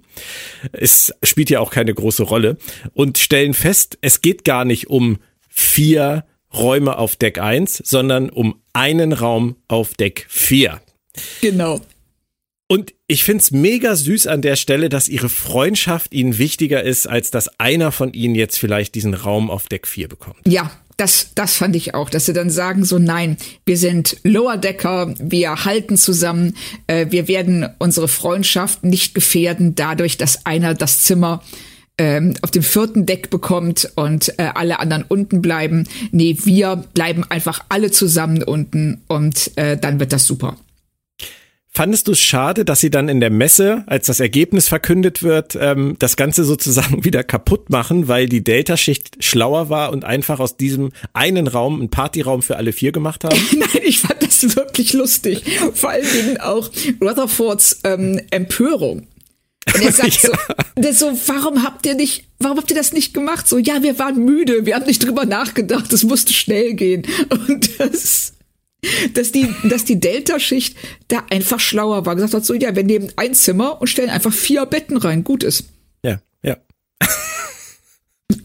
Es 0.71 1.13
spielt 1.23 1.49
ja 1.49 1.59
auch 1.59 1.71
keine 1.71 1.93
große 1.93 2.23
Rolle 2.23 2.57
und 2.93 3.17
stellen 3.17 3.53
fest, 3.53 3.97
es 4.01 4.21
geht 4.21 4.43
gar 4.43 4.65
nicht 4.65 4.89
um 4.89 5.17
vier 5.49 6.25
Räume 6.53 6.97
auf 6.97 7.15
Deck 7.15 7.39
1, 7.39 7.81
sondern 7.85 8.29
um 8.29 8.61
einen 8.73 9.13
Raum 9.13 9.55
auf 9.67 9.93
Deck 9.93 10.25
4. 10.29 10.79
genau. 11.41 11.81
Und 12.71 12.93
ich 13.07 13.23
find's 13.23 13.49
mega 13.49 13.95
süß 13.95 14.27
an 14.27 14.43
der 14.43 14.55
Stelle, 14.55 14.89
dass 14.89 15.09
ihre 15.09 15.27
Freundschaft 15.27 16.13
ihnen 16.13 16.37
wichtiger 16.37 16.83
ist, 16.83 17.07
als 17.07 17.31
dass 17.31 17.59
einer 17.59 17.91
von 17.91 18.13
ihnen 18.13 18.35
jetzt 18.35 18.59
vielleicht 18.59 18.93
diesen 18.93 19.15
Raum 19.15 19.49
auf 19.49 19.67
Deck 19.67 19.87
4 19.87 20.07
bekommt. 20.07 20.37
Ja, 20.45 20.69
das, 20.95 21.31
das 21.33 21.55
fand 21.55 21.75
ich 21.75 21.95
auch, 21.95 22.11
dass 22.11 22.27
sie 22.27 22.33
dann 22.33 22.51
sagen 22.51 22.85
so, 22.85 22.99
nein, 22.99 23.37
wir 23.65 23.75
sind 23.75 24.17
Lower 24.23 24.57
Decker, 24.57 25.15
wir 25.17 25.65
halten 25.65 25.97
zusammen, 25.97 26.55
äh, 26.85 27.07
wir 27.09 27.27
werden 27.27 27.67
unsere 27.79 28.07
Freundschaft 28.07 28.83
nicht 28.83 29.15
gefährden 29.15 29.73
dadurch, 29.73 30.17
dass 30.17 30.45
einer 30.45 30.75
das 30.75 31.01
Zimmer 31.01 31.41
ähm, 31.97 32.35
auf 32.43 32.51
dem 32.51 32.63
vierten 32.63 33.07
Deck 33.07 33.31
bekommt 33.31 33.91
und 33.95 34.37
äh, 34.37 34.49
alle 34.53 34.79
anderen 34.79 35.05
unten 35.07 35.41
bleiben. 35.41 35.87
Nee, 36.11 36.37
wir 36.43 36.75
bleiben 36.93 37.23
einfach 37.23 37.65
alle 37.69 37.89
zusammen 37.89 38.43
unten 38.43 39.01
und 39.07 39.57
äh, 39.57 39.75
dann 39.75 39.99
wird 39.99 40.13
das 40.13 40.27
super. 40.27 40.55
Fandest 41.71 42.07
du 42.07 42.13
es 42.13 42.19
schade, 42.19 42.65
dass 42.65 42.79
sie 42.79 42.89
dann 42.89 43.09
in 43.09 43.19
der 43.19 43.29
Messe, 43.29 43.83
als 43.85 44.07
das 44.07 44.19
Ergebnis 44.19 44.67
verkündet 44.67 45.21
wird, 45.21 45.57
ähm, 45.59 45.95
das 45.99 46.17
Ganze 46.17 46.43
sozusagen 46.43 47.03
wieder 47.05 47.23
kaputt 47.23 47.69
machen, 47.69 48.07
weil 48.07 48.27
die 48.27 48.43
Delta-Schicht 48.43 49.23
schlauer 49.23 49.69
war 49.69 49.91
und 49.91 50.03
einfach 50.03 50.39
aus 50.39 50.57
diesem 50.57 50.91
einen 51.13 51.47
Raum 51.47 51.79
einen 51.79 51.89
Partyraum 51.89 52.41
für 52.41 52.57
alle 52.57 52.73
vier 52.73 52.91
gemacht 52.91 53.23
haben? 53.23 53.39
Nein, 53.57 53.83
ich 53.83 53.99
fand 53.99 54.21
das 54.23 54.55
wirklich 54.55 54.93
lustig. 54.93 55.43
Vor 55.73 55.91
allen 55.91 56.07
Dingen 56.11 56.41
auch 56.41 56.69
Rutherfords 57.01 57.81
ähm, 57.83 58.19
Empörung. 58.31 59.07
Und 59.73 59.81
er 59.81 59.91
sagt 59.93 60.13
so, 60.13 60.31
der 60.75 60.93
so, 60.93 61.11
warum 61.27 61.63
habt 61.63 61.85
ihr 61.85 61.95
nicht, 61.95 62.25
warum 62.39 62.57
habt 62.57 62.71
ihr 62.71 62.77
das 62.77 62.93
nicht 62.93 63.13
gemacht? 63.13 63.47
So, 63.47 63.57
ja, 63.57 63.83
wir 63.83 63.99
waren 63.99 64.23
müde, 64.25 64.65
wir 64.65 64.75
haben 64.75 64.85
nicht 64.85 65.05
drüber 65.05 65.25
nachgedacht, 65.25 65.93
es 65.93 66.03
musste 66.03 66.33
schnell 66.33 66.73
gehen. 66.73 67.03
Und 67.47 67.79
das, 67.79 68.33
dass 69.13 69.31
die, 69.31 69.47
dass 69.63 69.85
die 69.85 69.99
Delta-Schicht 69.99 70.75
da 71.07 71.23
einfach 71.29 71.59
schlauer 71.59 72.05
war. 72.05 72.15
Gesagt 72.15 72.33
hat 72.33 72.45
so, 72.45 72.53
ja, 72.53 72.75
wir 72.75 72.83
nehmen 72.83 73.11
ein 73.17 73.33
Zimmer 73.33 73.81
und 73.81 73.87
stellen 73.87 74.09
einfach 74.09 74.33
vier 74.33 74.65
Betten 74.65 74.97
rein. 74.97 75.23
Gut 75.23 75.43
ist. 75.43 75.65
Ja, 76.03 76.19
ja. 76.43 76.57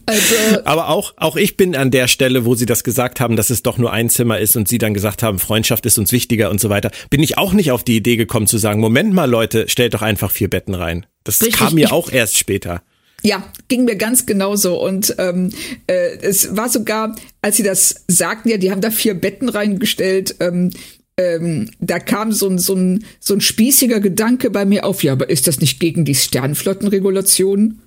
Also, 0.07 0.35
Aber 0.65 0.89
auch, 0.89 1.13
auch 1.17 1.37
ich 1.37 1.57
bin 1.57 1.77
an 1.77 1.91
der 1.91 2.09
Stelle, 2.09 2.45
wo 2.45 2.55
sie 2.55 2.67
das 2.67 2.85
gesagt 2.85 3.21
haben, 3.21 3.37
dass 3.37 3.51
es 3.51 3.63
doch 3.63 3.77
nur 3.79 3.93
ein 3.93 4.09
Zimmer 4.11 4.39
ist 4.39 4.57
und 4.57 4.67
sie 4.69 4.79
dann 4.79 4.95
gesagt 4.95 5.23
haben, 5.23 5.39
Freundschaft 5.39 5.85
ist 5.87 5.99
uns 5.99 6.11
wichtiger 6.13 6.51
und 6.51 6.61
so 6.61 6.69
weiter, 6.71 6.91
bin 7.11 7.23
ich 7.23 7.37
auch 7.39 7.53
nicht 7.53 7.71
auf 7.71 7.85
die 7.85 7.97
Idee 7.97 8.17
gekommen 8.17 8.47
zu 8.47 8.57
sagen, 8.59 8.81
Moment 8.81 9.13
mal 9.15 9.29
Leute, 9.31 9.69
stellt 9.69 9.95
doch 9.95 10.03
einfach 10.03 10.31
vier 10.31 10.49
Betten 10.49 10.75
rein. 10.75 11.07
Das 11.25 11.41
Richtig, 11.41 11.59
kam 11.59 11.75
mir 11.75 11.87
ich- 11.87 11.93
auch 11.93 12.11
erst 12.11 12.37
später. 12.39 12.83
Ja, 13.25 13.51
ging 13.69 13.85
mir 13.85 13.97
ganz 13.97 14.27
genauso. 14.27 14.79
Und 14.81 15.15
ähm, 15.19 15.51
äh, 15.87 16.19
es 16.21 16.57
war 16.57 16.69
sogar, 16.69 17.17
als 17.41 17.57
sie 17.57 17.63
das 17.63 18.05
sagten, 18.07 18.51
ja, 18.51 18.59
die 18.59 18.71
haben 18.71 18.83
da 18.83 18.91
vier 18.91 19.15
Betten 19.15 19.49
reingestellt, 19.49 20.37
ähm, 20.41 20.71
ähm, 21.17 21.71
da 21.81 22.01
kam 22.01 22.33
so 22.33 22.49
ein, 22.49 22.59
so, 22.59 22.75
ein, 22.75 23.05
so 23.21 23.35
ein 23.35 23.41
spießiger 23.41 24.01
Gedanke 24.01 24.51
bei 24.51 24.65
mir 24.65 24.85
auf, 24.85 25.05
ja, 25.05 25.13
aber 25.13 25.31
ist 25.31 25.47
das 25.47 25.61
nicht 25.61 25.81
gegen 25.81 26.05
die 26.05 26.15
Sternflottenregulation? 26.15 27.81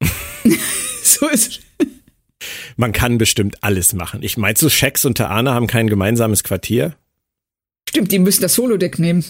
so 1.02 1.28
ist 1.28 1.60
Man 2.76 2.92
kann 2.92 3.18
bestimmt 3.18 3.62
alles 3.62 3.92
machen. 3.92 4.22
Ich 4.22 4.36
meinst 4.36 4.62
du, 4.62 4.68
Shax 4.68 5.04
und 5.04 5.18
Taana 5.18 5.54
haben 5.54 5.66
kein 5.68 5.88
gemeinsames 5.88 6.42
Quartier? 6.42 6.96
Stimmt, 7.88 8.10
die 8.10 8.18
müssen 8.18 8.42
das 8.42 8.58
Holodeck 8.58 8.98
nehmen. 8.98 9.24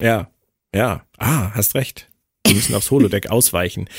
Ja, 0.00 0.30
ja. 0.74 1.04
Ah, 1.18 1.50
hast 1.54 1.74
recht. 1.74 2.08
Die 2.46 2.54
müssen 2.54 2.74
aufs 2.74 2.90
Holodeck 2.90 3.28
ausweichen. 3.28 3.88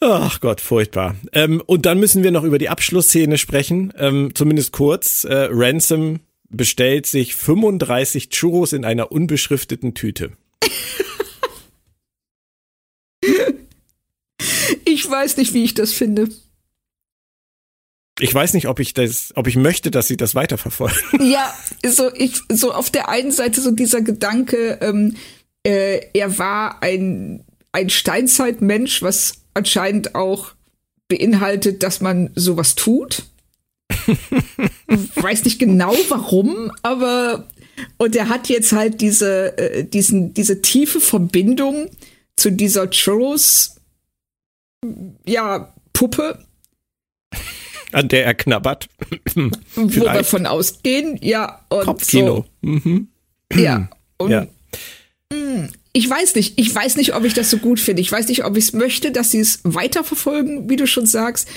Ach 0.00 0.40
Gott, 0.40 0.60
furchtbar. 0.60 1.16
Ähm, 1.32 1.62
und 1.64 1.86
dann 1.86 1.98
müssen 1.98 2.22
wir 2.22 2.30
noch 2.30 2.44
über 2.44 2.58
die 2.58 2.68
Abschlussszene 2.68 3.38
sprechen, 3.38 3.92
ähm, 3.96 4.32
zumindest 4.34 4.72
kurz. 4.72 5.24
Äh, 5.24 5.48
Ransom 5.50 6.20
bestellt 6.50 7.06
sich 7.06 7.34
35 7.34 8.30
Churros 8.30 8.72
in 8.72 8.84
einer 8.84 9.12
unbeschrifteten 9.12 9.94
Tüte. 9.94 10.32
ich 14.84 15.08
weiß 15.08 15.38
nicht, 15.38 15.54
wie 15.54 15.64
ich 15.64 15.74
das 15.74 15.92
finde. 15.92 16.28
Ich 18.20 18.32
weiß 18.32 18.54
nicht, 18.54 18.68
ob 18.68 18.78
ich 18.78 18.94
das, 18.94 19.32
ob 19.34 19.48
ich 19.48 19.56
möchte, 19.56 19.90
dass 19.90 20.06
sie 20.06 20.16
das 20.16 20.34
weiterverfolgen. 20.34 20.98
Ja, 21.20 21.52
so 21.84 22.12
ich, 22.14 22.40
so 22.48 22.72
auf 22.72 22.90
der 22.90 23.08
einen 23.08 23.32
Seite 23.32 23.60
so 23.60 23.72
dieser 23.72 24.02
Gedanke, 24.02 24.78
ähm, 24.80 25.16
äh, 25.64 26.00
er 26.12 26.38
war 26.38 26.82
ein 26.82 27.44
ein 27.74 27.90
Steinzeitmensch, 27.90 29.02
was 29.02 29.43
anscheinend 29.54 30.14
auch 30.14 30.52
beinhaltet, 31.08 31.82
dass 31.82 32.00
man 32.00 32.30
sowas 32.34 32.74
tut. 32.74 33.24
Weiß 35.16 35.44
nicht 35.44 35.58
genau 35.58 35.94
warum, 36.08 36.72
aber 36.82 37.46
und 37.96 38.16
er 38.16 38.28
hat 38.28 38.48
jetzt 38.48 38.72
halt 38.72 39.00
diese, 39.00 39.56
äh, 39.58 39.84
diesen, 39.84 40.34
diese 40.34 40.62
tiefe 40.62 41.00
Verbindung 41.00 41.90
zu 42.36 42.50
dieser 42.50 42.90
Churros, 42.90 43.76
ja, 45.26 45.72
Puppe. 45.92 46.44
An 47.92 48.08
der 48.08 48.26
er 48.26 48.34
knabbert. 48.34 48.88
Wo 49.34 49.90
wir 49.90 50.24
von 50.24 50.46
ausgehen, 50.46 51.18
ja. 51.22 51.64
Und 51.68 51.84
Kopfkino. 51.84 52.44
So. 52.62 52.68
Mhm. 52.68 53.08
Ja. 53.52 53.88
Und 54.18 54.30
ja. 54.30 54.46
Mh, 55.32 55.68
ich 55.96 56.10
weiß 56.10 56.34
nicht. 56.34 56.58
Ich 56.58 56.74
weiß 56.74 56.96
nicht, 56.96 57.14
ob 57.14 57.24
ich 57.24 57.34
das 57.34 57.48
so 57.48 57.58
gut 57.58 57.80
finde. 57.80 58.02
Ich 58.02 58.10
weiß 58.10 58.28
nicht, 58.28 58.44
ob 58.44 58.56
ich 58.56 58.64
es 58.64 58.72
möchte, 58.72 59.12
dass 59.12 59.30
sie 59.30 59.38
es 59.38 59.60
weiterverfolgen, 59.62 60.68
wie 60.68 60.76
du 60.76 60.86
schon 60.86 61.06
sagst, 61.06 61.48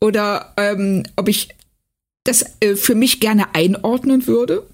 oder 0.00 0.52
ähm, 0.56 1.04
ob 1.16 1.28
ich 1.28 1.48
das 2.24 2.44
äh, 2.60 2.74
für 2.74 2.96
mich 2.96 3.20
gerne 3.20 3.54
einordnen 3.54 4.26
würde. 4.26 4.66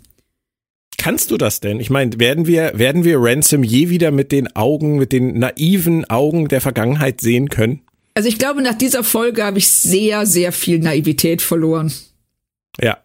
Kannst 0.97 1.31
du 1.31 1.37
das 1.37 1.61
denn? 1.61 1.81
Ich 1.81 1.91
meine, 1.91 2.19
werden 2.19 2.47
wir, 2.47 2.73
werden 2.75 3.05
wir 3.05 3.19
Ransom 3.21 3.63
je 3.63 3.91
wieder 3.91 4.11
mit 4.11 4.33
den 4.33 4.55
Augen, 4.57 4.97
mit 4.97 5.13
den 5.13 5.39
naiven 5.39 6.09
Augen 6.09 6.49
der 6.49 6.61
Vergangenheit 6.61 7.21
sehen 7.21 7.49
können? 7.49 7.83
Also 8.15 8.29
ich 8.29 8.39
glaube, 8.39 8.63
nach 8.63 8.75
dieser 8.75 9.05
Folge 9.05 9.45
habe 9.45 9.59
ich 9.59 9.69
sehr, 9.69 10.27
sehr 10.27 10.53
viel 10.53 10.79
Naivität 10.79 11.43
verloren. 11.43 11.93
Ja, 12.81 12.99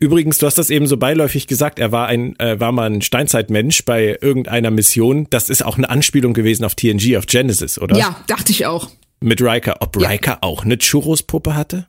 Übrigens, 0.00 0.38
du 0.38 0.46
hast 0.46 0.58
das 0.58 0.70
eben 0.70 0.86
so 0.86 0.96
beiläufig 0.96 1.46
gesagt, 1.46 1.78
er 1.78 1.92
war 1.92 2.06
ein, 2.08 2.38
äh, 2.38 2.58
war 2.58 2.72
mal 2.72 2.90
ein 2.90 3.02
Steinzeitmensch 3.02 3.84
bei 3.84 4.18
irgendeiner 4.20 4.70
Mission. 4.70 5.26
Das 5.30 5.48
ist 5.48 5.64
auch 5.64 5.78
eine 5.78 5.88
Anspielung 5.88 6.32
gewesen 6.32 6.64
auf 6.64 6.74
TNG, 6.74 7.16
auf 7.16 7.26
Genesis, 7.26 7.78
oder? 7.78 7.96
Ja, 7.96 8.20
dachte 8.26 8.52
ich 8.52 8.66
auch. 8.66 8.90
Mit 9.20 9.40
Riker. 9.42 9.76
Ob 9.80 10.00
ja. 10.00 10.08
Riker 10.08 10.38
auch 10.42 10.64
eine 10.64 10.78
Churros-Puppe 10.78 11.54
hatte? 11.54 11.86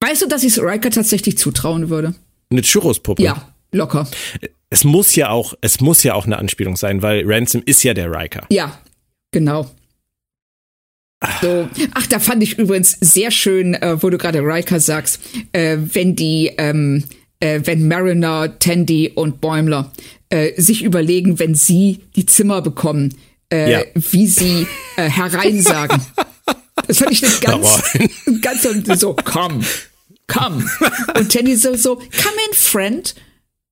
Weißt 0.00 0.22
du, 0.22 0.28
dass 0.28 0.42
ich 0.42 0.56
es 0.56 0.62
Riker 0.62 0.90
tatsächlich 0.90 1.36
zutrauen 1.36 1.90
würde? 1.90 2.14
Eine 2.50 2.62
Churros-Puppe? 2.62 3.22
Ja, 3.22 3.52
locker. 3.72 4.08
Es 4.70 4.84
muss 4.84 5.14
ja 5.16 5.30
auch, 5.30 5.54
es 5.60 5.80
muss 5.80 6.02
ja 6.02 6.14
auch 6.14 6.26
eine 6.26 6.38
Anspielung 6.38 6.76
sein, 6.76 7.02
weil 7.02 7.24
Ransom 7.26 7.62
ist 7.66 7.82
ja 7.82 7.92
der 7.92 8.10
Riker. 8.10 8.46
Ja, 8.50 8.78
genau. 9.32 9.68
So. 11.40 11.68
Ach, 11.94 12.06
da 12.06 12.18
fand 12.18 12.42
ich 12.42 12.58
übrigens 12.58 12.96
sehr 13.00 13.30
schön, 13.30 13.74
äh, 13.74 14.02
wo 14.02 14.08
du 14.08 14.16
gerade 14.16 14.40
Riker 14.40 14.80
sagst, 14.80 15.20
äh, 15.52 15.76
wenn 15.78 16.16
die, 16.16 16.52
ähm, 16.56 17.04
äh, 17.40 17.60
wenn 17.64 17.86
Mariner, 17.88 18.58
Tandy 18.58 19.12
und 19.14 19.40
Bäumler 19.40 19.92
äh, 20.30 20.58
sich 20.60 20.82
überlegen, 20.82 21.38
wenn 21.38 21.54
sie 21.54 22.00
die 22.16 22.24
Zimmer 22.24 22.62
bekommen, 22.62 23.14
äh, 23.52 23.70
ja. 23.70 23.82
wie 23.94 24.26
sie 24.26 24.66
äh, 24.96 25.08
hereinsagen. 25.08 26.00
Das 26.86 26.98
fand 26.98 27.12
ich 27.12 27.22
nicht 27.22 27.40
ganz, 27.42 27.82
ganz 28.42 29.00
so, 29.00 29.14
komm, 29.14 29.62
komm. 30.26 30.68
Und 31.16 31.30
Tandy 31.30 31.54
so, 31.54 31.76
so, 31.76 31.96
come 31.96 32.36
in, 32.48 32.54
friend 32.54 33.14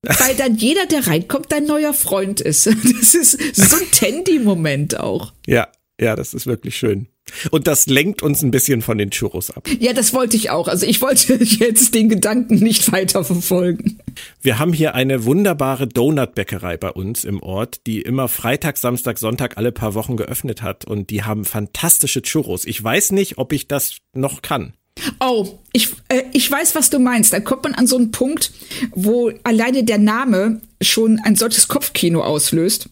weil 0.02 0.36
dann 0.36 0.56
jeder, 0.56 0.86
der 0.86 1.06
reinkommt, 1.06 1.50
dein 1.50 1.64
neuer 1.64 1.92
Freund 1.92 2.40
ist. 2.40 2.66
Das 3.00 3.14
ist 3.14 3.56
so 3.56 3.76
ein 3.76 3.90
Tandy-Moment 3.90 4.98
auch. 4.98 5.32
Ja, 5.46 5.68
ja, 6.00 6.14
das 6.14 6.34
ist 6.34 6.46
wirklich 6.46 6.76
schön. 6.76 7.08
Und 7.50 7.66
das 7.66 7.86
lenkt 7.86 8.22
uns 8.22 8.42
ein 8.42 8.50
bisschen 8.50 8.82
von 8.82 8.98
den 8.98 9.10
Churros 9.10 9.50
ab. 9.50 9.68
Ja, 9.78 9.92
das 9.92 10.12
wollte 10.12 10.36
ich 10.36 10.50
auch. 10.50 10.68
Also 10.68 10.86
ich 10.86 11.00
wollte 11.00 11.34
jetzt 11.42 11.94
den 11.94 12.08
Gedanken 12.08 12.56
nicht 12.56 12.90
weiter 12.92 13.24
verfolgen. 13.24 13.98
Wir 14.40 14.58
haben 14.58 14.72
hier 14.72 14.94
eine 14.94 15.24
wunderbare 15.24 15.86
Donutbäckerei 15.86 16.76
bei 16.76 16.90
uns 16.90 17.24
im 17.24 17.42
Ort, 17.42 17.86
die 17.86 18.00
immer 18.00 18.28
Freitag, 18.28 18.76
Samstag, 18.78 19.18
Sonntag 19.18 19.56
alle 19.56 19.72
paar 19.72 19.94
Wochen 19.94 20.16
geöffnet 20.16 20.62
hat. 20.62 20.84
Und 20.84 21.10
die 21.10 21.24
haben 21.24 21.44
fantastische 21.44 22.22
Churros. 22.22 22.64
Ich 22.64 22.82
weiß 22.82 23.12
nicht, 23.12 23.38
ob 23.38 23.52
ich 23.52 23.68
das 23.68 23.98
noch 24.14 24.42
kann. 24.42 24.74
Oh, 25.20 25.58
ich, 25.72 25.90
äh, 26.08 26.22
ich 26.32 26.50
weiß, 26.50 26.74
was 26.74 26.90
du 26.90 26.98
meinst. 26.98 27.32
Da 27.32 27.40
kommt 27.40 27.64
man 27.64 27.74
an 27.74 27.86
so 27.86 27.96
einen 27.96 28.10
Punkt, 28.10 28.52
wo 28.92 29.30
alleine 29.44 29.84
der 29.84 29.98
Name 29.98 30.60
schon 30.80 31.20
ein 31.22 31.36
solches 31.36 31.68
Kopfkino 31.68 32.22
auslöst 32.22 32.88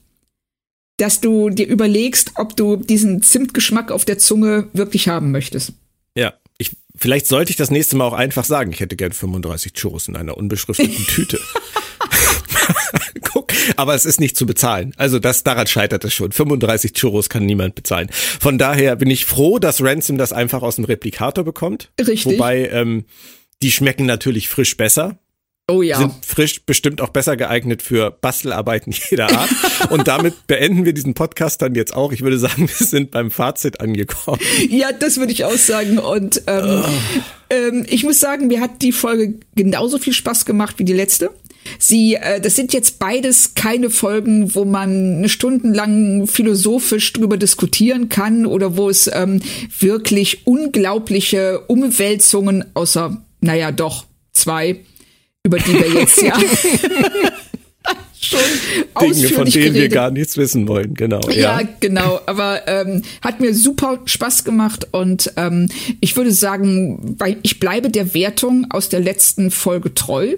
dass 0.96 1.20
du 1.20 1.50
dir 1.50 1.66
überlegst, 1.66 2.32
ob 2.36 2.56
du 2.56 2.76
diesen 2.76 3.22
Zimtgeschmack 3.22 3.90
auf 3.90 4.04
der 4.04 4.18
Zunge 4.18 4.68
wirklich 4.72 5.08
haben 5.08 5.30
möchtest. 5.30 5.72
Ja, 6.14 6.34
ich, 6.58 6.72
vielleicht 6.94 7.26
sollte 7.26 7.50
ich 7.50 7.56
das 7.56 7.70
nächste 7.70 7.96
Mal 7.96 8.06
auch 8.06 8.12
einfach 8.14 8.44
sagen, 8.44 8.72
ich 8.72 8.80
hätte 8.80 8.96
gern 8.96 9.12
35 9.12 9.74
Churros 9.74 10.08
in 10.08 10.16
einer 10.16 10.36
unbeschrifteten 10.36 11.06
Tüte. 11.06 11.38
Guck, 13.22 13.52
aber 13.76 13.94
es 13.94 14.06
ist 14.06 14.20
nicht 14.20 14.36
zu 14.36 14.46
bezahlen. 14.46 14.92
Also 14.96 15.18
das 15.18 15.42
daran 15.44 15.66
scheitert 15.66 16.04
es 16.04 16.14
schon. 16.14 16.32
35 16.32 16.94
Churros 16.94 17.28
kann 17.28 17.44
niemand 17.44 17.74
bezahlen. 17.74 18.08
Von 18.12 18.56
daher 18.58 18.96
bin 18.96 19.10
ich 19.10 19.26
froh, 19.26 19.58
dass 19.58 19.82
Ransom 19.82 20.16
das 20.16 20.32
einfach 20.32 20.62
aus 20.62 20.76
dem 20.76 20.84
Replikator 20.84 21.44
bekommt. 21.44 21.90
Richtig. 21.98 22.24
Wobei 22.24 22.68
ähm, 22.68 23.04
die 23.62 23.72
schmecken 23.72 24.06
natürlich 24.06 24.48
frisch 24.48 24.76
besser. 24.76 25.18
Oh 25.68 25.82
ja. 25.82 25.98
Sind 25.98 26.12
frisch 26.24 26.64
bestimmt 26.64 27.00
auch 27.00 27.08
besser 27.08 27.36
geeignet 27.36 27.82
für 27.82 28.12
Bastelarbeiten 28.12 28.94
jeder 29.10 29.28
Art. 29.36 29.50
Und 29.90 30.06
damit 30.06 30.46
beenden 30.46 30.84
wir 30.84 30.92
diesen 30.92 31.14
Podcast 31.14 31.60
dann 31.60 31.74
jetzt 31.74 31.92
auch. 31.92 32.12
Ich 32.12 32.22
würde 32.22 32.38
sagen, 32.38 32.68
wir 32.78 32.86
sind 32.86 33.10
beim 33.10 33.32
Fazit 33.32 33.80
angekommen. 33.80 34.38
Ja, 34.70 34.92
das 34.92 35.16
würde 35.16 35.32
ich 35.32 35.44
auch 35.44 35.56
sagen. 35.56 35.98
Und 35.98 36.42
ähm, 36.46 36.84
oh. 36.84 36.88
ähm, 37.50 37.86
ich 37.88 38.04
muss 38.04 38.20
sagen, 38.20 38.46
mir 38.46 38.60
hat 38.60 38.80
die 38.80 38.92
Folge 38.92 39.40
genauso 39.56 39.98
viel 39.98 40.12
Spaß 40.12 40.44
gemacht 40.44 40.78
wie 40.78 40.84
die 40.84 40.92
letzte. 40.92 41.30
Sie, 41.80 42.14
äh, 42.14 42.40
das 42.40 42.54
sind 42.54 42.72
jetzt 42.72 43.00
beides 43.00 43.54
keine 43.54 43.90
Folgen, 43.90 44.54
wo 44.54 44.64
man 44.64 45.16
eine 45.16 45.28
stundenlang 45.28 46.28
philosophisch 46.28 47.12
drüber 47.12 47.38
diskutieren 47.38 48.08
kann 48.08 48.46
oder 48.46 48.76
wo 48.76 48.88
es 48.88 49.10
ähm, 49.12 49.42
wirklich 49.80 50.46
unglaubliche 50.46 51.64
Umwälzungen 51.66 52.66
außer, 52.74 53.20
naja, 53.40 53.72
doch 53.72 54.06
zwei 54.32 54.78
über 55.46 55.58
die 55.58 55.72
wir 55.72 55.88
jetzt 56.00 56.20
ja 56.20 56.34
schon 58.20 58.40
Dinge, 59.00 59.28
von 59.28 59.44
denen 59.44 59.52
geredet. 59.52 59.74
wir 59.74 59.88
gar 59.88 60.10
nichts 60.10 60.36
wissen 60.36 60.66
wollen, 60.68 60.94
genau. 60.94 61.20
Ja, 61.30 61.60
ja 61.60 61.68
genau. 61.80 62.20
Aber 62.26 62.66
ähm, 62.66 63.02
hat 63.22 63.40
mir 63.40 63.54
super 63.54 64.00
Spaß 64.04 64.44
gemacht 64.44 64.88
und 64.92 65.32
ähm, 65.36 65.68
ich 66.00 66.16
würde 66.16 66.32
sagen, 66.32 67.16
ich 67.42 67.60
bleibe 67.60 67.90
der 67.90 68.14
Wertung 68.14 68.66
aus 68.70 68.88
der 68.88 69.00
letzten 69.00 69.50
Folge 69.50 69.94
treu, 69.94 70.34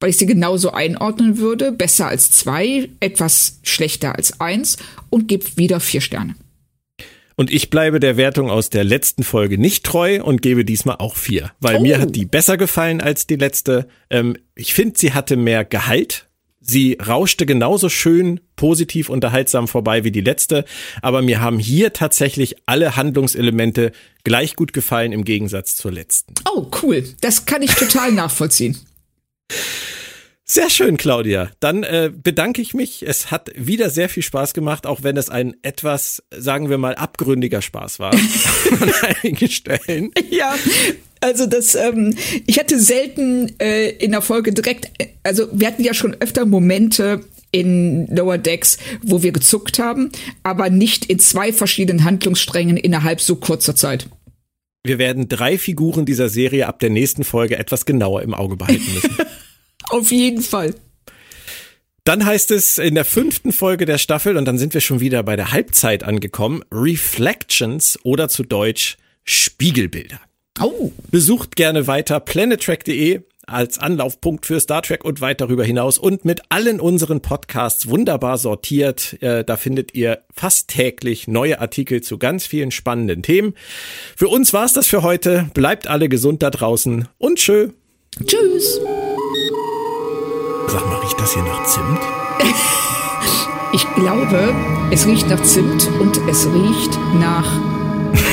weil 0.00 0.10
ich 0.10 0.18
sie 0.18 0.26
genauso 0.26 0.72
einordnen 0.72 1.38
würde. 1.38 1.72
Besser 1.72 2.08
als 2.08 2.30
zwei, 2.30 2.88
etwas 3.00 3.58
schlechter 3.62 4.16
als 4.16 4.40
eins 4.40 4.76
und 5.10 5.28
gebe 5.28 5.44
wieder 5.56 5.80
vier 5.80 6.00
Sterne. 6.00 6.34
Und 7.36 7.50
ich 7.50 7.70
bleibe 7.70 8.00
der 8.00 8.16
Wertung 8.16 8.50
aus 8.50 8.70
der 8.70 8.84
letzten 8.84 9.22
Folge 9.24 9.58
nicht 9.58 9.84
treu 9.84 10.22
und 10.22 10.42
gebe 10.42 10.64
diesmal 10.64 10.96
auch 10.98 11.16
vier, 11.16 11.52
weil 11.60 11.76
oh. 11.76 11.80
mir 11.80 11.98
hat 11.98 12.14
die 12.14 12.26
besser 12.26 12.56
gefallen 12.56 13.00
als 13.00 13.26
die 13.26 13.36
letzte. 13.36 13.88
Ähm, 14.10 14.36
ich 14.54 14.74
finde, 14.74 14.98
sie 14.98 15.12
hatte 15.12 15.36
mehr 15.36 15.64
Gehalt. 15.64 16.28
Sie 16.64 16.96
rauschte 17.04 17.44
genauso 17.44 17.88
schön, 17.88 18.38
positiv, 18.54 19.08
unterhaltsam 19.08 19.66
vorbei 19.66 20.04
wie 20.04 20.12
die 20.12 20.20
letzte, 20.20 20.64
aber 21.02 21.20
mir 21.20 21.40
haben 21.40 21.58
hier 21.58 21.92
tatsächlich 21.92 22.54
alle 22.66 22.94
Handlungselemente 22.94 23.90
gleich 24.22 24.54
gut 24.54 24.72
gefallen 24.72 25.10
im 25.10 25.24
Gegensatz 25.24 25.74
zur 25.74 25.90
letzten. 25.90 26.34
Oh, 26.48 26.70
cool. 26.82 27.02
Das 27.20 27.46
kann 27.46 27.62
ich 27.62 27.74
total 27.74 28.12
nachvollziehen. 28.12 28.78
Sehr 30.44 30.70
schön, 30.70 30.96
Claudia. 30.96 31.50
Dann 31.60 31.82
äh, 31.84 32.10
bedanke 32.12 32.60
ich 32.62 32.74
mich. 32.74 33.04
Es 33.06 33.30
hat 33.30 33.50
wieder 33.54 33.90
sehr 33.90 34.08
viel 34.08 34.22
Spaß 34.22 34.54
gemacht, 34.54 34.86
auch 34.86 35.02
wenn 35.02 35.16
es 35.16 35.30
ein 35.30 35.54
etwas, 35.62 36.22
sagen 36.30 36.68
wir 36.68 36.78
mal, 36.78 36.94
abgründiger 36.96 37.62
Spaß 37.62 38.00
war 38.00 38.12
an 38.80 38.92
einigen 39.02 39.48
Stellen. 39.48 40.10
Ja, 40.30 40.54
also 41.20 41.46
das, 41.46 41.76
ähm, 41.76 42.14
ich 42.46 42.58
hatte 42.58 42.80
selten 42.80 43.52
äh, 43.60 43.90
in 43.90 44.10
der 44.10 44.22
Folge 44.22 44.52
direkt, 44.52 44.90
also 45.22 45.46
wir 45.52 45.68
hatten 45.68 45.84
ja 45.84 45.94
schon 45.94 46.16
öfter 46.20 46.44
Momente 46.44 47.20
in 47.52 48.08
Lower 48.08 48.38
Decks, 48.38 48.78
wo 49.02 49.22
wir 49.22 49.30
gezuckt 49.30 49.78
haben, 49.78 50.10
aber 50.42 50.70
nicht 50.70 51.04
in 51.04 51.20
zwei 51.20 51.52
verschiedenen 51.52 52.02
Handlungssträngen 52.04 52.76
innerhalb 52.76 53.20
so 53.20 53.36
kurzer 53.36 53.76
Zeit. 53.76 54.08
Wir 54.84 54.98
werden 54.98 55.28
drei 55.28 55.58
Figuren 55.58 56.04
dieser 56.04 56.28
Serie 56.28 56.66
ab 56.66 56.80
der 56.80 56.90
nächsten 56.90 57.22
Folge 57.22 57.56
etwas 57.56 57.86
genauer 57.86 58.22
im 58.22 58.34
Auge 58.34 58.56
behalten 58.56 58.92
müssen. 58.92 59.16
Auf 59.92 60.10
jeden 60.10 60.40
Fall. 60.40 60.74
Dann 62.04 62.24
heißt 62.24 62.50
es 62.50 62.78
in 62.78 62.94
der 62.94 63.04
fünften 63.04 63.52
Folge 63.52 63.84
der 63.84 63.98
Staffel, 63.98 64.38
und 64.38 64.46
dann 64.46 64.56
sind 64.56 64.72
wir 64.72 64.80
schon 64.80 65.00
wieder 65.00 65.22
bei 65.22 65.36
der 65.36 65.52
Halbzeit 65.52 66.02
angekommen, 66.02 66.64
Reflections 66.72 67.98
oder 68.02 68.30
zu 68.30 68.42
Deutsch 68.42 68.96
Spiegelbilder. 69.24 70.18
Oh. 70.60 70.90
Besucht 71.10 71.56
gerne 71.56 71.86
weiter 71.86 72.20
planettrack.de 72.20 73.20
als 73.46 73.78
Anlaufpunkt 73.78 74.46
für 74.46 74.60
Star 74.60 74.80
Trek 74.80 75.04
und 75.04 75.20
weit 75.20 75.42
darüber 75.42 75.64
hinaus 75.64 75.98
und 75.98 76.24
mit 76.24 76.40
allen 76.48 76.80
unseren 76.80 77.20
Podcasts 77.20 77.86
wunderbar 77.86 78.38
sortiert. 78.38 79.22
Äh, 79.22 79.44
da 79.44 79.58
findet 79.58 79.94
ihr 79.94 80.22
fast 80.34 80.68
täglich 80.68 81.28
neue 81.28 81.60
Artikel 81.60 82.02
zu 82.02 82.16
ganz 82.16 82.46
vielen 82.46 82.70
spannenden 82.70 83.22
Themen. 83.22 83.52
Für 84.16 84.28
uns 84.28 84.54
war's 84.54 84.72
das 84.72 84.86
für 84.86 85.02
heute. 85.02 85.50
Bleibt 85.52 85.86
alle 85.86 86.08
gesund 86.08 86.42
da 86.42 86.48
draußen 86.48 87.08
und 87.18 87.38
tschö. 87.38 87.68
Tschüss. 88.24 88.80
Sag 90.72 90.86
mal, 90.86 91.00
riecht 91.00 91.20
das 91.20 91.34
hier 91.34 91.42
nach 91.42 91.64
Zimt? 91.66 92.00
Ich 93.74 93.86
glaube, 93.94 94.54
es 94.90 95.06
riecht 95.06 95.28
nach 95.28 95.42
Zimt 95.42 95.86
und 95.98 96.16
es 96.28 96.46
riecht 96.46 96.98
nach 97.14 97.50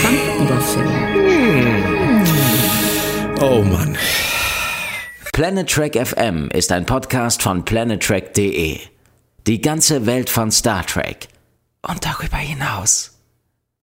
Banküberfällen. 0.04 1.10
Oh 3.42 3.62
Mann. 3.64 3.98
Planet 5.34 5.70
Trek 5.70 5.96
FM 6.08 6.50
ist 6.54 6.72
ein 6.72 6.86
Podcast 6.86 7.42
von 7.42 7.64
planettrek.de. 7.66 8.80
Die 9.48 9.62
ganze 9.62 10.06
Welt 10.06 10.30
von 10.30 10.52
Star 10.52 10.86
Trek 10.86 11.28
und 11.88 12.06
darüber 12.06 12.38
hinaus. 12.38 13.19